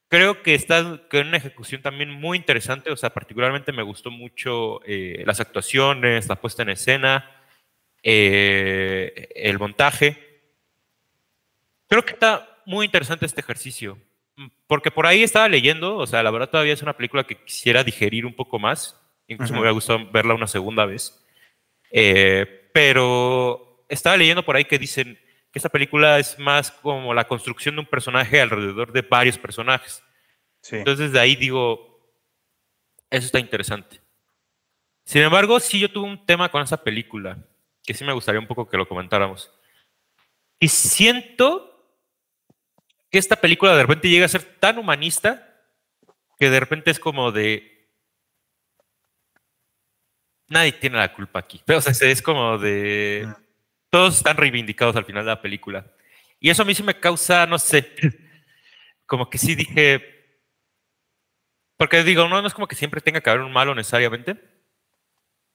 Creo 0.09 0.43
que 0.43 0.55
está 0.55 0.79
en 0.79 1.27
una 1.29 1.37
ejecución 1.37 1.83
también 1.83 2.11
muy 2.11 2.37
interesante, 2.37 2.91
o 2.91 2.97
sea, 2.97 3.11
particularmente 3.11 3.73
me 3.73 3.85
gustó 3.85 4.11
mucho 4.11 4.81
eh, 4.85 5.23
las 5.25 5.39
actuaciones, 5.39 6.29
la 6.29 6.37
puesta 6.37 6.63
en 6.63 6.71
escena, 6.71 7.31
el 8.03 9.59
montaje. 9.59 10.43
Creo 11.87 12.05
que 12.05 12.13
está 12.13 12.51
muy 12.67 12.87
interesante 12.87 13.27
este 13.27 13.41
ejercicio, 13.41 13.99
porque 14.67 14.91
por 14.91 15.07
ahí 15.07 15.23
estaba 15.23 15.49
leyendo, 15.49 15.97
o 15.97 16.07
sea, 16.07 16.23
la 16.23 16.31
verdad 16.31 16.51
todavía 16.51 16.73
es 16.73 16.83
una 16.83 16.97
película 16.97 17.25
que 17.25 17.37
quisiera 17.37 17.83
digerir 17.83 18.27
un 18.27 18.35
poco 18.35 18.59
más, 18.59 18.97
incluso 19.27 19.53
me 19.53 19.59
hubiera 19.59 19.73
gustado 19.73 20.09
verla 20.11 20.35
una 20.35 20.47
segunda 20.47 20.87
vez, 20.87 21.25
eh, 21.91 22.60
pero 22.73 23.85
estaba 23.89 24.17
leyendo 24.17 24.45
por 24.45 24.57
ahí 24.57 24.65
que 24.65 24.79
dicen 24.79 25.19
que 25.53 25.59
esta 25.59 25.69
película 25.69 26.19
es 26.19 26.39
más 26.39 26.71
como 26.71 27.13
la 27.13 27.27
construcción 27.27 27.75
de 27.75 27.81
un 27.81 27.87
personaje 27.87 28.41
alrededor 28.41 28.93
de 28.93 29.03
varios 29.03 29.39
personajes. 29.39 30.03
Entonces 30.71 31.13
de 31.13 31.21
ahí 31.21 31.37
digo, 31.37 32.15
eso 33.11 33.27
está 33.27 33.39
interesante. 33.39 34.01
Sin 35.05 35.23
embargo, 35.23 35.59
sí 35.59 35.81
yo 35.81 35.91
tuve 35.91 36.07
un 36.07 36.25
tema 36.25 36.51
con 36.51 36.63
esa 36.63 36.83
película, 36.83 37.39
que 37.83 37.95
sí 37.95 38.05
me 38.05 38.13
gustaría 38.13 38.41
un 38.41 38.47
poco 38.47 38.69
que 38.69 38.77
lo 38.77 38.87
comentáramos. 38.87 39.51
Y 40.61 40.69
siento 40.69 41.67
que 43.11 43.19
esta 43.19 43.37
película 43.37 43.75
de 43.75 43.83
repente 43.83 44.09
llega 44.09 44.27
a 44.27 44.29
ser 44.29 44.45
tan 44.45 44.79
humanista 44.79 45.51
que 46.39 46.49
de 46.51 46.61
repente 46.61 46.91
es 46.91 47.01
como 47.01 47.33
de. 47.33 47.80
Nadie 50.51 50.73
tiene 50.73 50.99
la 50.99 51.13
culpa 51.15 51.39
aquí. 51.39 51.63
Pero, 51.65 51.79
o 51.79 51.81
sea, 51.81 52.11
es 52.11 52.21
como 52.21 52.59
de. 52.59 53.27
Todos 53.89 54.17
están 54.17 54.37
reivindicados 54.37 54.97
al 54.97 55.05
final 55.05 55.25
de 55.25 55.31
la 55.31 55.41
película. 55.41 55.87
Y 56.41 56.51
eso 56.51 56.63
a 56.63 56.65
mí 56.65 56.75
sí 56.75 56.83
me 56.83 56.99
causa, 56.99 57.47
no 57.47 57.59
sé, 57.59 57.95
como 59.07 59.31
que 59.31 59.39
sí 59.39 59.55
dije. 59.55 60.05
Porque 61.77 62.03
digo, 62.03 62.29
no, 62.29 62.43
no 62.43 62.49
es 62.49 62.53
como 62.53 62.67
que 62.67 62.75
siempre 62.75 63.01
tenga 63.01 63.21
que 63.21 63.31
haber 63.31 63.43
un 63.43 63.53
malo 63.53 63.75
necesariamente. 63.77 64.37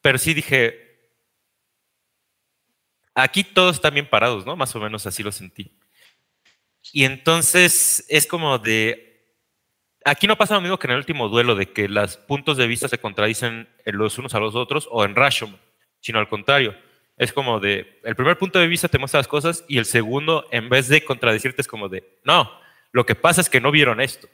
Pero 0.02 0.18
sí 0.18 0.34
dije. 0.34 0.82
Aquí 3.14 3.44
todos 3.44 3.76
están 3.76 3.94
bien 3.94 4.10
parados, 4.10 4.46
¿no? 4.46 4.56
Más 4.56 4.74
o 4.76 4.80
menos 4.80 5.06
así 5.06 5.24
lo 5.24 5.32
sentí. 5.32 5.78
Y 6.94 7.04
entonces 7.04 8.06
es 8.10 8.28
como 8.28 8.60
de... 8.60 9.15
Aquí 10.08 10.28
no 10.28 10.38
pasa 10.38 10.54
lo 10.54 10.62
mismo 10.62 10.78
que 10.78 10.86
en 10.86 10.92
el 10.92 10.98
último 10.98 11.30
duelo, 11.30 11.56
de 11.56 11.72
que 11.72 11.90
los 11.90 12.16
puntos 12.16 12.58
de 12.58 12.68
vista 12.68 12.88
se 12.88 13.00
contradicen 13.00 13.68
los 13.86 14.20
unos 14.20 14.36
a 14.36 14.40
los 14.40 14.54
otros 14.54 14.88
o 14.92 15.04
en 15.04 15.16
Rashomon, 15.16 15.60
sino 16.00 16.20
al 16.20 16.30
contrario. 16.30 16.76
Es 17.18 17.34
como 17.34 17.60
de, 17.60 18.00
el 18.04 18.16
primer 18.16 18.38
punto 18.38 18.60
de 18.60 18.68
vista 18.68 18.88
te 18.88 19.00
muestra 19.00 19.20
las 19.20 19.28
cosas 19.28 19.66
y 19.68 19.80
el 19.80 19.86
segundo, 19.86 20.46
en 20.52 20.70
vez 20.70 20.90
de 20.90 21.04
contradecirte, 21.04 21.64
es 21.64 21.68
como 21.68 21.90
de, 21.90 22.20
no, 22.24 22.52
lo 22.92 23.04
que 23.04 23.16
pasa 23.16 23.42
es 23.42 23.50
que 23.50 23.60
no 23.60 23.72
vieron 23.72 24.00
esto. 24.00 24.28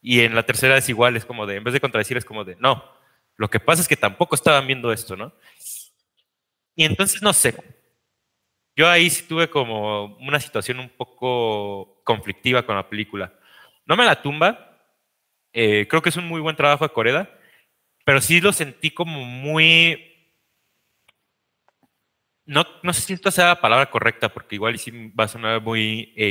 Y 0.00 0.20
en 0.20 0.36
la 0.36 0.44
tercera 0.44 0.76
es 0.76 0.88
igual, 0.88 1.16
es 1.16 1.24
como 1.24 1.44
de, 1.44 1.56
en 1.56 1.64
vez 1.64 1.74
de 1.74 1.80
contradecir, 1.80 2.16
es 2.16 2.24
como 2.24 2.44
de, 2.44 2.54
no, 2.60 2.84
lo 3.36 3.50
que 3.50 3.58
pasa 3.58 3.82
es 3.82 3.88
que 3.88 3.96
tampoco 3.96 4.36
estaban 4.36 4.64
viendo 4.64 4.92
esto, 4.92 5.16
¿no? 5.16 5.32
Y 6.76 6.84
entonces, 6.84 7.20
no 7.20 7.32
sé, 7.32 7.56
yo 8.76 8.88
ahí 8.88 9.10
sí 9.10 9.24
tuve 9.26 9.50
como 9.50 10.16
una 10.18 10.38
situación 10.38 10.78
un 10.78 10.88
poco 10.88 12.00
conflictiva 12.04 12.64
con 12.64 12.76
la 12.76 12.88
película. 12.88 13.34
No 13.86 13.96
me 13.96 14.04
la 14.04 14.22
tumba, 14.22 14.69
eh, 15.52 15.86
creo 15.88 16.02
que 16.02 16.08
es 16.08 16.16
un 16.16 16.26
muy 16.26 16.40
buen 16.40 16.56
trabajo 16.56 16.84
de 16.84 16.92
Coreda, 16.92 17.30
pero 18.04 18.20
sí 18.20 18.40
lo 18.40 18.52
sentí 18.52 18.90
como 18.90 19.24
muy... 19.24 20.06
No, 22.46 22.66
no 22.82 22.92
sé 22.92 23.02
si 23.02 23.12
esta 23.12 23.30
sea 23.30 23.46
la 23.46 23.60
palabra 23.60 23.90
correcta, 23.90 24.28
porque 24.28 24.56
igual 24.56 24.78
sí 24.78 25.12
va 25.18 25.24
a 25.24 25.28
sonar 25.28 25.60
muy... 25.60 26.14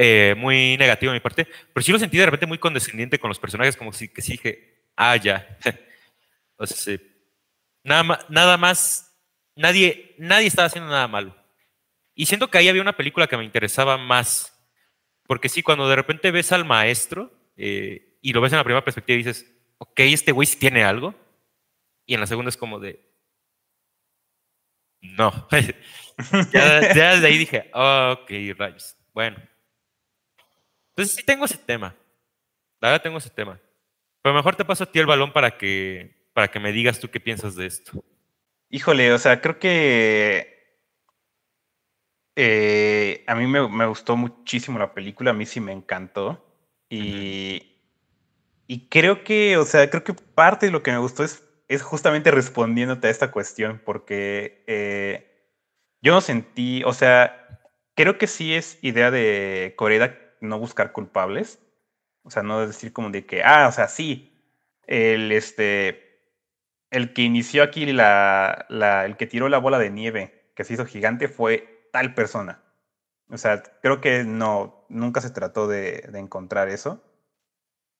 Eh, 0.00 0.30
eh, 0.30 0.36
muy 0.38 0.76
negativo 0.78 1.10
de 1.10 1.18
mi 1.18 1.20
parte, 1.20 1.44
pero 1.74 1.82
sí 1.82 1.90
lo 1.90 1.98
sentí 1.98 2.16
de 2.16 2.26
repente 2.26 2.46
muy 2.46 2.58
condescendiente 2.58 3.18
con 3.18 3.28
los 3.28 3.40
personajes, 3.40 3.76
como 3.76 3.92
si 3.92 4.08
que 4.08 4.22
sí 4.22 4.32
dije, 4.32 4.84
ah, 4.94 5.16
ya. 5.16 5.58
o 6.56 6.64
sea, 6.64 6.98
nada, 7.82 8.24
nada 8.28 8.56
más 8.56 9.08
Nadie, 9.58 10.14
nadie 10.18 10.46
estaba 10.46 10.66
haciendo 10.66 10.88
nada 10.88 11.08
malo. 11.08 11.34
Y 12.14 12.26
siento 12.26 12.48
que 12.48 12.58
ahí 12.58 12.68
había 12.68 12.80
una 12.80 12.96
película 12.96 13.26
que 13.26 13.36
me 13.36 13.44
interesaba 13.44 13.98
más. 13.98 14.56
Porque 15.28 15.50
sí, 15.50 15.62
cuando 15.62 15.88
de 15.88 15.94
repente 15.94 16.30
ves 16.30 16.52
al 16.52 16.64
maestro 16.64 17.30
eh, 17.56 18.16
y 18.22 18.32
lo 18.32 18.40
ves 18.40 18.52
en 18.52 18.58
la 18.58 18.64
primera 18.64 18.82
perspectiva 18.82 19.14
y 19.14 19.18
dices, 19.18 19.46
ok, 19.76 20.00
este 20.00 20.32
güey 20.32 20.46
sí 20.46 20.58
tiene 20.58 20.82
algo. 20.82 21.14
Y 22.06 22.14
en 22.14 22.20
la 22.20 22.26
segunda 22.26 22.48
es 22.48 22.56
como 22.56 22.80
de, 22.80 23.08
no. 25.02 25.48
ya, 26.52 26.80
desde 26.80 27.26
ahí 27.26 27.36
dije, 27.36 27.70
ok, 27.74 28.30
rayos. 28.56 28.96
Bueno. 29.12 29.36
Entonces 30.90 31.14
sí 31.14 31.22
tengo 31.22 31.44
ese 31.44 31.58
tema. 31.58 31.94
La 32.80 32.88
verdad 32.88 33.02
tengo 33.02 33.18
ese 33.18 33.30
tema. 33.30 33.60
Pero 34.22 34.34
mejor 34.34 34.56
te 34.56 34.64
paso 34.64 34.84
a 34.84 34.90
ti 34.90 34.98
el 34.98 35.06
balón 35.06 35.30
para 35.30 35.58
que, 35.58 36.30
para 36.32 36.48
que 36.48 36.58
me 36.58 36.72
digas 36.72 36.98
tú 36.98 37.10
qué 37.10 37.20
piensas 37.20 37.54
de 37.54 37.66
esto. 37.66 38.02
Híjole, 38.70 39.12
o 39.12 39.18
sea, 39.18 39.42
creo 39.42 39.58
que 39.58 40.57
eh, 42.40 43.24
a 43.26 43.34
mí 43.34 43.48
me, 43.48 43.86
gustó 43.86 44.16
muchísimo 44.16 44.78
la 44.78 44.94
película, 44.94 45.32
a 45.32 45.34
mí 45.34 45.44
sí 45.44 45.58
me 45.58 45.72
encantó. 45.72 46.44
Y, 46.88 47.80
y 48.68 48.88
creo 48.88 49.24
que, 49.24 49.56
o 49.56 49.64
sea, 49.64 49.90
creo 49.90 50.04
que 50.04 50.14
parte 50.14 50.66
de 50.66 50.72
lo 50.72 50.84
que 50.84 50.92
me 50.92 50.98
gustó 50.98 51.24
es, 51.24 51.42
es 51.66 51.82
justamente 51.82 52.30
respondiéndote 52.30 53.08
a 53.08 53.10
esta 53.10 53.32
cuestión, 53.32 53.82
porque 53.84 54.62
eh, 54.68 55.50
yo 56.00 56.12
no 56.12 56.20
sentí, 56.20 56.84
o 56.84 56.92
sea, 56.92 57.60
creo 57.94 58.18
que 58.18 58.28
sí 58.28 58.54
es 58.54 58.78
idea 58.82 59.10
de 59.10 59.74
Coreda 59.76 60.16
no 60.40 60.60
buscar 60.60 60.92
culpables. 60.92 61.58
O 62.22 62.30
sea, 62.30 62.44
no 62.44 62.64
decir 62.64 62.92
como 62.92 63.10
de 63.10 63.26
que, 63.26 63.42
ah, 63.42 63.66
o 63.68 63.72
sea, 63.72 63.88
sí, 63.88 64.38
el 64.86 65.32
este 65.32 66.06
el 66.90 67.12
que 67.14 67.22
inició 67.22 67.64
aquí 67.64 67.84
la, 67.86 68.66
el 69.04 69.16
que 69.16 69.26
tiró 69.26 69.48
la 69.48 69.58
bola 69.58 69.78
de 69.80 69.90
nieve, 69.90 70.52
que 70.54 70.62
se 70.62 70.74
hizo 70.74 70.86
gigante, 70.86 71.26
fue 71.26 71.77
tal 71.92 72.14
persona. 72.14 72.62
O 73.30 73.36
sea, 73.36 73.62
creo 73.82 74.00
que 74.00 74.24
no, 74.24 74.86
nunca 74.88 75.20
se 75.20 75.30
trató 75.30 75.68
de, 75.68 76.08
encontrar 76.14 76.68
eso. 76.68 77.02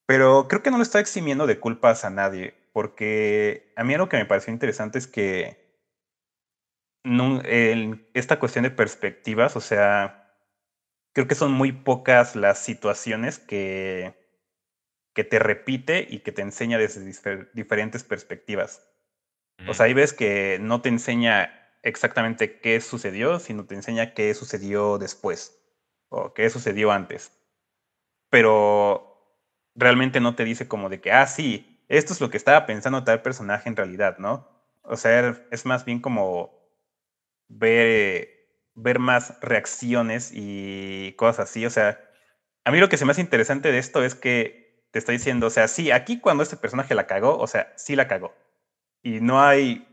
Pero 0.06 0.48
creo 0.48 0.62
que 0.62 0.70
no 0.70 0.78
lo 0.78 0.82
está 0.82 1.00
eximiendo 1.00 1.46
de 1.46 1.60
culpas 1.60 2.04
a 2.04 2.10
nadie, 2.10 2.54
porque 2.72 3.72
a 3.76 3.84
mí 3.84 3.94
algo 3.94 4.08
que 4.08 4.16
me 4.16 4.24
pareció 4.24 4.52
interesante 4.52 4.98
es 4.98 5.06
que 5.06 5.68
esta 8.14 8.38
cuestión 8.38 8.64
de 8.64 8.70
perspectivas, 8.70 9.56
o 9.56 9.60
sea, 9.60 10.34
creo 11.12 11.28
que 11.28 11.34
son 11.34 11.52
muy 11.52 11.72
pocas 11.72 12.36
las 12.36 12.58
situaciones 12.58 13.38
que, 13.38 14.14
que 15.14 15.24
te 15.24 15.38
repite 15.38 16.06
y 16.08 16.20
que 16.20 16.32
te 16.32 16.42
enseña 16.42 16.78
desde 16.78 17.04
diferentes 17.52 18.04
perspectivas. 18.04 18.88
O 19.66 19.74
sea, 19.74 19.86
ahí 19.86 19.94
ves 19.94 20.12
que 20.12 20.58
no 20.60 20.80
te 20.80 20.88
enseña 20.88 21.57
exactamente 21.82 22.60
qué 22.60 22.80
sucedió, 22.80 23.38
sino 23.40 23.66
te 23.66 23.74
enseña 23.74 24.14
qué 24.14 24.34
sucedió 24.34 24.98
después 24.98 25.58
o 26.08 26.34
qué 26.34 26.50
sucedió 26.50 26.92
antes. 26.92 27.32
Pero 28.30 29.08
realmente 29.74 30.20
no 30.20 30.34
te 30.34 30.44
dice 30.44 30.68
como 30.68 30.88
de 30.88 31.00
que, 31.00 31.12
ah, 31.12 31.26
sí, 31.26 31.84
esto 31.88 32.12
es 32.12 32.20
lo 32.20 32.30
que 32.30 32.36
estaba 32.36 32.66
pensando 32.66 33.04
tal 33.04 33.22
personaje 33.22 33.68
en 33.68 33.76
realidad, 33.76 34.18
¿no? 34.18 34.48
O 34.82 34.96
sea, 34.96 35.40
es 35.50 35.66
más 35.66 35.84
bien 35.84 36.00
como 36.00 36.58
ver, 37.48 38.28
ver 38.74 38.98
más 38.98 39.38
reacciones 39.40 40.30
y 40.34 41.12
cosas 41.16 41.50
así. 41.50 41.66
O 41.66 41.70
sea, 41.70 42.00
a 42.64 42.70
mí 42.70 42.78
lo 42.78 42.88
que 42.88 42.96
se 42.98 43.04
me 43.04 43.12
hace 43.12 43.20
interesante 43.20 43.72
de 43.72 43.78
esto 43.78 44.04
es 44.04 44.14
que 44.14 44.86
te 44.90 44.98
está 44.98 45.12
diciendo, 45.12 45.46
o 45.46 45.50
sea, 45.50 45.68
sí, 45.68 45.90
aquí 45.90 46.20
cuando 46.20 46.42
este 46.42 46.56
personaje 46.56 46.94
la 46.94 47.06
cagó, 47.06 47.38
o 47.38 47.46
sea, 47.46 47.72
sí 47.76 47.96
la 47.96 48.08
cagó. 48.08 48.34
Y 49.02 49.20
no 49.20 49.42
hay, 49.42 49.87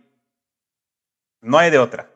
no 1.45 1.57
hay 1.59 1.71
de 1.71 1.79
otra. 1.79 2.11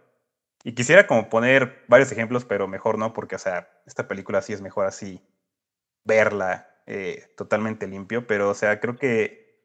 Y 0.63 0.73
quisiera 0.73 1.07
como 1.07 1.29
poner 1.29 1.85
varios 1.87 2.11
ejemplos, 2.11 2.43
pero 2.45 2.67
mejor 2.67 2.97
no, 2.97 3.13
porque, 3.13 3.35
o 3.35 3.39
sea, 3.39 3.69
esta 3.85 4.07
película 4.07 4.41
sí 4.41 4.53
es 4.53 4.61
mejor 4.61 4.85
así 4.87 5.21
verla 6.03 6.81
eh, 6.85 7.33
totalmente 7.37 7.87
limpio, 7.87 8.27
pero, 8.27 8.49
o 8.49 8.53
sea, 8.53 8.79
creo 8.79 8.97
que 8.97 9.63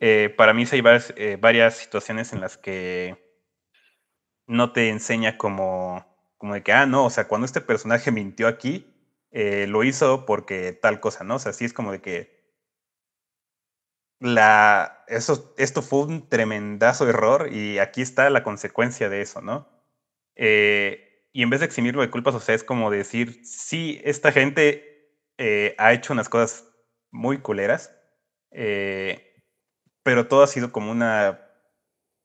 eh, 0.00 0.34
para 0.36 0.54
mí 0.54 0.66
sí 0.66 0.76
hay 0.76 0.82
varias, 0.82 1.12
eh, 1.16 1.36
varias, 1.40 1.76
situaciones 1.76 2.32
en 2.32 2.40
las 2.40 2.56
que 2.56 3.38
no 4.46 4.72
te 4.72 4.88
enseña 4.88 5.38
como, 5.38 6.04
como 6.36 6.54
de 6.54 6.62
que, 6.62 6.72
ah, 6.72 6.86
no, 6.86 7.04
o 7.04 7.10
sea, 7.10 7.28
cuando 7.28 7.44
este 7.44 7.60
personaje 7.60 8.10
mintió 8.10 8.48
aquí, 8.48 8.90
lo 9.32 9.82
hizo 9.82 10.26
porque 10.26 10.72
tal 10.72 11.00
cosa, 11.00 11.24
¿no? 11.24 11.36
O 11.36 11.38
sea, 11.40 11.52
sí 11.52 11.64
es 11.64 11.72
como 11.72 11.90
de 11.90 12.00
que 12.00 12.33
eso, 15.06 15.54
esto 15.58 15.82
fue 15.82 16.00
un 16.00 16.28
tremendazo 16.28 17.08
error 17.08 17.52
y 17.52 17.78
aquí 17.78 18.02
está 18.02 18.30
la 18.30 18.42
consecuencia 18.42 19.08
de 19.08 19.20
eso, 19.20 19.40
¿no? 19.42 19.68
Eh, 20.36 21.28
y 21.32 21.42
en 21.42 21.50
vez 21.50 21.60
de 21.60 21.66
eximirlo 21.66 22.00
de 22.00 22.10
culpas, 22.10 22.34
o 22.34 22.40
sea, 22.40 22.54
es 22.54 22.64
como 22.64 22.90
decir, 22.90 23.44
sí, 23.44 24.00
esta 24.04 24.32
gente 24.32 25.12
eh, 25.36 25.74
ha 25.78 25.92
hecho 25.92 26.12
unas 26.12 26.28
cosas 26.28 26.64
muy 27.10 27.38
culeras, 27.38 27.92
eh, 28.50 29.42
pero 30.02 30.26
todo 30.28 30.42
ha 30.42 30.46
sido 30.46 30.72
como 30.72 30.90
una, 30.90 31.40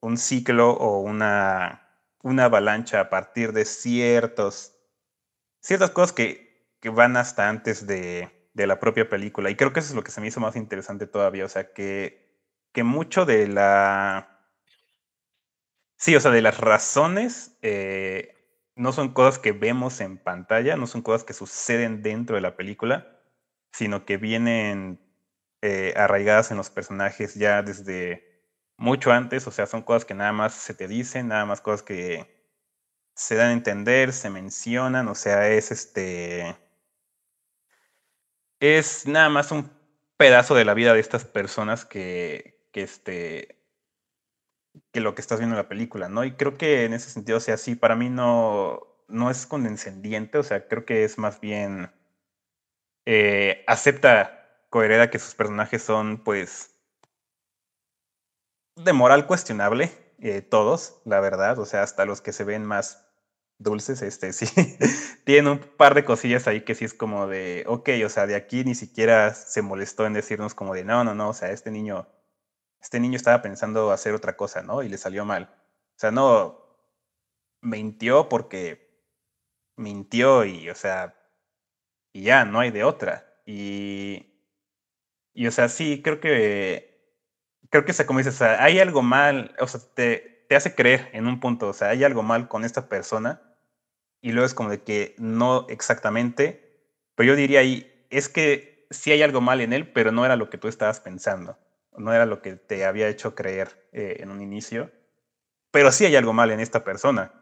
un 0.02 0.18
ciclo 0.18 0.72
o 0.72 1.00
una, 1.02 2.06
una 2.24 2.46
avalancha 2.46 3.02
a 3.02 3.10
partir 3.10 3.52
de 3.52 3.66
ciertos, 3.66 4.76
ciertas 5.62 5.92
cosas 5.92 6.14
que, 6.14 6.78
que 6.80 6.90
van 6.90 7.18
hasta 7.18 7.50
antes 7.50 7.88
de, 7.88 8.39
de, 8.54 8.68
la 8.68 8.80
propia 8.80 9.10
película. 9.10 9.50
Y 9.50 9.56
creo 9.56 9.74
que 9.74 9.80
eso 9.80 9.90
es 9.90 9.96
lo 9.96 10.04
que 10.04 10.12
se 10.12 10.22
me 10.22 10.28
hizo 10.28 10.40
más 10.40 10.56
interesante 10.56 11.08
todavía, 11.08 11.46
o 11.46 11.50
sea, 11.50 11.74
que, 11.74 12.38
que 12.74 12.84
mucho 12.84 13.26
de 13.26 13.48
la... 13.48 14.36
Sí, 15.98 16.16
o 16.16 16.20
sea, 16.20 16.32
de 16.32 16.42
las 16.42 16.60
razones 16.60 17.58
eh, 17.62 18.36
no 18.76 18.94
son 18.94 19.14
cosas 19.14 19.40
que 19.40 19.52
vemos 19.52 20.00
en 20.02 20.18
pantalla, 20.18 20.78
no 20.78 20.88
son 20.88 21.02
cosas 21.02 21.26
que 21.26 21.34
suceden 21.34 22.02
dentro 22.02 22.36
de 22.36 22.42
la 22.42 22.56
película, 22.56 23.22
sino 23.74 24.06
que 24.06 24.18
vienen 24.18 25.02
eh, 25.62 25.94
arraigadas 25.98 26.52
en 26.52 26.58
los 26.58 26.70
personajes 26.70 27.36
ya 27.36 27.62
desde 27.62 28.30
mucho 28.78 29.12
antes, 29.12 29.46
o 29.48 29.52
sea, 29.52 29.66
son 29.68 29.82
cosas 29.84 30.06
que 30.06 30.14
nada 30.14 30.32
más 30.32 30.54
se 30.54 30.74
te 30.74 30.88
dicen, 30.88 31.28
nada 31.28 31.46
más 31.46 31.60
cosas 31.60 31.84
que 31.84 32.40
se 33.14 33.36
dan 33.36 33.50
a 33.50 33.54
entender, 33.54 34.14
se 34.14 34.30
mencionan, 34.30 35.10
o 35.10 35.16
sea, 35.16 35.50
es 35.50 35.72
este... 35.72 36.56
Es 38.60 39.08
nada 39.08 39.30
más 39.30 39.52
un 39.52 39.72
pedazo 40.18 40.56
de 40.56 40.66
la 40.66 40.74
vida 40.74 40.94
de 40.94 41.00
estas 41.00 41.26
personas 41.26 41.86
que, 41.86 42.68
que 42.72 42.82
este, 42.84 43.60
que 44.92 45.02
lo 45.02 45.16
que 45.16 45.22
estás 45.22 45.40
viendo 45.40 45.56
en 45.56 45.64
la 45.64 45.70
película, 45.70 46.10
¿no? 46.10 46.24
Y 46.26 46.34
creo 46.34 46.58
que 46.58 46.86
en 46.86 46.94
ese 46.94 47.10
sentido, 47.10 47.38
o 47.38 47.42
sea, 47.42 47.58
sí, 47.58 47.76
para 47.76 47.96
mí 47.96 48.10
no, 48.10 48.82
no 49.08 49.30
es 49.32 49.46
condescendiente, 49.46 50.38
o 50.38 50.44
sea, 50.44 50.68
creo 50.68 50.86
que 50.86 51.04
es 51.04 51.18
más 51.18 51.40
bien 51.40 51.92
eh, 53.06 53.64
acepta 53.68 54.36
Cohereda 54.70 55.10
que 55.10 55.20
sus 55.20 55.36
personajes 55.36 55.82
son, 55.84 56.24
pues, 56.24 56.76
de 58.76 58.94
moral 58.94 59.28
cuestionable, 59.28 59.92
eh, 60.20 60.42
todos, 60.42 61.02
la 61.06 61.20
verdad, 61.20 61.60
o 61.60 61.66
sea, 61.66 61.84
hasta 61.84 62.06
los 62.06 62.22
que 62.22 62.34
se 62.34 62.44
ven 62.44 62.66
más 62.66 63.09
dulces, 63.60 64.02
este, 64.02 64.34
sí, 64.34 64.46
tienen 65.26 65.52
un 65.52 65.60
par 65.60 65.94
de 65.94 66.06
cosillas 66.06 66.48
ahí 66.48 66.62
que 66.62 66.76
sí 66.76 66.86
es 66.86 66.94
como 66.94 67.28
de, 67.28 67.64
ok, 67.68 67.90
o 68.06 68.10
sea, 68.10 68.26
de 68.28 68.36
aquí 68.36 68.64
ni 68.64 68.76
siquiera 68.76 69.34
se 69.34 69.62
molestó 69.62 70.06
en 70.08 70.14
decirnos 70.14 70.56
como 70.56 70.74
de, 70.74 70.84
no, 70.84 71.04
no, 71.04 71.14
no, 71.16 71.30
o 71.30 71.34
sea, 71.34 71.52
este 71.52 71.72
niño 71.72 72.08
este 72.82 73.00
niño 73.00 73.18
estaba 73.18 73.42
pensando 73.42 73.92
hacer 73.92 74.14
otra 74.14 74.38
cosa, 74.38 74.62
¿no? 74.64 74.84
Y 74.84 74.90
le 74.90 74.98
salió 74.98 75.26
mal. 75.26 75.50
O 75.96 76.00
sea, 76.00 76.12
no 76.12 76.60
mintió 77.62 78.30
porque 78.30 78.90
mintió 79.76 80.46
y, 80.46 80.70
o 80.70 80.76
sea, 80.76 81.16
y 82.14 82.24
ya, 82.24 82.46
no 82.46 82.60
hay 82.60 82.72
de 82.72 82.84
otra. 82.84 83.42
Y, 83.46 84.28
y 85.34 85.48
o 85.48 85.52
sea, 85.52 85.70
sí, 85.70 86.02
creo 86.02 86.20
que, 86.20 87.18
creo 87.70 87.86
que, 87.86 87.92
o 87.92 87.94
sea, 87.94 88.06
como 88.06 88.20
dices, 88.20 88.36
o 88.36 88.38
sea, 88.40 88.64
hay 88.64 88.80
algo 88.80 89.02
mal, 89.02 89.56
o 89.60 89.68
sea, 89.68 89.82
te, 89.96 90.46
te 90.50 90.56
hace 90.56 90.76
creer 90.76 91.10
en 91.14 91.28
un 91.28 91.40
punto, 91.40 91.70
o 91.70 91.74
sea, 91.74 91.90
hay 91.90 92.04
algo 92.04 92.24
mal 92.24 92.48
con 92.48 92.66
esta 92.66 92.90
persona 92.90 93.49
y 94.22 94.32
luego 94.32 94.46
es 94.46 94.54
como 94.54 94.70
de 94.70 94.84
que 94.84 95.16
no 95.18 95.66
exactamente, 95.70 96.82
pero 97.16 97.30
yo 97.30 97.36
diría 97.36 97.60
ahí, 97.60 98.06
es 98.10 98.30
que 98.30 98.88
sí 98.90 99.12
hay 99.12 99.22
algo 99.22 99.42
mal 99.42 99.62
en 99.62 99.74
él, 99.74 99.92
pero 99.92 100.12
no 100.12 100.26
era 100.26 100.36
lo 100.36 100.50
que 100.50 100.58
tú 100.58 100.68
estabas 100.68 101.00
pensando 101.00 101.58
no 102.00 102.14
era 102.14 102.26
lo 102.26 102.42
que 102.42 102.56
te 102.56 102.86
había 102.86 103.08
hecho 103.08 103.36
creer 103.36 103.90
eh, 103.92 104.18
en 104.20 104.32
un 104.32 104.42
inicio, 104.42 104.92
pero 105.72 105.92
sí 105.92 106.06
hay 106.06 106.16
algo 106.16 106.34
mal 106.34 106.52
en 106.52 106.60
esta 106.60 106.84
persona. 106.84 107.34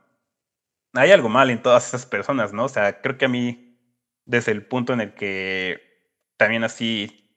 Hay 0.93 1.11
algo 1.11 1.29
mal 1.29 1.49
en 1.49 1.61
todas 1.61 1.87
esas 1.87 2.05
personas, 2.05 2.53
¿no? 2.53 2.65
O 2.65 2.69
sea, 2.69 3.01
creo 3.01 3.17
que 3.17 3.25
a 3.25 3.29
mí, 3.29 3.79
desde 4.25 4.51
el 4.51 4.65
punto 4.65 4.93
en 4.93 5.01
el 5.01 5.13
que 5.13 5.79
también 6.37 6.63
así 6.63 7.29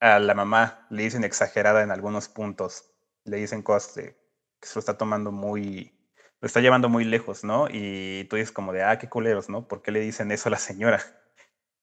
a 0.00 0.18
la 0.18 0.34
mamá 0.34 0.86
le 0.90 1.04
dicen 1.04 1.24
exagerada 1.24 1.82
en 1.82 1.90
algunos 1.90 2.28
puntos, 2.28 2.90
le 3.24 3.36
dicen 3.36 3.62
cosas 3.62 3.94
que 3.94 4.16
se 4.60 4.74
lo 4.74 4.80
está 4.80 4.98
tomando 4.98 5.30
muy, 5.30 5.92
lo 6.40 6.46
está 6.46 6.60
llevando 6.60 6.88
muy 6.88 7.04
lejos, 7.04 7.44
¿no? 7.44 7.68
Y 7.70 8.24
tú 8.24 8.36
dices 8.36 8.52
como 8.52 8.72
de, 8.72 8.82
ah, 8.82 8.98
qué 8.98 9.08
culeros, 9.08 9.48
¿no? 9.48 9.68
¿Por 9.68 9.82
qué 9.82 9.92
le 9.92 10.00
dicen 10.00 10.32
eso 10.32 10.48
a 10.48 10.52
la 10.52 10.58
señora? 10.58 11.00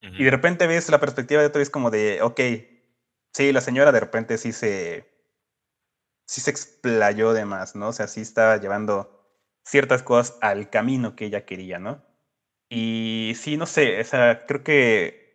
Y 0.02 0.24
de 0.24 0.32
repente 0.32 0.68
ves 0.68 0.90
la 0.90 1.00
perspectiva 1.00 1.42
de 1.42 1.48
otro 1.48 1.60
y 1.60 1.64
es 1.64 1.70
como 1.70 1.90
de, 1.90 2.22
ok, 2.22 2.40
Sí, 3.38 3.52
la 3.54 3.62
señora 3.62 3.92
de 3.92 4.00
repente 4.00 4.40
sí 4.40 4.52
se. 4.52 5.08
sí 6.26 6.42
se 6.42 6.50
explayó 6.52 7.34
de 7.34 7.46
más, 7.46 7.76
¿no? 7.76 7.90
O 7.90 7.94
sea, 7.94 8.08
sí 8.08 8.22
estaba 8.22 8.58
llevando 8.58 9.30
ciertas 9.64 10.02
cosas 10.04 10.38
al 10.42 10.72
camino 10.72 11.16
que 11.16 11.26
ella 11.26 11.46
quería, 11.46 11.78
¿no? 11.78 12.04
Y 12.70 13.34
sí, 13.38 13.58
no 13.58 13.68
sé, 13.68 14.02
o 14.02 14.04
sea, 14.04 14.46
creo 14.48 14.64
que. 14.64 15.28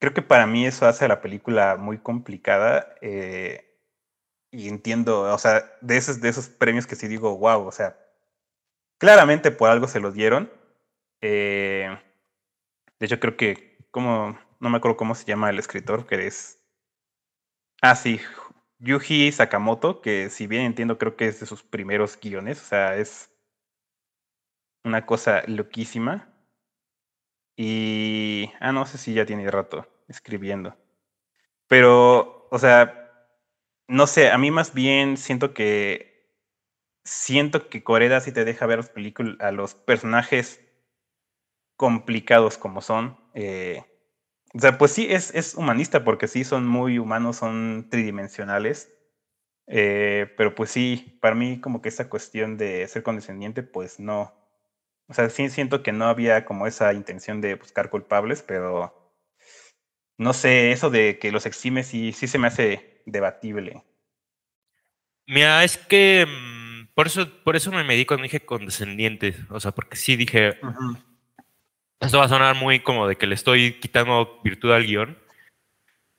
Creo 0.00 0.12
que 0.14 0.22
para 0.22 0.46
mí 0.46 0.66
eso 0.66 0.86
hace 0.86 1.04
a 1.04 1.08
la 1.08 1.20
película 1.20 1.76
muy 1.76 1.98
complicada. 1.98 2.96
Eh, 3.00 3.78
y 4.50 4.68
entiendo, 4.68 5.32
o 5.32 5.38
sea, 5.38 5.72
de 5.82 5.96
esos, 5.98 6.20
de 6.20 6.30
esos 6.30 6.48
premios 6.48 6.86
que 6.88 6.96
sí 6.96 7.06
digo, 7.06 7.38
wow, 7.38 7.64
o 7.66 7.72
sea, 7.72 7.96
claramente 9.00 9.50
por 9.50 9.70
algo 9.70 9.88
se 9.88 10.00
los 10.00 10.14
dieron. 10.14 10.52
Eh, 11.22 11.88
de 13.00 13.06
hecho, 13.06 13.18
creo 13.18 13.36
que, 13.36 13.78
como, 13.90 14.38
no 14.60 14.70
me 14.70 14.76
acuerdo 14.78 14.96
cómo 14.96 15.16
se 15.16 15.24
llama 15.26 15.50
el 15.50 15.58
escritor, 15.58 16.06
que 16.06 16.28
es 16.28 16.60
Ah, 17.82 17.96
sí, 17.96 18.20
Yuji 18.78 19.32
Sakamoto, 19.32 20.02
que 20.02 20.28
si 20.30 20.46
bien 20.46 20.62
entiendo, 20.62 20.98
creo 20.98 21.16
que 21.16 21.28
es 21.28 21.40
de 21.40 21.46
sus 21.46 21.62
primeros 21.62 22.18
guiones, 22.20 22.60
o 22.60 22.64
sea, 22.64 22.96
es 22.96 23.30
una 24.84 25.06
cosa 25.06 25.42
loquísima. 25.46 26.28
Y. 27.56 28.50
Ah, 28.60 28.72
no 28.72 28.86
sé 28.86 28.98
si 28.98 29.14
ya 29.14 29.26
tiene 29.26 29.50
rato 29.50 29.86
escribiendo. 30.08 30.76
Pero, 31.68 32.48
o 32.50 32.58
sea, 32.58 33.10
no 33.88 34.06
sé, 34.06 34.30
a 34.30 34.38
mí 34.38 34.50
más 34.50 34.74
bien 34.74 35.16
siento 35.16 35.54
que. 35.54 36.09
Siento 37.10 37.68
que 37.68 37.82
Coreda 37.82 38.20
sí 38.20 38.30
te 38.30 38.44
deja 38.44 38.66
ver 38.66 38.78
los 38.94 39.40
a 39.40 39.50
los 39.50 39.74
personajes 39.74 40.60
complicados 41.74 42.56
como 42.56 42.82
son. 42.82 43.18
Eh, 43.34 43.82
o 44.54 44.60
sea, 44.60 44.78
pues 44.78 44.92
sí, 44.92 45.08
es, 45.10 45.34
es 45.34 45.56
humanista 45.56 46.04
porque 46.04 46.28
sí 46.28 46.44
son 46.44 46.68
muy 46.68 47.00
humanos, 47.00 47.38
son 47.38 47.88
tridimensionales. 47.90 48.92
Eh, 49.66 50.32
pero 50.36 50.54
pues 50.54 50.70
sí, 50.70 51.18
para 51.20 51.34
mí 51.34 51.60
como 51.60 51.82
que 51.82 51.88
esa 51.88 52.08
cuestión 52.08 52.56
de 52.56 52.86
ser 52.86 53.02
condescendiente, 53.02 53.64
pues 53.64 53.98
no. 53.98 54.32
O 55.08 55.14
sea, 55.14 55.28
sí 55.30 55.48
siento 55.48 55.82
que 55.82 55.90
no 55.90 56.04
había 56.04 56.44
como 56.44 56.68
esa 56.68 56.92
intención 56.92 57.40
de 57.40 57.56
buscar 57.56 57.90
culpables, 57.90 58.42
pero 58.42 59.16
no 60.16 60.32
sé, 60.32 60.70
eso 60.70 60.90
de 60.90 61.18
que 61.18 61.32
los 61.32 61.44
exime 61.44 61.82
sí, 61.82 62.12
sí 62.12 62.28
se 62.28 62.38
me 62.38 62.46
hace 62.46 63.02
debatible. 63.04 63.82
Mira, 65.26 65.64
es 65.64 65.76
que 65.76 66.26
mm, 66.26 66.59
por 66.94 67.06
eso, 67.06 67.28
por 67.44 67.56
eso 67.56 67.70
me 67.72 67.84
medí 67.84 68.04
cuando 68.04 68.24
dije 68.24 68.40
condescendiente. 68.40 69.34
O 69.48 69.60
sea, 69.60 69.72
porque 69.72 69.96
sí 69.96 70.16
dije, 70.16 70.58
esto 72.00 72.18
va 72.18 72.24
a 72.24 72.28
sonar 72.28 72.54
muy 72.56 72.80
como 72.80 73.06
de 73.06 73.16
que 73.16 73.26
le 73.26 73.34
estoy 73.34 73.74
quitando 73.74 74.40
virtud 74.42 74.72
al 74.72 74.86
guion. 74.86 75.18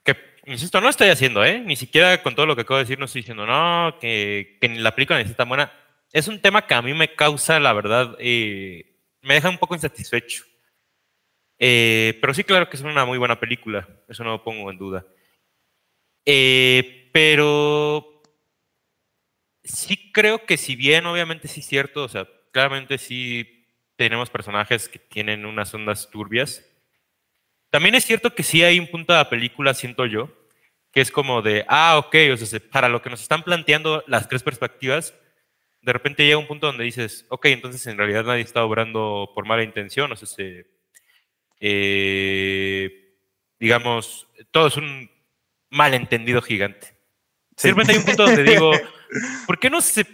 Que, 0.03 0.15
insisto, 0.45 0.81
no 0.81 0.89
estoy 0.89 1.09
haciendo, 1.09 1.43
¿eh? 1.43 1.59
Ni 1.59 1.75
siquiera 1.75 2.21
con 2.23 2.35
todo 2.35 2.45
lo 2.45 2.55
que 2.55 2.61
acabo 2.61 2.77
de 2.77 2.83
decir, 2.83 2.99
no 2.99 3.05
estoy 3.05 3.21
diciendo, 3.21 3.45
no, 3.45 3.97
que, 3.99 4.57
que 4.61 4.69
la 4.69 4.95
película 4.95 5.19
necesita 5.19 5.45
buena. 5.45 5.71
Es 6.11 6.27
un 6.27 6.39
tema 6.41 6.67
que 6.67 6.73
a 6.73 6.81
mí 6.81 6.93
me 6.93 7.15
causa, 7.15 7.59
la 7.59 7.73
verdad, 7.73 8.15
eh, 8.19 8.95
me 9.21 9.35
deja 9.35 9.49
un 9.49 9.57
poco 9.57 9.75
insatisfecho. 9.75 10.43
Eh, 11.57 12.17
pero 12.19 12.33
sí, 12.33 12.43
claro 12.43 12.69
que 12.69 12.75
es 12.75 12.81
una 12.81 13.05
muy 13.05 13.17
buena 13.17 13.39
película, 13.39 13.87
eso 14.09 14.23
no 14.23 14.31
lo 14.31 14.43
pongo 14.43 14.71
en 14.71 14.77
duda. 14.77 15.05
Eh, 16.25 17.09
pero 17.13 18.10
sí 19.63 20.11
creo 20.11 20.45
que 20.45 20.57
si 20.57 20.75
bien 20.75 21.05
obviamente 21.05 21.47
sí 21.47 21.61
es 21.61 21.67
cierto, 21.67 22.03
o 22.03 22.09
sea, 22.09 22.27
claramente 22.51 22.97
sí 22.97 23.65
tenemos 23.95 24.29
personajes 24.29 24.89
que 24.89 24.99
tienen 24.99 25.45
unas 25.45 25.73
ondas 25.73 26.09
turbias. 26.09 26.65
También 27.69 27.95
es 27.95 28.05
cierto 28.05 28.33
que 28.33 28.43
sí 28.43 28.63
hay 28.63 28.79
un 28.79 28.87
punto 28.87 29.13
de 29.13 29.19
la 29.19 29.29
película, 29.29 29.73
siento 29.73 30.05
yo, 30.05 30.29
que 30.91 31.01
es 31.01 31.11
como 31.11 31.41
de, 31.41 31.65
ah, 31.67 31.97
ok, 31.97 32.15
o 32.33 32.37
sea, 32.37 32.59
para 32.71 32.89
lo 32.89 33.01
que 33.01 33.09
nos 33.09 33.21
están 33.21 33.43
planteando 33.43 34.03
las 34.07 34.27
tres 34.27 34.43
perspectivas, 34.43 35.13
de 35.81 35.93
repente 35.93 36.25
llega 36.25 36.37
un 36.37 36.47
punto 36.47 36.67
donde 36.67 36.83
dices, 36.83 37.25
ok, 37.29 37.45
entonces 37.47 37.85
en 37.87 37.97
realidad 37.97 38.25
nadie 38.25 38.41
está 38.41 38.63
obrando 38.63 39.31
por 39.33 39.45
mala 39.45 39.63
intención, 39.63 40.11
o 40.11 40.15
sea, 40.15 40.27
se, 40.27 40.67
eh, 41.59 43.15
digamos, 43.59 44.27
todo 44.51 44.67
es 44.67 44.77
un 44.77 45.09
malentendido 45.69 46.41
gigante. 46.41 46.95
Sí. 47.55 47.69
hay 47.69 47.97
un 47.97 48.05
punto 48.05 48.25
donde 48.25 48.43
digo, 48.43 48.71
¿por 49.47 49.59
qué 49.59 49.69
no 49.69 49.81
se 49.81 50.05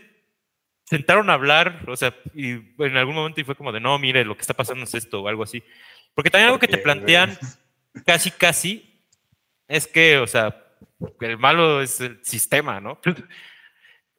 sentaron 0.85 1.29
a 1.29 1.33
hablar, 1.33 1.83
o 1.87 1.95
sea, 1.97 2.15
y 2.33 2.51
en 2.51 2.97
algún 2.97 3.15
momento 3.15 3.41
y 3.41 3.43
fue 3.43 3.55
como 3.55 3.71
de, 3.71 3.79
no, 3.79 3.99
mire, 3.99 4.23
lo 4.23 4.35
que 4.35 4.41
está 4.41 4.53
pasando 4.53 4.83
es 4.83 4.93
esto 4.93 5.21
o 5.21 5.27
algo 5.27 5.43
así. 5.43 5.63
Porque 6.13 6.29
también 6.29 6.47
algo 6.47 6.59
que 6.59 6.67
te 6.67 6.77
plantean 6.77 7.37
casi, 8.05 8.31
casi, 8.31 9.01
es 9.67 9.85
que, 9.85 10.17
o 10.17 10.27
sea, 10.27 10.63
el 11.19 11.37
malo 11.37 11.81
es 11.81 11.99
el 12.01 12.23
sistema, 12.23 12.79
¿no? 12.79 12.99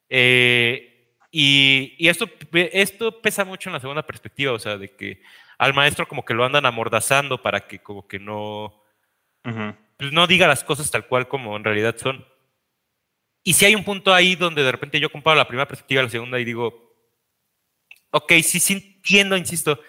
Eh, 0.09 0.85
Y, 1.31 1.93
y, 1.99 2.07
esto, 2.07 2.27
esto 2.53 3.21
pesa 3.21 3.45
mucho 3.45 3.69
en 3.69 3.73
la 3.73 3.79
segunda 3.79 4.01
perspectiva, 4.03 4.51
o 4.51 4.57
sea, 4.59 4.77
de 4.77 4.95
que 4.95 5.21
al 5.59 5.75
maestro 5.75 6.07
como 6.07 6.25
que 6.25 6.33
lo 6.33 6.43
andan 6.43 6.65
amordazando 6.65 7.41
para 7.41 7.67
que 7.67 7.79
como 7.79 8.07
que 8.07 8.17
no, 8.17 8.83
pues 9.97 10.11
no 10.11 10.25
diga 10.25 10.47
las 10.47 10.63
cosas 10.63 10.89
tal 10.89 11.05
cual 11.05 11.27
como 11.27 11.55
en 11.55 11.63
realidad 11.63 11.95
son. 11.97 12.25
Y 13.49 13.53
si 13.53 13.65
hay 13.65 13.73
un 13.73 13.83
punto 13.83 14.13
ahí 14.13 14.35
donde 14.35 14.61
de 14.61 14.71
repente 14.71 14.99
yo 14.99 15.11
comparo 15.11 15.35
la 15.35 15.47
primera 15.47 15.67
perspectiva 15.67 16.01
a 16.01 16.03
la 16.03 16.11
segunda 16.11 16.39
y 16.39 16.45
digo, 16.45 16.93
ok, 18.11 18.33
sí, 18.43 18.59
sí 18.59 18.73
entiendo, 18.73 19.35
insisto, 19.35 19.79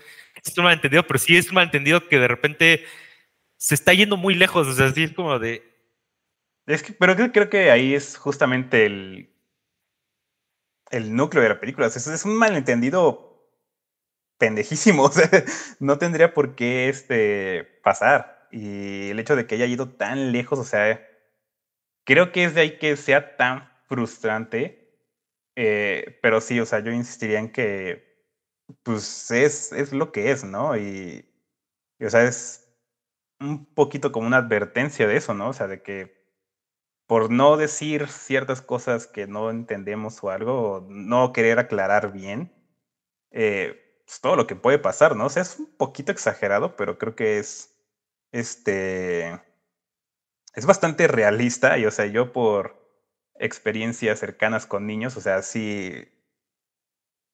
es 0.42 0.56
un 0.56 0.64
malentendido, 0.64 1.06
pero 1.06 1.18
sí 1.18 1.36
es 1.36 1.46
un 1.50 1.56
malentendido 1.56 2.08
que 2.08 2.18
de 2.18 2.26
repente 2.26 2.86
se 3.58 3.74
está 3.74 3.92
yendo 3.92 4.16
muy 4.16 4.34
lejos, 4.34 4.66
o 4.66 4.72
sea, 4.72 4.86
así 4.86 5.02
es 5.02 5.12
como 5.12 5.38
de... 5.38 5.62
Es 6.64 6.82
que, 6.82 6.94
pero 6.94 7.14
creo 7.14 7.50
que 7.50 7.70
ahí 7.70 7.92
es 7.92 8.16
justamente 8.16 8.86
el, 8.86 9.30
el 10.90 11.14
núcleo 11.14 11.42
de 11.42 11.50
la 11.50 11.60
película, 11.60 11.88
o 11.88 11.90
es 11.90 12.24
un 12.24 12.38
malentendido 12.38 13.46
pendejísimo, 14.38 15.02
o 15.04 15.12
sea, 15.12 15.28
no 15.80 15.98
tendría 15.98 16.32
por 16.32 16.54
qué 16.54 16.88
este, 16.88 17.64
pasar. 17.84 18.48
Y 18.50 19.10
el 19.10 19.18
hecho 19.18 19.36
de 19.36 19.46
que 19.46 19.56
haya 19.56 19.66
ido 19.66 19.90
tan 19.90 20.32
lejos, 20.32 20.58
o 20.58 20.64
sea, 20.64 21.09
creo 22.10 22.32
que 22.32 22.42
es 22.42 22.54
de 22.56 22.62
ahí 22.62 22.78
que 22.78 22.96
sea 22.96 23.36
tan 23.36 23.70
frustrante. 23.86 24.98
Eh, 25.56 26.18
pero 26.22 26.40
sí, 26.40 26.58
o 26.58 26.66
sea, 26.66 26.80
yo 26.80 26.90
insistiría 26.90 27.38
en 27.38 27.52
que, 27.52 28.26
pues, 28.82 29.30
es, 29.30 29.72
es 29.72 29.92
lo 29.92 30.10
que 30.12 30.32
es, 30.32 30.42
¿no? 30.42 30.76
Y, 30.76 31.24
o 32.00 32.10
sea, 32.10 32.24
es 32.24 32.68
un 33.40 33.64
poquito 33.74 34.12
como 34.12 34.26
una 34.26 34.38
advertencia 34.38 35.06
de 35.06 35.16
eso, 35.16 35.34
¿no? 35.34 35.50
O 35.50 35.52
sea, 35.52 35.68
de 35.68 35.82
que 35.82 36.20
por 37.06 37.30
no 37.30 37.56
decir 37.56 38.08
ciertas 38.08 38.62
cosas 38.62 39.06
que 39.06 39.26
no 39.28 39.50
entendemos 39.50 40.22
o 40.24 40.30
algo, 40.30 40.72
o 40.78 40.80
no 40.88 41.32
querer 41.32 41.60
aclarar 41.60 42.12
bien, 42.12 42.52
eh, 43.32 44.02
pues 44.06 44.20
todo 44.20 44.36
lo 44.36 44.46
que 44.48 44.56
puede 44.56 44.78
pasar, 44.80 45.16
¿no? 45.16 45.26
O 45.26 45.30
sea, 45.30 45.42
es 45.42 45.58
un 45.60 45.76
poquito 45.76 46.12
exagerado, 46.12 46.76
pero 46.76 46.98
creo 46.98 47.16
que 47.16 47.38
es, 47.38 47.76
este, 48.32 49.40
es 50.54 50.66
bastante 50.66 51.08
realista 51.08 51.78
y, 51.78 51.86
o 51.86 51.90
sea, 51.90 52.06
yo 52.06 52.32
por 52.32 52.80
experiencias 53.38 54.18
cercanas 54.18 54.66
con 54.66 54.86
niños, 54.86 55.16
o 55.16 55.20
sea, 55.20 55.42
sí, 55.42 56.08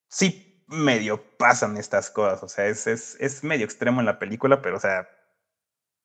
sí 0.08 0.64
medio 0.68 1.36
pasan 1.36 1.76
estas 1.76 2.10
cosas, 2.10 2.42
o 2.42 2.48
sea, 2.48 2.66
es, 2.66 2.86
es, 2.86 3.16
es 3.20 3.44
medio 3.44 3.64
extremo 3.64 4.00
en 4.00 4.06
la 4.06 4.18
película, 4.18 4.62
pero, 4.62 4.76
o 4.76 4.80
sea, 4.80 5.08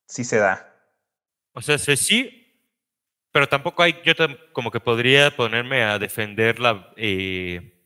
sí 0.08 0.24
se 0.24 0.38
da. 0.38 0.68
O 1.54 1.62
sea, 1.62 1.78
sí, 1.78 2.42
pero 3.32 3.48
tampoco 3.48 3.84
hay, 3.84 4.02
yo 4.04 4.14
como 4.54 4.72
que 4.72 4.80
podría 4.80 5.36
ponerme 5.36 5.84
a 5.84 6.00
defender 6.00 6.60
la, 6.60 6.94
eh, 6.98 7.82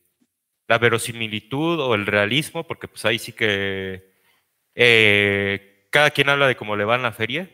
la 0.68 0.78
verosimilitud 0.78 1.80
o 1.80 1.96
el 1.96 2.06
realismo, 2.06 2.66
porque 2.66 2.88
pues 2.88 3.06
ahí 3.06 3.20
sí 3.20 3.32
que 3.32 4.14
eh, 4.76 5.88
cada 5.92 6.12
quien 6.12 6.30
habla 6.30 6.48
de 6.48 6.56
cómo 6.56 6.76
le 6.76 6.86
va 6.86 6.96
en 6.96 7.04
la 7.04 7.12
feria. 7.12 7.50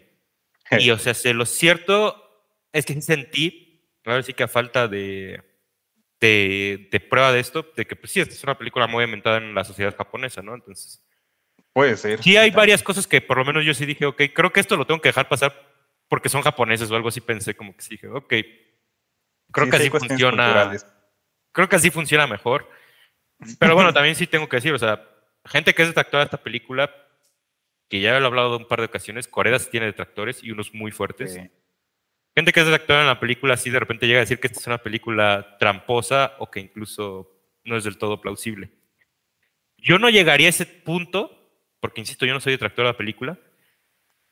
Y, 0.80 0.92
o 0.92 0.98
sea, 0.98 1.14
lo 1.34 1.46
cierto 1.46 2.46
es 2.72 2.86
que 2.86 3.02
sentí, 3.02 3.90
a 4.06 4.14
ver 4.14 4.24
sí 4.24 4.34
que 4.34 4.44
a 4.44 4.48
falta 4.48 4.88
de, 4.88 5.42
de, 6.20 7.08
prueba 7.10 7.32
de 7.32 7.40
esto, 7.40 7.66
de 7.76 7.86
que, 7.86 7.96
pues 7.96 8.12
sí, 8.12 8.22
esta 8.22 8.34
es 8.34 8.44
una 8.44 8.58
película 8.58 8.88
muy 8.88 9.04
inventada 9.04 9.38
en 9.38 9.54
la 9.54 9.64
sociedad 9.64 9.96
japonesa, 9.96 10.42
¿no? 10.42 10.56
Entonces. 10.56 11.04
Puede 11.74 11.98
ser. 11.98 12.22
Sí, 12.22 12.38
hay 12.38 12.52
varias 12.52 12.84
cosas 12.84 13.08
que 13.08 13.22
por 13.22 13.38
lo 13.38 13.46
menos 13.46 13.66
yo 13.66 13.74
sí 13.74 13.86
dije, 13.86 14.06
ok, 14.06 14.22
creo 14.34 14.52
que 14.52 14.60
esto 14.60 14.76
lo 14.76 14.86
tengo 14.86 15.02
que 15.02 15.10
dejar 15.10 15.30
pasar 15.30 15.54
porque 16.08 16.30
son 16.30 16.42
japoneses 16.42 16.92
o 16.92 16.96
algo 16.96 17.08
así 17.08 17.22
pensé, 17.22 17.56
como 17.56 17.76
que 17.76 17.82
sí 17.82 17.92
dije, 17.92 18.08
ok. 18.08 18.34
Creo 19.52 19.70
que 19.70 19.76
así 19.76 19.90
funciona. 19.90 20.78
Creo 21.54 21.70
que 21.70 21.76
así 21.76 21.90
funciona 21.90 22.28
mejor. 22.28 22.70
Pero 23.60 23.76
bueno, 23.76 23.94
también 23.94 24.16
sí 24.16 24.28
tengo 24.28 24.48
que 24.48 24.58
decir, 24.58 24.74
o 24.74 24.80
sea, 24.80 25.08
gente 25.46 25.74
que 25.74 25.82
es 25.82 25.88
detractora 25.88 26.24
de 26.24 26.26
esta 26.26 26.44
película, 26.44 26.94
que 27.92 28.00
ya 28.00 28.18
lo 28.18 28.24
he 28.24 28.28
hablado 28.28 28.58
un 28.58 28.70
par 28.70 28.80
de 28.80 28.86
ocasiones, 28.86 29.28
Corea 29.28 29.60
sí 29.60 29.70
tiene 29.70 29.86
detractores 29.86 30.42
y 30.46 30.52
unos 30.52 30.74
muy 30.74 30.94
fuertes. 30.94 31.38
Gente 32.34 32.54
que 32.54 32.62
es 32.62 32.66
detractora 32.66 33.02
en 33.02 33.08
la 33.08 33.20
película, 33.20 33.58
sí 33.58 33.70
de 33.70 33.82
repente 33.82 34.08
llega 34.08 34.20
a 34.20 34.22
decir 34.22 34.40
que 34.40 34.48
esta 34.48 34.62
es 34.62 34.68
una 34.68 34.78
película 34.78 35.58
tramposa 35.60 36.38
o 36.40 36.50
que 36.50 36.62
incluso 36.62 37.30
no 37.66 37.76
es 37.76 37.84
del 37.84 37.98
todo 37.98 38.22
plausible. 38.22 38.72
Yo 39.78 40.00
no 40.00 40.10
llegaría 40.10 40.48
a 40.48 40.52
ese 40.52 40.66
punto, 40.66 41.52
porque 41.82 42.00
insisto, 42.00 42.26
yo 42.26 42.34
no 42.34 42.40
soy 42.40 42.54
detractor 42.54 42.86
de 42.86 42.92
la 42.94 42.98
película, 42.98 43.38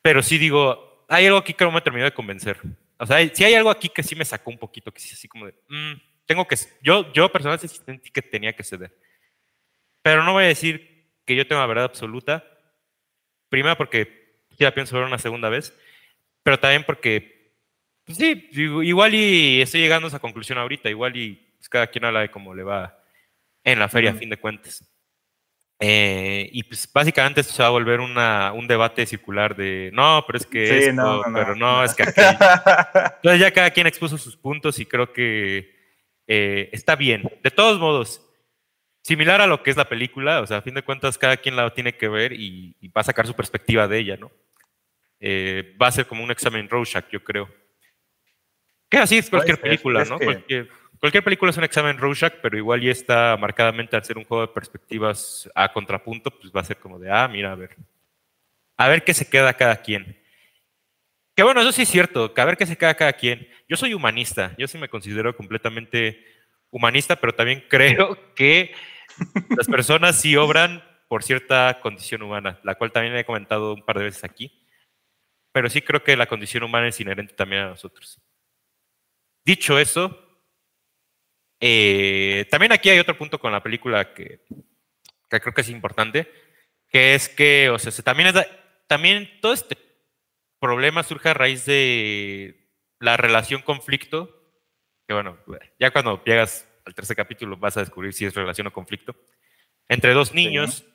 pero 0.02 0.24
sí 0.24 0.38
digo, 0.38 1.06
hay 1.10 1.26
algo 1.26 1.40
aquí 1.40 1.54
que 1.54 1.66
no 1.66 1.72
me 1.74 1.82
terminó 1.82 2.06
de 2.06 2.14
convencer. 2.14 2.62
O 2.98 3.06
sea, 3.06 3.18
si 3.28 3.44
hay 3.44 3.56
algo 3.56 3.72
aquí 3.72 3.90
que 3.90 4.04
sí 4.04 4.16
me 4.16 4.24
sacó 4.24 4.52
un 4.52 4.58
poquito, 4.58 4.94
que 4.94 5.02
sí, 5.02 5.10
así 5.12 5.28
como 5.28 5.48
de, 5.48 5.56
mm, 5.68 5.94
tengo 6.26 6.48
que, 6.48 6.56
yo, 6.82 7.12
yo 7.12 7.30
personalmente 7.30 7.68
sentí 7.68 8.10
que 8.10 8.22
tenía 8.22 8.56
que 8.56 8.64
ceder. 8.64 8.96
Pero 10.02 10.24
no 10.24 10.32
voy 10.32 10.46
a 10.46 10.48
decir 10.48 11.10
que 11.26 11.36
yo 11.36 11.46
tengo 11.46 11.60
la 11.60 11.68
verdad 11.68 11.84
absoluta, 11.84 12.46
Primero 13.50 13.78
porque 13.78 14.38
ya 14.58 14.74
pienso 14.74 14.96
ver 14.96 15.06
una 15.06 15.18
segunda 15.18 15.50
vez, 15.50 15.74
pero 16.44 16.60
también 16.60 16.84
porque, 16.84 17.54
pues 18.06 18.18
sí, 18.18 18.50
igual 18.52 19.16
y 19.16 19.62
estoy 19.62 19.82
llegando 19.82 20.08
a 20.08 20.10
esa 20.10 20.20
conclusión 20.20 20.58
ahorita, 20.58 20.90
igual 20.90 21.16
y 21.16 21.36
pues, 21.58 21.70
cada 21.70 21.88
quien 21.88 22.06
habla 22.06 22.22
de 22.22 22.32
cómo 22.32 22.54
le 22.54 22.64
va 22.64 22.98
en 23.64 23.80
la 23.80 23.90
feria, 23.90 24.12
a 24.12 24.16
fin 24.16 24.30
de 24.30 24.38
cuentas. 24.38 24.84
Eh, 25.82 26.50
y 26.52 26.64
pues 26.64 26.92
básicamente 26.92 27.40
esto 27.40 27.54
se 27.54 27.62
va 27.62 27.70
a 27.70 27.72
volver 27.72 28.02
una, 28.02 28.52
un 28.52 28.68
debate 28.68 29.06
circular 29.06 29.56
de 29.56 29.90
no, 29.94 30.26
pero 30.28 30.38
es 30.38 30.46
que 30.46 30.80
esto, 30.80 30.92
no, 30.92 31.22
pero 31.34 31.56
no, 31.56 31.86
es 31.86 31.96
que 31.96 32.04
Entonces 32.04 33.40
ya 33.40 33.52
cada 33.52 33.72
quien 33.72 33.88
expuso 33.88 34.18
sus 34.18 34.36
puntos 34.36 34.78
y 34.80 34.86
creo 34.86 35.14
que 35.14 35.74
eh, 36.28 36.70
está 36.74 36.98
bien. 36.98 37.32
De 37.42 37.50
todos 37.50 37.80
modos, 37.80 38.29
similar 39.10 39.42
a 39.42 39.48
lo 39.48 39.64
que 39.64 39.72
es 39.72 39.78
la 39.78 39.90
película, 39.90 40.40
o 40.40 40.46
sea, 40.46 40.58
a 40.58 40.62
fin 40.62 40.76
de 40.76 40.84
cuentas 40.84 41.18
cada 41.18 41.36
quien 41.36 41.56
la 41.56 41.74
tiene 41.74 41.98
que 41.98 42.08
ver 42.08 42.32
y, 42.32 42.76
va 42.96 43.02
a 43.02 43.04
sacar 43.04 43.26
su 43.26 43.34
perspectiva 43.34 43.88
de 43.88 43.98
ella, 43.98 44.18
¿no? 44.18 44.32
Eh, 45.20 45.76
va 45.82 45.88
a 45.88 45.92
ser 45.92 46.06
como 46.06 46.24
un 46.24 46.30
examen 46.30 46.70
Rorschach, 46.70 47.10
yo 47.12 47.24
creo. 47.24 47.50
Que 48.88 49.00
así 49.00 49.18
es 49.18 49.28
cualquier 49.28 49.60
película, 49.60 50.06
¿no? 50.06 50.20
Cualquier, 50.20 50.70
cualquier, 51.00 51.24
película 51.24 51.50
es 51.50 51.58
un 51.58 51.64
examen 51.64 51.98
Rorschach, 51.98 52.36
pero 52.40 52.56
igual 52.56 52.82
ya 52.82 52.92
está 52.92 53.36
marcadamente 53.36 53.96
al 53.96 54.04
ser 54.04 54.20
un 54.20 54.26
juego 54.26 54.46
de 54.46 54.54
perspectivas 54.54 55.50
a 55.56 55.74
contrapunto, 55.74 56.30
pues 56.30 56.54
va 56.56 56.62
a 56.62 56.66
ser 56.66 56.78
como 56.78 57.00
de, 57.00 57.10
ah, 57.12 57.28
mira, 57.28 57.52
a 57.52 57.56
ver, 57.56 57.76
a 58.78 58.88
ver 58.90 59.04
qué 59.04 59.16
se 59.16 59.28
queda 59.28 59.56
cada 59.56 59.82
quien. 59.82 60.22
Que 61.36 61.42
bueno, 61.42 61.62
eso 61.62 61.72
sí 61.72 61.82
es 61.82 61.90
cierto, 61.90 62.32
que 62.32 62.42
a 62.42 62.46
ver 62.46 62.58
qué 62.58 62.68
se 62.68 62.78
queda 62.78 62.94
cada 62.94 63.14
quien. 63.14 63.50
Yo 63.68 63.76
soy 63.76 63.96
humanista, 63.96 64.54
yo 64.60 64.68
sí 64.68 64.78
me 64.78 64.88
considero 64.88 65.36
completamente 65.36 66.24
humanista, 66.70 67.16
pero 67.16 67.34
también 67.34 67.66
creo 67.70 68.36
que 68.36 68.72
las 69.56 69.68
personas 69.68 70.20
sí 70.20 70.36
obran 70.36 70.84
por 71.08 71.24
cierta 71.24 71.80
condición 71.82 72.22
humana, 72.22 72.60
la 72.64 72.76
cual 72.76 72.92
también 72.92 73.16
he 73.16 73.26
comentado 73.26 73.74
un 73.74 73.84
par 73.84 73.98
de 73.98 74.06
veces 74.06 74.24
aquí. 74.24 74.64
Pero 75.52 75.70
sí 75.70 75.82
creo 75.82 76.04
que 76.04 76.16
la 76.16 76.28
condición 76.28 76.64
humana 76.64 76.88
es 76.88 77.00
inherente 77.00 77.34
también 77.34 77.64
a 77.64 77.70
nosotros. 77.70 78.22
Dicho 79.44 79.80
eso, 79.80 80.30
eh, 81.60 82.48
también 82.52 82.72
aquí 82.72 82.90
hay 82.90 83.00
otro 83.00 83.18
punto 83.18 83.40
con 83.40 83.52
la 83.52 83.64
película 83.64 84.14
que, 84.14 84.46
creo 85.28 85.54
que 85.54 85.62
es 85.62 85.70
importante, 85.70 86.32
que 86.88 87.16
es 87.16 87.28
que, 87.28 87.70
o 87.70 87.80
sea, 87.80 87.92
también, 88.04 88.34
también 88.88 89.40
todo 89.42 89.54
este 89.54 89.76
problema 90.60 91.02
surge 91.02 91.30
a 91.30 91.34
raíz 91.34 91.66
de 91.66 92.70
la 93.00 93.18
relación 93.18 93.64
conflicto, 93.64 94.36
que 95.08 95.16
bueno, 95.16 95.40
ya 95.80 95.90
cuando 95.90 96.24
llegas 96.24 96.69
al 96.86 96.96
tercer 96.96 97.16
capítulo 97.16 97.58
vas 97.58 97.78
a 97.78 97.82
descubrir 97.82 98.14
si 98.14 98.26
es 98.26 98.34
relación 98.34 98.68
o 98.68 98.74
conflicto, 98.74 99.16
entre 99.88 100.14
dos 100.14 100.34
niños, 100.34 100.86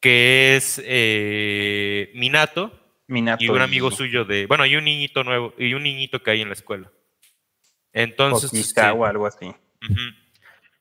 que 0.00 0.56
es 0.56 0.80
eh, 0.84 2.10
Minato, 2.14 2.72
y 3.08 3.48
un 3.48 3.60
amigo 3.60 3.90
suyo 3.90 4.24
de, 4.24 4.46
bueno, 4.46 4.66
y 4.66 4.76
un 4.76 4.84
niñito 4.84 5.24
nuevo, 5.24 5.54
y 5.58 5.72
un 5.74 5.82
niñito 5.82 6.22
que 6.22 6.30
hay 6.30 6.42
en 6.42 6.48
la 6.48 6.54
escuela. 6.54 6.90
Entonces... 7.92 8.52
Este, 8.52 8.82
o 8.82 9.04
algo 9.04 9.26
así. 9.26 9.52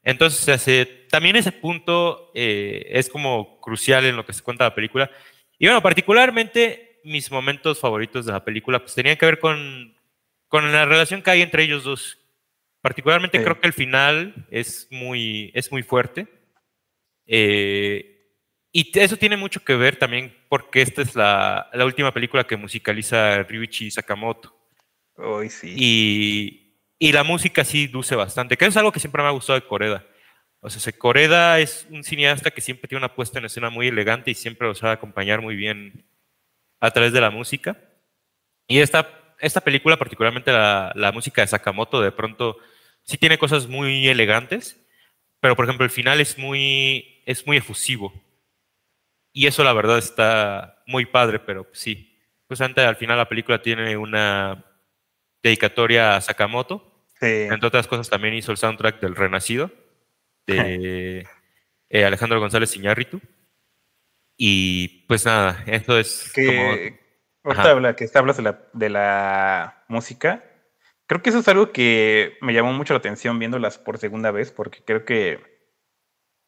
Entonces, 0.04 1.08
también 1.10 1.36
ese 1.36 1.52
punto 1.52 2.32
eh, 2.34 2.88
es 2.92 3.10
como 3.10 3.60
crucial 3.60 4.06
en 4.06 4.16
lo 4.16 4.26
que 4.26 4.34
se 4.34 4.44
cuenta 4.44 4.66
la 4.66 4.76
película. 4.76 5.12
Y 5.58 5.66
bueno, 5.66 5.82
particularmente 5.82 7.02
mis 7.04 7.32
momentos 7.32 7.80
favoritos 7.80 8.26
de 8.26 8.34
la 8.34 8.44
película 8.44 8.80
pues 8.80 8.94
tenían 8.94 9.18
que 9.18 9.26
ver 9.26 9.40
con, 9.40 9.96
con 10.48 10.72
la 10.72 10.86
relación 10.86 11.22
que 11.22 11.32
hay 11.32 11.42
entre 11.42 11.64
ellos 11.64 11.84
dos. 11.84 12.20
Particularmente 12.88 13.44
creo 13.44 13.60
que 13.60 13.68
el 13.68 13.74
final 13.74 14.48
es 14.50 14.88
muy, 14.90 15.52
es 15.54 15.70
muy 15.74 15.84
fuerte. 15.84 16.26
Eh, 17.26 18.32
y 18.72 18.98
eso 18.98 19.18
tiene 19.18 19.36
mucho 19.36 19.62
que 19.62 19.76
ver 19.76 19.98
también 19.98 20.34
porque 20.48 20.82
esta 20.84 21.02
es 21.02 21.14
la, 21.14 21.70
la 21.74 21.84
última 21.84 22.14
película 22.14 22.46
que 22.46 22.56
musicaliza 22.56 23.44
Ryuichi 23.44 23.92
Sakamoto. 23.92 24.58
Hoy 25.18 25.50
sí. 25.50 25.74
Y, 25.76 26.80
y, 26.98 27.12
la 27.12 27.26
música 27.26 27.66
sí 27.66 27.90
luce 27.90 28.16
bastante, 28.16 28.56
que 28.56 28.64
es 28.64 28.78
algo 28.78 28.94
que 28.94 29.02
siempre 29.02 29.22
me 29.22 29.28
ha 29.28 29.32
gustado 29.32 29.60
de 29.60 29.68
Coreda. 29.68 30.06
O 30.62 30.70
sea, 30.70 30.94
Coreda 30.94 31.60
es 31.60 31.88
un 31.90 32.06
cineasta 32.06 32.52
que 32.52 32.62
siempre 32.62 32.88
tiene 32.88 33.04
una 33.04 33.14
puesta 33.14 33.38
en 33.40 33.46
escena 33.48 33.70
muy 33.70 33.90
elegante 33.90 34.32
y 34.32 34.34
siempre 34.34 34.66
lo 34.66 34.76
sabe 34.76 34.94
acompañar 34.94 35.42
muy 35.42 35.58
bien 35.58 36.06
a 36.80 36.90
través 36.92 37.12
de 37.12 37.20
la 37.20 37.32
música. 37.32 37.78
Y 38.66 38.80
esta, 38.80 39.36
esta 39.42 39.60
película, 39.60 39.98
particularmente 39.98 40.54
la, 40.54 40.94
la 40.96 41.12
música 41.12 41.42
de 41.42 41.48
Sakamoto, 41.48 42.00
de 42.00 42.14
pronto 42.14 42.58
sí 43.08 43.18
tiene 43.18 43.40
cosas 43.40 43.68
muy 43.68 44.08
elegantes, 44.08 44.86
pero 45.40 45.56
por 45.56 45.66
ejemplo 45.66 45.86
el 45.86 45.92
final 45.92 46.20
es 46.20 46.38
muy, 46.38 47.22
es 47.26 47.48
muy 47.48 47.58
efusivo. 47.58 48.14
Y 49.32 49.48
eso 49.48 49.64
la 49.64 49.74
verdad 49.74 49.98
está 49.98 50.84
muy 50.86 51.06
padre, 51.06 51.40
pero 51.40 51.68
sí. 51.72 52.20
Pues 52.48 52.62
antes 52.62 52.84
al 52.86 52.96
final 52.98 53.18
la 53.18 53.30
película 53.30 53.62
tiene 53.62 53.96
una 53.98 54.66
dedicatoria 55.42 56.16
a 56.16 56.22
Sakamoto. 56.22 57.06
Entre 57.20 57.68
otras 57.68 57.88
cosas 57.88 58.10
también 58.10 58.36
hizo 58.36 58.52
el 58.52 58.58
soundtrack 58.58 59.00
del 59.00 59.16
Renacido 59.16 59.72
de 60.46 61.26
eh, 61.90 62.06
Alejandro 62.06 62.40
González 62.40 62.76
Iñárritu. 62.76 63.22
Y 64.38 65.06
pues 65.08 65.26
nada, 65.26 65.64
eso 65.66 65.98
es 65.98 66.32
que, 66.34 67.00
como... 67.42 67.96
que 67.96 68.10
hablas 68.14 68.38
de 68.38 68.44
la, 68.44 68.60
de 68.74 68.90
la 68.90 69.84
música, 69.88 70.44
creo 71.08 71.22
que 71.22 71.30
eso 71.30 71.40
es 71.40 71.48
algo 71.48 71.72
que 71.72 72.38
me 72.42 72.54
llamó 72.54 72.74
mucho 72.74 72.94
la 72.94 73.00
atención 73.00 73.40
viéndolas 73.40 73.78
por 73.78 73.98
segunda 73.98 74.32
vez, 74.32 74.52
porque 74.52 74.84
creo 74.84 75.06
que, 75.06 75.42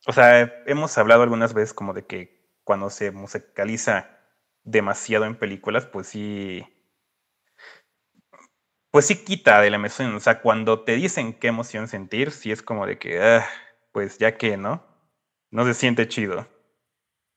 o 0.07 0.14
sea, 0.14 0.64
hemos 0.66 0.97
hablado 0.97 1.24
algunas 1.24 1.53
veces 1.53 1.74
como 1.74 1.93
de 1.93 2.05
que 2.05 2.49
cuando 2.64 2.89
se 2.89 3.12
musicaliza 3.12 4.20
demasiado 4.64 5.26
en 5.26 5.36
películas, 5.36 5.86
pues 5.86 6.07
sí, 6.07 6.66
pues 8.91 9.05
sí 9.07 9.24
quita 9.24 9.62
de 9.62 9.70
la 9.70 9.78
emoción. 9.78 10.14
O 10.16 10.20
sea, 10.20 10.41
cuando 10.41 10.84
te 10.84 10.95
dicen 10.95 11.34
qué 11.34 11.47
emoción 11.47 11.88
sentir, 11.88 12.32
sí 12.32 12.51
es 12.51 12.62
como 12.62 12.86
de 12.86 12.97
que, 12.99 13.22
ah, 13.22 13.45
pues 13.91 14.18
ya 14.18 14.38
que, 14.38 14.57
¿no? 14.57 14.86
No 15.51 15.66
se 15.66 15.74
siente 15.74 16.07
chido. 16.07 16.47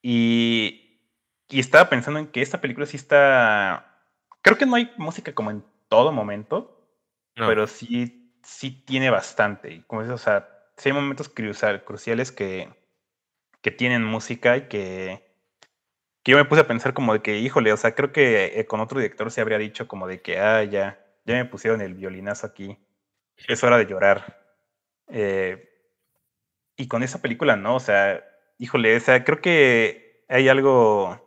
Y, 0.03 1.01
y 1.49 1.61
estaba 1.61 1.89
pensando 1.91 2.19
en 2.21 2.29
que 2.29 2.43
esta 2.43 2.61
película 2.61 2.87
sí 2.87 2.97
está, 2.97 4.05
creo 4.43 4.59
que 4.59 4.67
no 4.67 4.77
hay 4.77 4.93
música 4.97 5.35
como 5.35 5.51
en 5.51 5.65
todo 5.89 6.13
momento, 6.13 6.82
pero 7.35 7.67
sí, 7.67 8.33
sí 8.43 8.71
tiene 8.85 9.11
bastante. 9.11 9.85
Como 9.87 10.03
dices, 10.03 10.15
o 10.15 10.19
sea, 10.19 10.49
sí 10.77 10.89
hay 10.89 10.95
momentos 10.95 11.29
cruciales 11.29 12.33
que 12.33 12.69
que 13.63 13.71
tienen 13.71 14.05
música 14.05 14.57
y 14.57 14.69
que, 14.69 15.37
que 16.23 16.33
yo 16.33 16.39
me 16.39 16.45
puse 16.45 16.63
a 16.63 16.67
pensar 16.67 16.95
como 16.95 17.15
de 17.15 17.23
que, 17.23 17.39
híjole, 17.39 17.73
o 17.73 17.77
sea, 17.77 17.95
creo 17.95 18.13
que 18.13 18.61
eh, 18.61 18.67
con 18.67 18.81
otro 18.81 19.01
director 19.01 19.31
se 19.31 19.41
habría 19.41 19.59
dicho 19.59 19.89
como 19.89 20.07
de 20.09 20.21
que, 20.23 20.39
ah, 20.39 20.65
ya, 20.65 21.01
ya 21.25 21.35
me 21.35 21.45
pusieron 21.47 21.81
el 21.81 21.95
violinazo 21.95 22.47
aquí, 22.47 22.79
es 23.49 23.65
hora 23.65 23.79
de 23.79 23.87
llorar. 23.87 24.41
Eh, 25.09 25.69
y 26.77 26.89
con 26.89 27.03
esa 27.03 27.23
película 27.23 27.57
no, 27.57 27.77
o 27.77 27.81
sea, 27.81 28.25
híjole, 28.59 28.97
o 28.97 29.01
sea, 29.01 29.25
creo 29.25 29.41
que 29.41 30.25
hay 30.29 30.49
algo... 30.49 31.21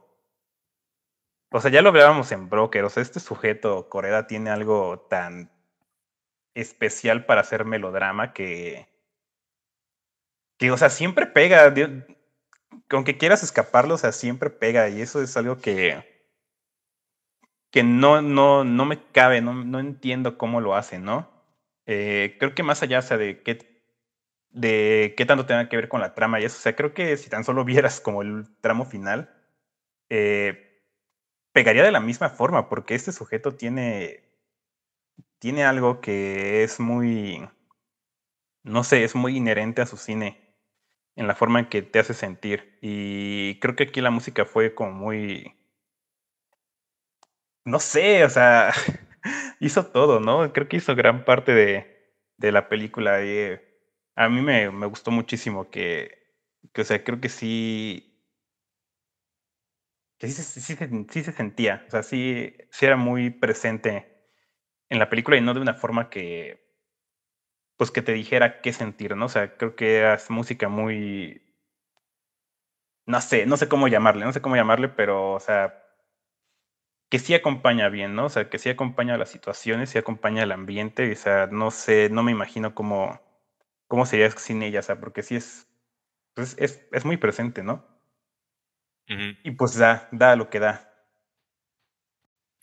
O 1.51 1.61
sea, 1.61 1.71
ya 1.71 1.81
lo 1.81 1.89
hablábamos 1.89 2.31
en 2.33 2.49
Broker, 2.49 2.83
o 2.83 2.89
sea, 2.89 3.01
este 3.01 3.19
sujeto, 3.21 3.87
Coreda, 3.87 4.27
tiene 4.27 4.49
algo 4.49 5.07
tan 5.09 5.51
especial 6.55 7.25
para 7.25 7.41
hacer 7.41 7.65
melodrama 7.65 8.33
que, 8.33 8.87
que, 10.57 10.71
o 10.71 10.77
sea, 10.77 10.89
siempre 10.89 11.27
pega 11.27 11.73
aunque 12.89 13.17
quieras 13.17 13.43
escaparlo, 13.43 13.95
o 13.95 13.97
sea, 13.97 14.11
siempre 14.11 14.49
pega 14.49 14.89
y 14.89 15.01
eso 15.01 15.21
es 15.21 15.35
algo 15.37 15.57
que, 15.57 16.03
que 17.71 17.83
no, 17.83 18.21
no, 18.21 18.63
no 18.63 18.85
me 18.85 19.01
cabe, 19.11 19.41
no, 19.41 19.53
no 19.53 19.79
entiendo 19.79 20.37
cómo 20.37 20.61
lo 20.61 20.75
hace, 20.75 20.99
¿no? 20.99 21.29
Eh, 21.85 22.37
creo 22.39 22.55
que 22.55 22.63
más 22.63 22.81
allá, 22.83 22.99
o 22.99 23.01
sea, 23.01 23.17
de 23.17 23.41
qué, 23.43 23.59
de 24.49 25.13
qué 25.17 25.25
tanto 25.25 25.45
tenga 25.45 25.69
que 25.69 25.75
ver 25.75 25.89
con 25.89 26.01
la 26.01 26.15
trama 26.15 26.39
y 26.39 26.45
eso, 26.45 26.57
o 26.57 26.61
sea, 26.61 26.75
creo 26.75 26.93
que 26.93 27.17
si 27.17 27.29
tan 27.29 27.43
solo 27.43 27.65
vieras 27.65 27.99
como 28.01 28.21
el 28.21 28.45
tramo 28.61 28.85
final, 28.85 29.33
eh, 30.09 30.83
pegaría 31.53 31.83
de 31.83 31.91
la 31.91 31.99
misma 31.99 32.29
forma, 32.29 32.69
porque 32.69 32.95
este 32.95 33.11
sujeto 33.11 33.55
tiene, 33.55 34.24
tiene 35.45 35.63
algo 35.63 36.01
que 36.01 36.63
es 36.63 36.79
muy, 36.79 37.47
no 38.63 38.83
sé, 38.83 39.03
es 39.03 39.13
muy 39.13 39.37
inherente 39.37 39.83
a 39.83 39.85
su 39.85 39.95
cine 39.95 40.57
en 41.15 41.27
la 41.27 41.35
forma 41.35 41.59
en 41.59 41.69
que 41.69 41.83
te 41.83 41.99
hace 41.99 42.15
sentir. 42.15 42.79
Y 42.81 43.59
creo 43.59 43.75
que 43.75 43.83
aquí 43.83 44.01
la 44.01 44.09
música 44.09 44.45
fue 44.45 44.73
como 44.73 44.93
muy... 44.93 45.55
No 47.63 47.79
sé, 47.79 48.25
o 48.25 48.29
sea, 48.31 48.73
hizo 49.59 49.85
todo, 49.85 50.19
¿no? 50.19 50.51
Creo 50.51 50.67
que 50.67 50.77
hizo 50.77 50.95
gran 50.95 51.25
parte 51.25 51.53
de, 51.53 52.15
de 52.37 52.51
la 52.51 52.67
película. 52.67 53.17
A 54.15 54.29
mí 54.29 54.41
me, 54.41 54.71
me, 54.71 54.87
gustó 54.87 55.11
muchísimo 55.11 55.69
que, 55.69 56.25
que, 56.73 56.81
o 56.81 56.85
sea, 56.85 57.03
creo 57.03 57.21
que 57.21 57.29
sí... 57.29 58.19
Que 60.17 60.27
sí, 60.27 60.41
sí, 60.41 60.59
sí, 60.59 60.75
sí 61.11 61.23
se 61.23 61.31
sentía, 61.33 61.83
o 61.87 61.91
sea, 61.91 62.01
sí, 62.01 62.57
sí 62.71 62.85
era 62.87 62.95
muy 62.95 63.29
presente 63.29 64.14
en 64.89 64.99
la 64.99 65.09
película 65.09 65.37
y 65.37 65.41
no 65.41 65.53
de 65.53 65.61
una 65.61 65.73
forma 65.75 66.09
que, 66.09 66.65
pues 67.77 67.91
que 67.91 68.01
te 68.01 68.13
dijera 68.13 68.61
qué 68.61 68.73
sentir, 68.73 69.15
¿no? 69.15 69.25
O 69.25 69.29
sea, 69.29 69.57
creo 69.57 69.75
que 69.75 70.13
es 70.13 70.29
música 70.29 70.69
muy, 70.69 71.41
no 73.07 73.21
sé, 73.21 73.45
no 73.45 73.57
sé 73.57 73.67
cómo 73.67 73.87
llamarle, 73.87 74.25
no 74.25 74.33
sé 74.33 74.41
cómo 74.41 74.55
llamarle, 74.55 74.89
pero, 74.89 75.33
o 75.33 75.39
sea, 75.39 75.81
que 77.09 77.19
sí 77.19 77.33
acompaña 77.33 77.89
bien, 77.89 78.15
¿no? 78.15 78.25
O 78.25 78.29
sea, 78.29 78.49
que 78.49 78.59
sí 78.59 78.69
acompaña 78.69 79.17
las 79.17 79.29
situaciones, 79.29 79.89
sí 79.89 79.97
acompaña 79.97 80.43
el 80.43 80.51
ambiente, 80.51 81.11
o 81.11 81.15
sea, 81.15 81.47
no 81.47 81.71
sé, 81.71 82.09
no 82.09 82.23
me 82.23 82.31
imagino 82.31 82.75
cómo, 82.75 83.21
cómo 83.87 84.05
sería 84.05 84.29
sin 84.31 84.63
ella, 84.63 84.79
o 84.81 84.83
sea, 84.83 84.99
porque 84.99 85.23
sí 85.23 85.35
es, 85.35 85.67
pues 86.35 86.55
es, 86.59 86.87
es 86.91 87.05
muy 87.05 87.17
presente, 87.17 87.63
¿no? 87.63 87.85
Y 89.43 89.51
pues 89.51 89.75
da, 89.77 90.07
da 90.11 90.35
lo 90.35 90.49
que 90.49 90.59
da. 90.59 90.84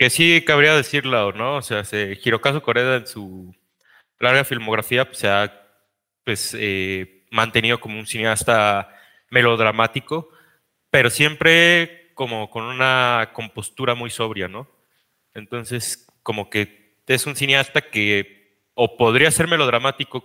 Que 0.02 0.10
sí 0.10 0.42
cabría 0.44 0.74
decirlo, 0.74 1.30
¿no? 1.30 1.58
O 1.58 1.62
sea, 1.62 1.84
se, 1.84 2.18
Hirokazu 2.20 2.60
Koreda 2.60 2.96
en 2.96 3.06
su 3.06 3.54
larga 4.18 4.42
filmografía 4.42 5.04
pues, 5.04 5.18
se 5.18 5.28
ha 5.28 5.64
pues, 6.24 6.56
eh, 6.58 7.24
mantenido 7.30 7.78
como 7.78 8.00
un 8.00 8.08
cineasta 8.08 8.92
melodramático, 9.30 10.28
pero 10.90 11.08
siempre 11.08 12.10
como 12.14 12.50
con 12.50 12.64
una 12.64 13.30
compostura 13.32 13.94
muy 13.94 14.10
sobria, 14.10 14.48
¿no? 14.48 14.68
Entonces, 15.34 16.04
como 16.24 16.50
que 16.50 16.96
es 17.06 17.24
un 17.24 17.36
cineasta 17.36 17.80
que 17.80 18.58
o 18.74 18.96
podría 18.96 19.30
ser 19.30 19.46
melodramático 19.46 20.24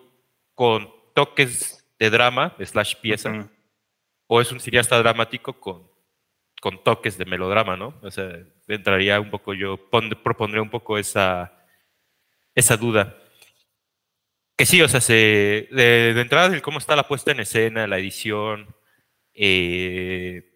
con 0.55 0.89
toques 1.13 1.87
de 1.99 2.09
drama, 2.09 2.55
slash 2.65 2.95
pieza, 2.95 3.47
o 4.25 4.41
es 4.41 4.51
un 4.51 4.59
cineasta 4.59 4.97
dramático 4.97 5.59
con, 5.59 5.87
con 6.61 6.83
toques 6.83 7.17
de 7.17 7.25
melodrama, 7.25 7.77
¿no? 7.77 7.99
O 8.01 8.11
sea, 8.11 8.29
entraría 8.67 9.19
un 9.19 9.29
poco, 9.29 9.53
yo 9.53 9.89
propondré 10.23 10.59
un 10.59 10.69
poco 10.69 10.97
esa, 10.97 11.65
esa 12.55 12.77
duda. 12.77 13.17
Que 14.57 14.65
sí, 14.65 14.81
o 14.81 14.87
sea, 14.87 15.01
se, 15.01 15.67
de, 15.71 16.19
entrada, 16.19 16.53
el 16.53 16.61
cómo 16.61 16.79
está 16.79 16.95
la 16.95 17.07
puesta 17.07 17.31
en 17.31 17.39
escena, 17.41 17.85
la 17.85 17.99
edición, 17.99 18.75
eh, 19.33 20.51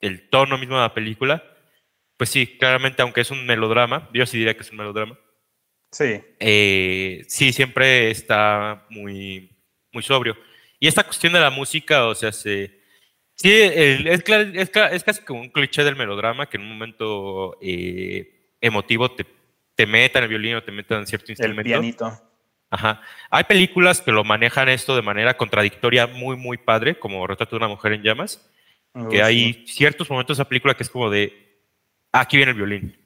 el 0.00 0.28
tono 0.30 0.56
mismo 0.56 0.76
de 0.76 0.82
la 0.82 0.94
película, 0.94 1.44
pues 2.16 2.30
sí, 2.30 2.46
claramente, 2.58 3.02
aunque 3.02 3.20
es 3.20 3.30
un 3.30 3.44
melodrama, 3.44 4.08
yo 4.14 4.24
sí 4.24 4.38
diría 4.38 4.54
que 4.54 4.62
es 4.62 4.70
un 4.70 4.78
melodrama. 4.78 5.18
Sí. 5.90 6.20
Eh, 6.40 7.24
sí, 7.28 7.52
siempre 7.52 8.10
está 8.10 8.86
muy, 8.88 9.56
muy 9.92 10.02
sobrio. 10.02 10.36
Y 10.80 10.88
esta 10.88 11.04
cuestión 11.04 11.32
de 11.32 11.40
la 11.40 11.50
música, 11.50 12.06
o 12.06 12.14
sea, 12.14 12.32
se, 12.32 12.83
sí, 13.34 13.52
es, 13.52 14.22
es, 14.24 15.04
casi 15.04 15.22
como 15.22 15.40
un 15.40 15.50
cliché 15.50 15.84
del 15.84 15.96
melodrama 15.96 16.46
que 16.46 16.56
en 16.56 16.62
un 16.62 16.70
momento 16.70 17.56
eh, 17.60 18.54
emotivo 18.60 19.10
te, 19.10 19.26
te 19.74 19.86
metan 19.86 20.22
el 20.22 20.28
violín 20.28 20.56
o 20.56 20.62
te 20.62 20.72
metan 20.72 21.06
cierto 21.06 21.32
instrumento. 21.32 21.60
El 21.60 21.66
pianito. 21.66 22.20
Ajá. 22.70 23.00
Hay 23.30 23.44
películas 23.44 24.00
que 24.00 24.10
lo 24.10 24.24
manejan 24.24 24.68
esto 24.68 24.96
de 24.96 25.02
manera 25.02 25.36
contradictoria 25.36 26.06
muy, 26.06 26.36
muy 26.36 26.58
padre, 26.58 26.98
como 26.98 27.26
Retrato 27.26 27.50
de 27.50 27.58
una 27.58 27.68
mujer 27.68 27.92
en 27.92 28.02
llamas, 28.02 28.50
oh, 28.94 29.08
que 29.08 29.22
hay 29.22 29.64
ciertos 29.66 30.10
momentos 30.10 30.36
de 30.36 30.42
esa 30.42 30.48
película 30.48 30.74
que 30.74 30.82
es 30.82 30.90
como 30.90 31.08
de, 31.08 31.60
ah, 32.12 32.20
aquí 32.20 32.36
viene 32.36 32.50
el 32.50 32.56
violín. 32.56 32.98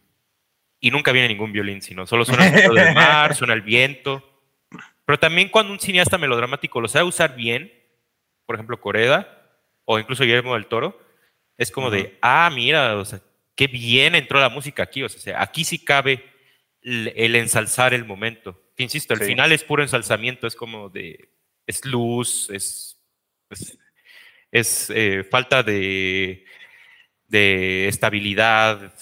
Y 0.81 0.91
nunca 0.91 1.13
viene 1.13 1.29
ningún 1.29 1.53
violín, 1.53 1.83
sino 1.83 2.07
solo 2.07 2.25
suena 2.25 2.47
el 2.49 2.75
del 2.75 2.95
mar, 2.95 3.35
suena 3.35 3.53
el 3.53 3.63
viento. 3.63 4.25
Pero 5.05 5.19
también 5.19 5.49
cuando 5.49 5.73
un 5.73 5.81
cineasta 5.81 6.19
melodramático 6.19 6.81
lo 6.81 6.89
sabe 6.89 7.05
usar 7.07 7.35
bien, 7.35 7.73
por 8.47 8.55
ejemplo, 8.55 8.81
Coreda, 8.81 9.38
o 9.89 9.99
incluso 9.99 10.25
Guillermo 10.25 10.55
del 10.55 10.67
Toro, 10.67 11.01
es 11.57 11.71
como 11.71 11.91
de, 11.91 12.19
ah, 12.21 12.51
mira, 12.55 12.97
o 12.97 13.05
sea, 13.05 13.21
qué 13.55 13.67
bien 13.67 14.15
entró 14.15 14.39
la 14.41 14.51
música 14.51 14.83
aquí, 14.83 15.03
o 15.03 15.09
sea, 15.09 15.43
aquí 15.43 15.65
sí 15.65 15.79
cabe 15.79 16.25
el 16.83 17.35
ensalzar 17.35 17.95
el 17.95 18.05
momento 18.05 18.69
insisto, 18.83 19.15
el 19.15 19.21
final 19.21 19.53
es 19.53 19.65
puro 19.65 19.83
ensalzamiento, 19.83 20.47
es 20.47 20.55
como 20.55 20.89
de, 20.89 21.31
es 21.67 21.85
luz, 21.85 22.49
es, 22.51 23.01
es, 24.51 24.91
eh, 24.91 25.25
falta 25.29 25.63
de, 25.63 26.45
de 27.27 27.89
estabilidad. 27.89 28.95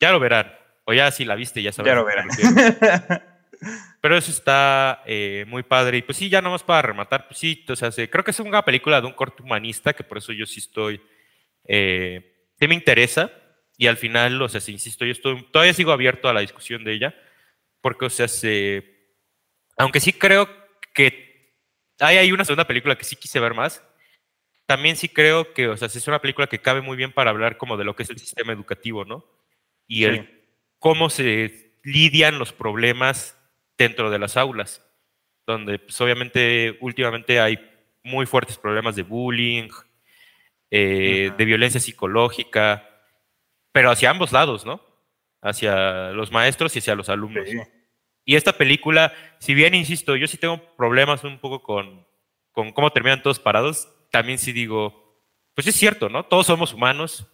Ya 0.00 0.12
lo 0.12 0.20
verán, 0.20 0.52
o 0.84 0.92
ya 0.92 1.10
si 1.10 1.24
la 1.24 1.34
viste 1.34 1.62
ya 1.62 1.72
sabes. 1.72 1.90
Ya 1.90 1.96
lo 1.96 2.04
verán. 2.04 2.28
Pero 4.04 4.18
eso 4.18 4.30
está 4.30 5.02
eh, 5.06 5.46
muy 5.48 5.62
padre. 5.62 5.96
Y 5.96 6.02
pues 6.02 6.18
sí, 6.18 6.28
ya 6.28 6.42
nomás 6.42 6.62
para 6.62 6.82
rematar, 6.82 7.26
pues 7.26 7.38
sí, 7.38 7.64
o 7.66 7.74
sea, 7.74 7.90
creo 7.90 8.22
que 8.22 8.32
es 8.32 8.38
una 8.38 8.62
película 8.62 9.00
de 9.00 9.06
un 9.06 9.14
corte 9.14 9.42
humanista, 9.42 9.94
que 9.94 10.04
por 10.04 10.18
eso 10.18 10.30
yo 10.34 10.44
sí 10.44 10.60
estoy, 10.60 11.00
eh, 11.66 12.50
sí 12.60 12.68
me 12.68 12.74
interesa. 12.74 13.32
Y 13.78 13.86
al 13.86 13.96
final, 13.96 14.42
o 14.42 14.48
sea, 14.50 14.60
insisto, 14.70 15.06
yo 15.06 15.12
estoy, 15.12 15.42
todavía 15.50 15.72
sigo 15.72 15.90
abierto 15.90 16.28
a 16.28 16.34
la 16.34 16.40
discusión 16.40 16.84
de 16.84 16.92
ella 16.92 17.14
porque, 17.80 18.04
o 18.04 18.10
sea, 18.10 18.28
se, 18.28 19.16
aunque 19.78 20.00
sí 20.00 20.12
creo 20.12 20.50
que 20.92 21.54
hay, 21.98 22.18
hay 22.18 22.30
una 22.30 22.44
segunda 22.44 22.66
película 22.66 22.98
que 22.98 23.04
sí 23.04 23.16
quise 23.16 23.40
ver 23.40 23.54
más. 23.54 23.82
También 24.66 24.96
sí 24.96 25.08
creo 25.08 25.54
que, 25.54 25.68
o 25.68 25.78
sea, 25.78 25.86
es 25.86 26.08
una 26.08 26.20
película 26.20 26.46
que 26.46 26.60
cabe 26.60 26.82
muy 26.82 26.98
bien 26.98 27.14
para 27.14 27.30
hablar 27.30 27.56
como 27.56 27.78
de 27.78 27.84
lo 27.84 27.96
que 27.96 28.02
es 28.02 28.10
el 28.10 28.18
sistema 28.18 28.52
educativo, 28.52 29.06
¿no? 29.06 29.24
Y 29.86 30.04
el 30.04 30.44
cómo 30.78 31.08
se 31.08 31.78
lidian 31.82 32.38
los 32.38 32.52
problemas 32.52 33.40
dentro 33.76 34.10
de 34.10 34.18
las 34.18 34.36
aulas, 34.36 34.84
donde 35.46 35.78
pues, 35.78 36.00
obviamente 36.00 36.76
últimamente 36.80 37.40
hay 37.40 37.58
muy 38.02 38.26
fuertes 38.26 38.58
problemas 38.58 38.96
de 38.96 39.02
bullying, 39.02 39.68
eh, 40.70 41.32
de 41.36 41.44
violencia 41.44 41.80
psicológica, 41.80 42.88
pero 43.72 43.90
hacia 43.90 44.10
ambos 44.10 44.32
lados, 44.32 44.64
¿no? 44.64 44.80
Hacia 45.40 46.10
los 46.10 46.30
maestros 46.30 46.74
y 46.74 46.78
hacia 46.78 46.94
los 46.94 47.08
alumnos. 47.08 47.48
Y 48.24 48.36
esta 48.36 48.52
película, 48.54 49.12
si 49.38 49.54
bien 49.54 49.74
insisto, 49.74 50.16
yo 50.16 50.26
sí 50.26 50.38
tengo 50.38 50.74
problemas 50.76 51.24
un 51.24 51.38
poco 51.38 51.62
con, 51.62 52.06
con 52.52 52.72
cómo 52.72 52.90
terminan 52.90 53.22
todos 53.22 53.38
parados, 53.38 53.88
también 54.10 54.38
sí 54.38 54.52
digo, 54.52 55.20
pues 55.54 55.66
es 55.66 55.76
cierto, 55.76 56.08
¿no? 56.08 56.24
Todos 56.24 56.46
somos 56.46 56.72
humanos 56.72 57.26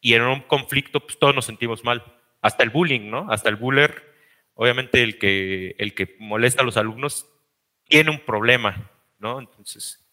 y 0.00 0.14
en 0.14 0.22
un 0.22 0.40
conflicto 0.40 1.00
pues 1.00 1.18
todos 1.18 1.34
nos 1.34 1.46
sentimos 1.46 1.84
mal. 1.84 2.02
Hasta 2.40 2.62
el 2.62 2.70
bullying, 2.70 3.10
¿no? 3.10 3.26
Hasta 3.30 3.48
el 3.48 3.56
buller, 3.56 4.14
obviamente 4.60 5.04
el 5.04 5.18
que, 5.18 5.76
el 5.78 5.94
que 5.94 6.16
molesta 6.18 6.62
a 6.62 6.64
los 6.64 6.76
alumnos 6.76 7.30
tiene 7.84 8.10
un 8.10 8.18
problema, 8.18 8.90
¿no? 9.18 9.38
Entonces, 9.38 10.04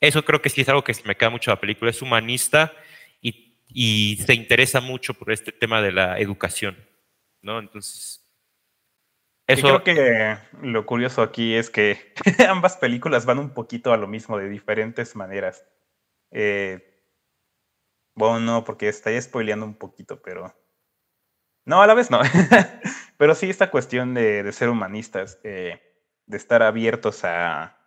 eso 0.00 0.22
creo 0.22 0.42
que 0.42 0.50
sí 0.50 0.60
es 0.60 0.68
algo 0.68 0.84
que 0.84 0.94
me 1.06 1.16
queda 1.16 1.30
mucho 1.30 1.50
la 1.50 1.58
película, 1.58 1.90
es 1.90 2.02
humanista 2.02 2.74
y, 3.22 3.56
y 3.68 4.18
se 4.18 4.34
interesa 4.34 4.82
mucho 4.82 5.14
por 5.14 5.32
este 5.32 5.50
tema 5.50 5.80
de 5.80 5.92
la 5.92 6.18
educación, 6.18 6.76
¿no? 7.40 7.58
Entonces, 7.58 8.22
creo 9.46 9.82
que 9.82 10.36
lo 10.60 10.84
curioso 10.84 11.22
aquí 11.22 11.54
es 11.54 11.70
que 11.70 12.12
ambas 12.50 12.76
películas 12.76 13.24
van 13.24 13.38
un 13.38 13.54
poquito 13.54 13.94
a 13.94 13.96
lo 13.96 14.08
mismo 14.08 14.36
de 14.36 14.50
diferentes 14.50 15.16
maneras. 15.16 15.64
Eh, 16.32 17.02
bueno, 18.14 18.40
no, 18.40 18.64
porque 18.64 18.88
estaría 18.88 19.22
spoileando 19.22 19.64
un 19.64 19.78
poquito, 19.78 20.20
pero. 20.20 20.54
No, 21.64 21.80
a 21.80 21.86
la 21.86 21.94
vez 21.94 22.10
no. 22.10 22.20
pero 23.22 23.36
sí, 23.36 23.48
esta 23.48 23.70
cuestión 23.70 24.14
de, 24.14 24.50
ser 24.50 24.68
humanistas, 24.68 25.38
eh, 25.44 25.80
de 26.26 26.36
estar 26.36 26.60
abiertos 26.60 27.22
a, 27.22 27.78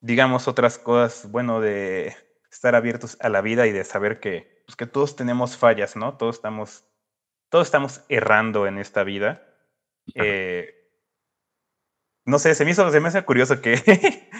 digamos, 0.00 0.48
otras 0.48 0.76
cosas, 0.76 1.30
bueno, 1.30 1.62
de 1.62 2.14
estar 2.52 2.74
abiertos 2.74 3.16
a 3.22 3.30
la 3.30 3.40
vida 3.40 3.66
y 3.66 3.72
de 3.72 3.84
saber 3.84 4.20
que, 4.20 4.62
pues, 4.66 4.76
que 4.76 4.84
todos 4.84 5.16
tenemos 5.16 5.56
fallas, 5.56 5.96
¿no? 5.96 6.18
Todos 6.18 6.36
estamos, 6.36 6.84
todos 7.48 7.68
estamos 7.68 8.04
errando 8.10 8.66
en 8.66 8.76
esta 8.76 9.02
vida 9.02 9.46
eh, 10.14 10.74
no 12.26 12.38
sé, 12.38 12.54
se 12.54 12.66
me 12.66 12.72
hizo, 12.72 12.90
se 12.90 13.00
me 13.00 13.08
hace 13.08 13.24
curioso 13.24 13.62
que, 13.62 13.76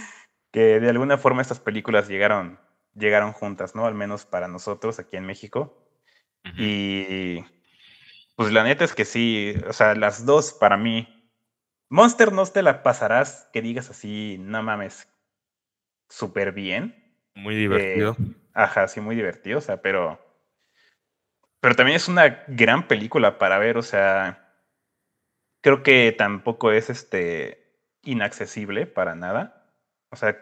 que 0.52 0.80
de 0.80 0.90
alguna 0.90 1.16
forma 1.16 1.40
estas 1.40 1.60
películas 1.60 2.08
llegaron, 2.08 2.60
llegaron 2.94 3.32
juntas, 3.32 3.74
¿no? 3.74 3.86
Al 3.86 3.94
menos 3.94 4.26
para 4.26 4.48
nosotros 4.48 4.98
aquí 4.98 5.16
en 5.16 5.24
México. 5.24 5.86
Y 6.58 7.42
pues 8.40 8.52
la 8.52 8.64
neta 8.64 8.84
es 8.84 8.94
que 8.94 9.04
sí, 9.04 9.54
o 9.68 9.72
sea, 9.72 9.94
las 9.94 10.24
dos 10.24 10.52
para 10.52 10.76
mí. 10.76 11.30
Monster 11.90 12.32
no 12.32 12.46
te 12.46 12.62
la 12.62 12.82
pasarás 12.82 13.48
que 13.52 13.60
digas 13.60 13.90
así, 13.90 14.36
no 14.38 14.62
mames, 14.62 15.08
súper 16.08 16.52
bien. 16.52 17.14
Muy 17.34 17.54
divertido. 17.54 18.16
Eh, 18.18 18.34
ajá, 18.54 18.88
sí, 18.88 19.00
muy 19.00 19.16
divertido, 19.16 19.58
o 19.58 19.60
sea, 19.60 19.82
pero. 19.82 20.18
Pero 21.60 21.74
también 21.74 21.96
es 21.96 22.08
una 22.08 22.44
gran 22.48 22.88
película 22.88 23.38
para 23.38 23.58
ver, 23.58 23.76
o 23.76 23.82
sea 23.82 24.46
creo 25.60 25.82
que 25.82 26.12
tampoco 26.12 26.72
es 26.72 26.90
este 26.90 27.78
inaccesible 28.02 28.86
para 28.86 29.14
nada. 29.14 29.74
O 30.10 30.16
sea, 30.16 30.38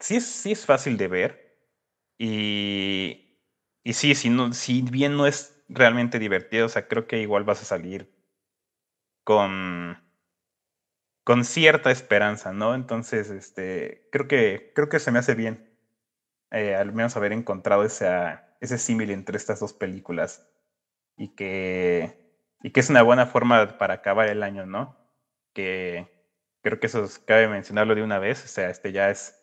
sí 0.00 0.16
es, 0.16 0.26
sí 0.26 0.52
es 0.52 0.66
fácil 0.66 0.96
de 0.96 1.08
ver. 1.08 1.58
Y, 2.18 3.38
y 3.84 3.92
sí, 3.92 4.14
si, 4.14 4.30
no, 4.30 4.52
si 4.52 4.82
bien 4.82 5.16
no 5.16 5.26
es 5.26 5.55
realmente 5.68 6.18
divertido, 6.18 6.66
o 6.66 6.68
sea, 6.68 6.88
creo 6.88 7.06
que 7.06 7.20
igual 7.20 7.44
vas 7.44 7.62
a 7.62 7.64
salir 7.64 8.12
con, 9.24 9.98
con 11.24 11.44
cierta 11.44 11.90
esperanza, 11.90 12.52
¿no? 12.52 12.74
Entonces, 12.74 13.30
este, 13.30 14.08
creo 14.12 14.28
que, 14.28 14.72
creo 14.74 14.88
que 14.88 15.00
se 15.00 15.10
me 15.10 15.18
hace 15.18 15.34
bien 15.34 15.68
eh, 16.52 16.74
al 16.74 16.92
menos 16.92 17.16
haber 17.16 17.32
encontrado 17.32 17.84
esa, 17.84 18.56
ese 18.60 18.78
símil 18.78 19.10
entre 19.10 19.36
estas 19.36 19.60
dos 19.60 19.72
películas 19.72 20.48
y 21.16 21.34
que 21.34 22.26
y 22.62 22.70
que 22.70 22.80
es 22.80 22.90
una 22.90 23.02
buena 23.02 23.26
forma 23.26 23.78
para 23.78 23.94
acabar 23.94 24.28
el 24.28 24.42
año, 24.42 24.66
¿no? 24.66 24.96
Que 25.52 26.08
creo 26.62 26.80
que 26.80 26.86
eso 26.88 27.06
cabe 27.26 27.48
mencionarlo 27.48 27.94
de 27.94 28.02
una 28.02 28.18
vez, 28.18 28.44
o 28.44 28.48
sea, 28.48 28.70
este 28.70 28.92
ya 28.92 29.10
es 29.10 29.40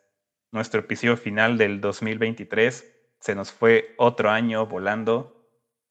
nuestro 0.51 0.81
episodio 0.81 1.17
final 1.17 1.57
del 1.57 1.81
2023, 1.81 2.85
se 3.19 3.35
nos 3.35 3.51
fue 3.51 3.95
otro 3.97 4.29
año 4.29 4.65
volando, 4.65 5.42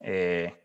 eh, 0.03 0.61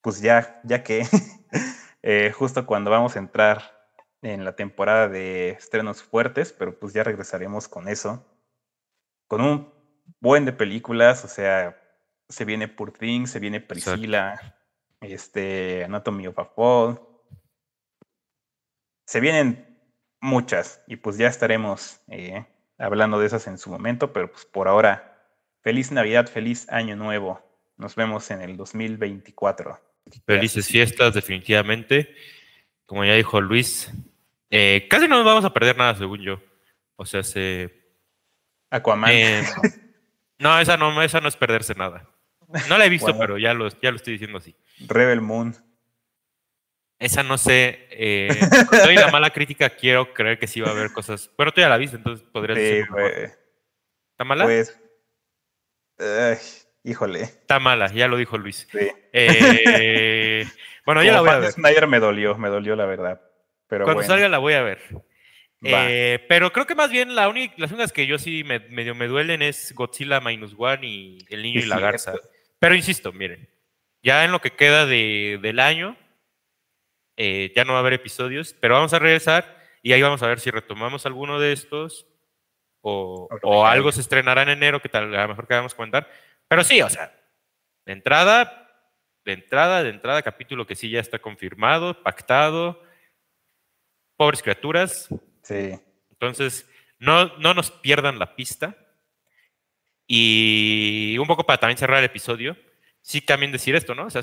pues 0.00 0.20
ya, 0.20 0.60
ya 0.64 0.82
que 0.82 1.06
eh, 2.02 2.32
justo 2.32 2.66
cuando 2.66 2.90
vamos 2.90 3.14
a 3.14 3.18
entrar 3.18 3.78
en 4.22 4.44
la 4.44 4.56
temporada 4.56 5.08
de 5.08 5.50
estrenos 5.50 6.02
fuertes, 6.02 6.52
pero 6.52 6.78
pues 6.78 6.92
ya 6.92 7.04
regresaremos 7.04 7.68
con 7.68 7.88
eso, 7.88 8.26
con 9.28 9.40
un 9.40 9.72
buen 10.20 10.44
de 10.44 10.52
películas, 10.52 11.24
o 11.24 11.28
sea, 11.28 11.80
se 12.28 12.44
viene 12.44 12.68
Poor 12.68 12.92
Things, 12.92 13.30
se 13.30 13.38
viene 13.38 13.60
Priscila, 13.60 14.56
este, 15.00 15.84
Anatomy 15.84 16.26
of 16.26 16.38
a 16.38 16.44
Fall. 16.44 17.00
Se 19.06 19.20
vienen 19.20 19.78
muchas 20.20 20.82
y 20.86 20.96
pues 20.96 21.16
ya 21.16 21.28
estaremos 21.28 22.00
eh, 22.08 22.46
hablando 22.76 23.18
de 23.18 23.26
esas 23.26 23.46
en 23.46 23.58
su 23.58 23.70
momento, 23.70 24.12
pero 24.12 24.30
pues 24.30 24.44
por 24.44 24.68
ahora, 24.68 25.26
feliz 25.62 25.92
Navidad, 25.92 26.26
feliz 26.26 26.66
Año 26.70 26.96
Nuevo. 26.96 27.47
Nos 27.78 27.94
vemos 27.94 28.28
en 28.32 28.42
el 28.42 28.56
2024. 28.56 29.80
Felices 30.26 30.66
fiestas, 30.66 31.14
definitivamente. 31.14 32.14
Como 32.86 33.04
ya 33.04 33.14
dijo 33.14 33.40
Luis, 33.40 33.92
eh, 34.50 34.86
casi 34.90 35.06
no 35.06 35.16
nos 35.16 35.24
vamos 35.24 35.44
a 35.44 35.52
perder 35.52 35.76
nada, 35.76 35.94
según 35.94 36.20
yo. 36.20 36.42
O 36.96 37.06
sea, 37.06 37.22
se. 37.22 37.72
Aquaman. 38.70 39.10
Eh, 39.12 39.44
no, 40.38 40.58
esa 40.58 40.76
no, 40.76 41.00
esa 41.02 41.20
no 41.20 41.28
es 41.28 41.36
perderse 41.36 41.74
nada. 41.74 42.08
No 42.68 42.78
la 42.78 42.86
he 42.86 42.88
visto, 42.88 43.16
pero 43.16 43.38
ya 43.38 43.54
lo, 43.54 43.68
ya 43.68 43.90
lo 43.90 43.96
estoy 43.96 44.14
diciendo 44.14 44.38
así. 44.38 44.56
Rebel 44.86 45.20
Moon. 45.20 45.54
Esa 46.98 47.22
no 47.22 47.38
sé. 47.38 47.86
Eh, 47.90 48.28
doy 48.84 48.96
la 48.96 49.10
mala 49.12 49.30
crítica, 49.30 49.70
quiero 49.70 50.12
creer 50.12 50.38
que 50.38 50.48
sí 50.48 50.60
va 50.60 50.68
a 50.68 50.72
haber 50.72 50.92
cosas. 50.92 51.30
Bueno, 51.36 51.52
tú 51.52 51.60
ya 51.60 51.68
la 51.68 51.76
viste, 51.76 51.96
entonces 51.96 52.26
podrías 52.32 52.58
decir. 52.58 52.86
¿Está 54.12 54.24
mala? 54.24 54.44
Pues. 54.44 54.76
Híjole. 56.88 57.22
Está 57.22 57.60
mala, 57.60 57.92
ya 57.92 58.08
lo 58.08 58.16
dijo 58.16 58.38
Luis. 58.38 58.66
Sí. 58.70 58.88
Eh, 59.12 60.44
bueno, 60.86 61.02
ya 61.02 61.12
la 61.12 61.20
voy 61.20 61.30
a 61.30 61.38
ver. 61.38 61.52
Snyder 61.52 61.86
me 61.86 62.00
dolió, 62.00 62.36
me 62.36 62.48
dolió 62.48 62.74
la 62.76 62.86
verdad. 62.86 63.20
Pero 63.66 63.84
Cuando 63.84 64.02
salga 64.02 64.28
la 64.28 64.38
voy 64.38 64.54
a 64.54 64.62
ver. 64.62 64.80
Eh, 65.62 66.24
pero 66.28 66.52
creo 66.52 66.66
que 66.66 66.74
más 66.74 66.90
bien 66.90 67.14
la 67.14 67.28
única, 67.28 67.54
las 67.58 67.70
únicas 67.70 67.92
que 67.92 68.06
yo 68.06 68.18
sí 68.18 68.44
me, 68.44 68.60
medio 68.60 68.94
me 68.94 69.08
duelen 69.08 69.42
es 69.42 69.74
Godzilla 69.74 70.20
Minus 70.20 70.54
One 70.56 70.86
y 70.86 71.18
El 71.28 71.42
Niño 71.42 71.60
y, 71.60 71.66
la 71.66 71.80
Garza. 71.80 72.14
Pero 72.58 72.74
insisto, 72.74 73.12
miren, 73.12 73.48
ya 74.02 74.24
en 74.24 74.32
lo 74.32 74.40
que 74.40 74.52
queda 74.52 74.86
de, 74.86 75.38
del 75.42 75.58
año, 75.58 75.96
eh, 77.16 77.52
ya 77.54 77.64
no 77.64 77.72
va 77.72 77.78
a 77.78 77.80
haber 77.80 77.94
episodios, 77.94 78.54
pero 78.60 78.74
vamos 78.74 78.94
a 78.94 78.98
regresar 78.98 79.62
y 79.82 79.92
ahí 79.92 80.00
vamos 80.00 80.22
a 80.22 80.28
ver 80.28 80.40
si 80.40 80.50
retomamos 80.50 81.06
alguno 81.06 81.40
de 81.40 81.52
estos 81.52 82.06
o, 82.80 83.28
o 83.42 83.66
algo 83.66 83.90
se 83.90 84.00
estrenará 84.00 84.42
en 84.42 84.50
enero, 84.50 84.80
que 84.80 84.88
tal, 84.88 85.14
a 85.14 85.22
lo 85.22 85.28
mejor 85.28 85.48
queramos 85.48 85.74
comentar. 85.74 86.08
Pero 86.48 86.64
sí, 86.64 86.80
o 86.82 86.88
sea, 86.88 87.14
de 87.84 87.92
entrada, 87.92 88.70
de 89.24 89.32
entrada, 89.34 89.82
de 89.82 89.90
entrada, 89.90 90.22
capítulo 90.22 90.66
que 90.66 90.74
sí 90.74 90.90
ya 90.90 91.00
está 91.00 91.18
confirmado, 91.18 92.02
pactado. 92.02 92.82
Pobres 94.16 94.42
criaturas. 94.42 95.08
Sí. 95.42 95.78
Entonces, 96.10 96.68
no, 96.98 97.36
no 97.38 97.54
nos 97.54 97.70
pierdan 97.70 98.18
la 98.18 98.34
pista. 98.34 98.76
Y 100.06 101.16
un 101.18 101.26
poco 101.26 101.44
para 101.44 101.60
también 101.60 101.76
cerrar 101.76 101.98
el 101.98 102.06
episodio, 102.06 102.56
sí 103.02 103.20
también 103.20 103.52
decir 103.52 103.74
esto, 103.74 103.94
¿no? 103.94 104.06
O 104.06 104.10
sea, 104.10 104.22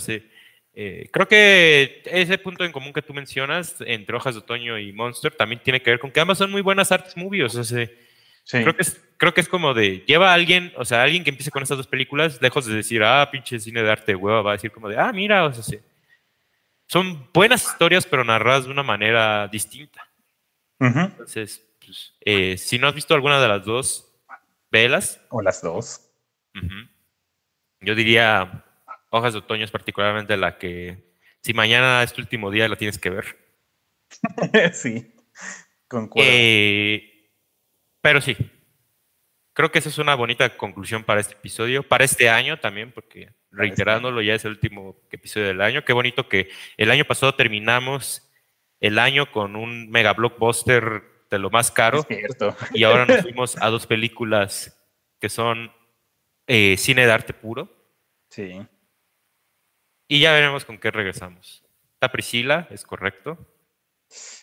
eh, 0.73 1.09
creo 1.11 1.27
que 1.27 2.01
ese 2.05 2.39
punto 2.39 2.65
en 2.65 2.71
común 2.71 2.91
que 2.91 3.03
tú 3.03 3.13
mencionas 3.13 3.75
entre 3.85 4.15
Hojas 4.15 4.33
de 4.33 4.39
Otoño 4.39 4.79
y 4.79 4.91
Monster 4.91 5.33
también 5.35 5.61
tiene 5.61 5.81
que 5.81 5.91
ver 5.91 5.99
con 5.99 6.11
que 6.11 6.19
ambas 6.19 6.39
son 6.39 6.49
muy 6.49 6.61
buenas 6.61 6.91
artes 6.91 7.15
movies. 7.15 7.55
O 7.55 7.63
sea, 7.63 7.87
creo, 8.49 8.75
que 8.75 8.81
es, 8.81 9.01
creo 9.17 9.33
que 9.33 9.41
es 9.41 9.49
como 9.49 9.73
de, 9.73 10.03
lleva 10.05 10.31
a 10.31 10.33
alguien, 10.33 10.73
o 10.77 10.85
sea, 10.85 11.03
alguien 11.03 11.23
que 11.23 11.29
empiece 11.29 11.51
con 11.51 11.63
estas 11.63 11.77
dos 11.77 11.87
películas, 11.87 12.41
lejos 12.41 12.65
de 12.65 12.75
decir, 12.75 13.03
ah, 13.03 13.29
pinche 13.31 13.59
cine 13.59 13.83
de 13.83 13.91
arte 13.91 14.11
de 14.11 14.15
hueva, 14.15 14.41
va 14.41 14.51
a 14.51 14.55
decir 14.55 14.71
como 14.71 14.89
de, 14.89 14.97
ah, 14.97 15.11
mira, 15.11 15.45
o 15.45 15.53
sea, 15.53 15.63
sí. 15.63 15.79
son 16.87 17.29
buenas 17.33 17.63
historias, 17.63 18.05
pero 18.05 18.23
narradas 18.23 18.65
de 18.65 18.71
una 18.71 18.83
manera 18.83 19.47
distinta. 19.47 20.07
Entonces, 20.79 21.65
pues, 21.83 22.13
eh, 22.21 22.57
si 22.57 22.77
no 22.77 22.87
has 22.87 22.95
visto 22.95 23.13
alguna 23.13 23.39
de 23.39 23.47
las 23.47 23.63
dos, 23.65 24.11
velas. 24.71 25.21
O 25.29 25.41
las 25.41 25.61
dos. 25.61 26.01
Yo 27.81 27.95
diría 27.95 28.65
Hojas 29.09 29.33
de 29.33 29.39
Otoño 29.39 29.63
es 29.63 29.71
particularmente 29.71 30.35
la 30.37 30.57
que, 30.57 31.13
si 31.41 31.53
mañana 31.53 32.03
es 32.03 32.13
tu 32.13 32.21
último 32.21 32.51
día, 32.51 32.67
la 32.67 32.75
tienes 32.75 32.97
que 32.97 33.09
ver. 33.09 33.37
sí. 34.73 35.13
Concuerdo. 35.87 36.29
Eh, 36.29 37.14
pero 38.05 38.21
sí, 38.21 38.37
creo 39.53 39.71
que 39.71 39.79
esa 39.79 39.89
es 39.89 39.97
una 39.97 40.13
bonita 40.13 40.57
conclusión 40.57 41.03
para 41.03 41.19
este 41.19 41.33
episodio, 41.33 41.81
para 41.81 42.03
este 42.03 42.29
año 42.29 42.59
también, 42.59 42.91
porque 42.91 43.33
reiterándolo, 43.49 44.21
ya 44.21 44.35
es 44.35 44.45
el 44.45 44.51
último 44.51 44.95
episodio 45.09 45.47
del 45.47 45.59
año. 45.59 45.83
Qué 45.83 45.91
bonito 45.91 46.29
que 46.29 46.49
el 46.77 46.91
año 46.91 47.05
pasado 47.05 47.33
terminamos 47.33 48.31
el 48.79 48.99
año 48.99 49.31
con 49.31 49.55
un 49.55 49.89
mega 49.89 50.13
blockbuster 50.13 51.01
de 51.31 51.39
lo 51.39 51.49
más 51.49 51.71
caro. 51.71 52.05
Es 52.07 52.15
cierto. 52.15 52.55
Y 52.75 52.83
ahora 52.83 53.07
nos 53.07 53.21
fuimos 53.23 53.59
a 53.59 53.71
dos 53.71 53.87
películas 53.87 54.79
que 55.19 55.29
son 55.29 55.71
eh, 56.45 56.77
cine 56.77 57.07
de 57.07 57.11
arte 57.11 57.33
puro. 57.33 57.75
Sí. 58.29 58.61
Y 60.07 60.19
ya 60.19 60.31
veremos 60.31 60.63
con 60.63 60.77
qué 60.77 60.91
regresamos. 60.91 61.65
Está 61.93 62.11
Priscila, 62.11 62.67
es 62.69 62.83
correcto. 62.83 63.54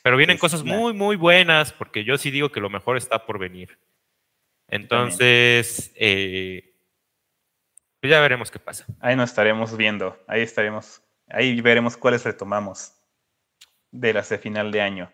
Pero 0.02 0.16
vienen 0.16 0.38
cosas 0.38 0.62
Priscila. 0.62 0.80
muy, 0.80 0.92
muy 0.92 1.16
buenas, 1.16 1.72
porque 1.72 2.04
yo 2.04 2.18
sí 2.18 2.30
digo 2.30 2.50
que 2.50 2.60
lo 2.60 2.70
mejor 2.70 2.96
está 2.96 3.24
por 3.26 3.38
venir. 3.38 3.78
Entonces, 4.68 5.92
eh, 5.96 6.74
pues 8.00 8.10
ya 8.10 8.20
veremos 8.20 8.50
qué 8.50 8.58
pasa. 8.58 8.86
Ahí 9.00 9.14
nos 9.16 9.30
estaremos 9.30 9.76
viendo. 9.76 10.18
Ahí 10.26 10.42
estaremos. 10.42 11.02
Ahí 11.28 11.60
veremos 11.60 11.96
cuáles 11.96 12.24
retomamos 12.24 12.92
de 13.90 14.12
las 14.12 14.28
de 14.28 14.38
final 14.38 14.72
de 14.72 14.80
año. 14.80 15.12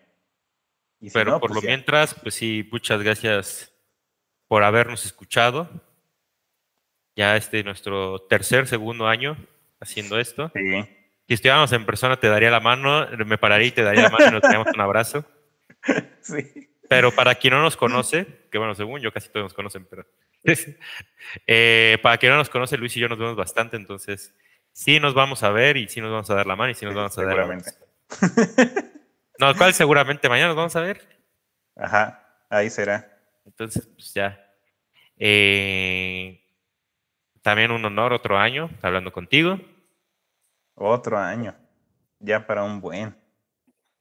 Y 0.99 1.09
si 1.09 1.13
Pero 1.13 1.31
no, 1.31 1.39
por 1.39 1.51
pues 1.51 1.55
lo 1.55 1.61
ya. 1.61 1.67
mientras, 1.75 2.15
pues 2.15 2.35
sí, 2.35 2.67
muchas 2.71 3.01
gracias 3.01 3.73
por 4.47 4.63
habernos 4.63 5.05
escuchado. 5.05 5.69
Ya 7.15 7.35
este 7.37 7.63
nuestro 7.63 8.21
tercer, 8.23 8.67
segundo 8.67 9.07
año 9.07 9.37
haciendo 9.79 10.19
esto. 10.19 10.51
Sí. 10.55 10.87
Si 11.29 11.35
estuviéramos 11.35 11.71
en 11.73 11.85
persona, 11.85 12.19
te 12.19 12.27
daría 12.27 12.49
la 12.49 12.59
mano, 12.59 13.07
me 13.23 13.37
pararía 13.37 13.67
y 13.67 13.71
te 13.71 13.83
daría 13.83 14.01
la 14.01 14.09
mano 14.09 14.25
y 14.29 14.31
nos 14.31 14.41
daríamos 14.41 14.67
un 14.73 14.81
abrazo. 14.81 15.23
Sí. 16.21 16.69
Pero 16.89 17.13
para 17.13 17.35
quien 17.35 17.53
no 17.53 17.61
nos 17.61 17.77
conoce, 17.77 18.25
que 18.51 18.57
bueno, 18.57 18.73
según 18.75 18.99
yo 18.99 19.13
casi 19.13 19.29
todos 19.29 19.45
nos 19.45 19.53
conocen, 19.53 19.85
pero 19.85 20.05
eh, 21.47 21.97
para 22.01 22.17
quien 22.17 22.31
no 22.31 22.37
nos 22.39 22.49
conoce, 22.49 22.77
Luis 22.77 22.97
y 22.97 22.99
yo 22.99 23.07
nos 23.07 23.17
vemos 23.17 23.35
bastante, 23.35 23.77
entonces 23.77 24.33
sí 24.73 24.99
nos 24.99 25.13
vamos 25.13 25.43
a 25.43 25.51
ver 25.51 25.77
y 25.77 25.87
sí 25.87 26.01
nos 26.01 26.11
vamos 26.11 26.29
a 26.31 26.35
dar 26.35 26.47
la 26.47 26.55
mano 26.55 26.71
y 26.71 26.75
sí 26.75 26.85
nos 26.85 26.95
vamos 26.95 27.17
a 27.17 27.23
dar 27.23 27.31
Seguramente. 27.35 27.69
abrazo. 28.09 28.89
No, 29.39 29.55
¿cuál 29.55 29.73
seguramente 29.73 30.27
mañana 30.27 30.47
nos 30.47 30.57
vamos 30.57 30.75
a 30.75 30.81
ver? 30.81 31.01
Ajá. 31.77 32.43
Ahí 32.49 32.69
será. 32.69 33.07
Entonces, 33.45 33.87
pues 33.87 34.13
ya. 34.13 34.37
Eh, 35.15 36.43
también 37.41 37.71
un 37.71 37.85
honor 37.85 38.11
otro 38.13 38.37
año 38.37 38.69
hablando 38.81 39.13
contigo. 39.13 39.61
Otro 40.79 41.17
año. 41.17 41.53
Ya 42.19 42.47
para 42.47 42.63
un 42.63 42.79
buen. 42.79 43.15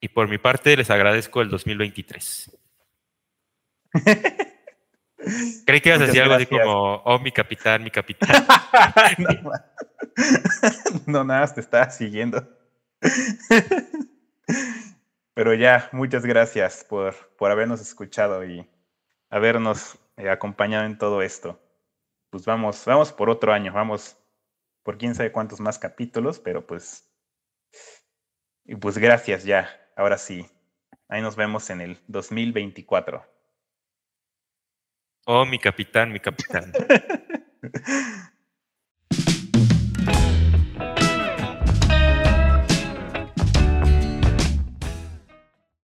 Y 0.00 0.08
por 0.08 0.28
mi 0.28 0.38
parte 0.38 0.76
les 0.76 0.90
agradezco 0.90 1.42
el 1.42 1.50
2023. 1.50 2.56
Creí 5.66 5.80
que 5.80 5.88
ibas 5.88 6.02
a 6.02 6.06
decir 6.06 6.22
algo 6.22 6.34
así 6.34 6.46
como, 6.46 6.94
oh, 7.04 7.18
mi 7.18 7.32
capitán, 7.32 7.82
mi 7.82 7.90
capitán. 7.90 8.46
no, 9.18 9.52
no, 11.06 11.24
nada, 11.24 11.52
te 11.52 11.60
estaba 11.60 11.90
siguiendo. 11.90 12.48
Pero 15.34 15.54
ya, 15.54 15.88
muchas 15.90 16.24
gracias 16.24 16.84
por, 16.88 17.14
por 17.36 17.50
habernos 17.50 17.80
escuchado 17.80 18.44
y 18.44 18.64
habernos 19.30 19.98
eh, 20.16 20.30
acompañado 20.30 20.84
en 20.86 20.96
todo 20.96 21.22
esto. 21.22 21.60
Pues 22.30 22.44
vamos, 22.44 22.84
vamos 22.86 23.12
por 23.12 23.28
otro 23.30 23.52
año, 23.52 23.72
vamos 23.72 24.16
por 24.88 24.96
quién 24.96 25.14
sabe 25.14 25.32
cuántos 25.32 25.60
más 25.60 25.78
capítulos, 25.78 26.38
pero 26.38 26.66
pues. 26.66 27.12
Y 28.64 28.74
pues 28.74 28.96
gracias 28.96 29.44
ya, 29.44 29.68
ahora 29.94 30.16
sí. 30.16 30.46
Ahí 31.10 31.20
nos 31.20 31.36
vemos 31.36 31.68
en 31.68 31.82
el 31.82 31.98
2024. 32.06 33.22
Oh, 35.26 35.44
mi 35.44 35.58
capitán, 35.58 36.10
mi 36.10 36.20
capitán. 36.20 36.72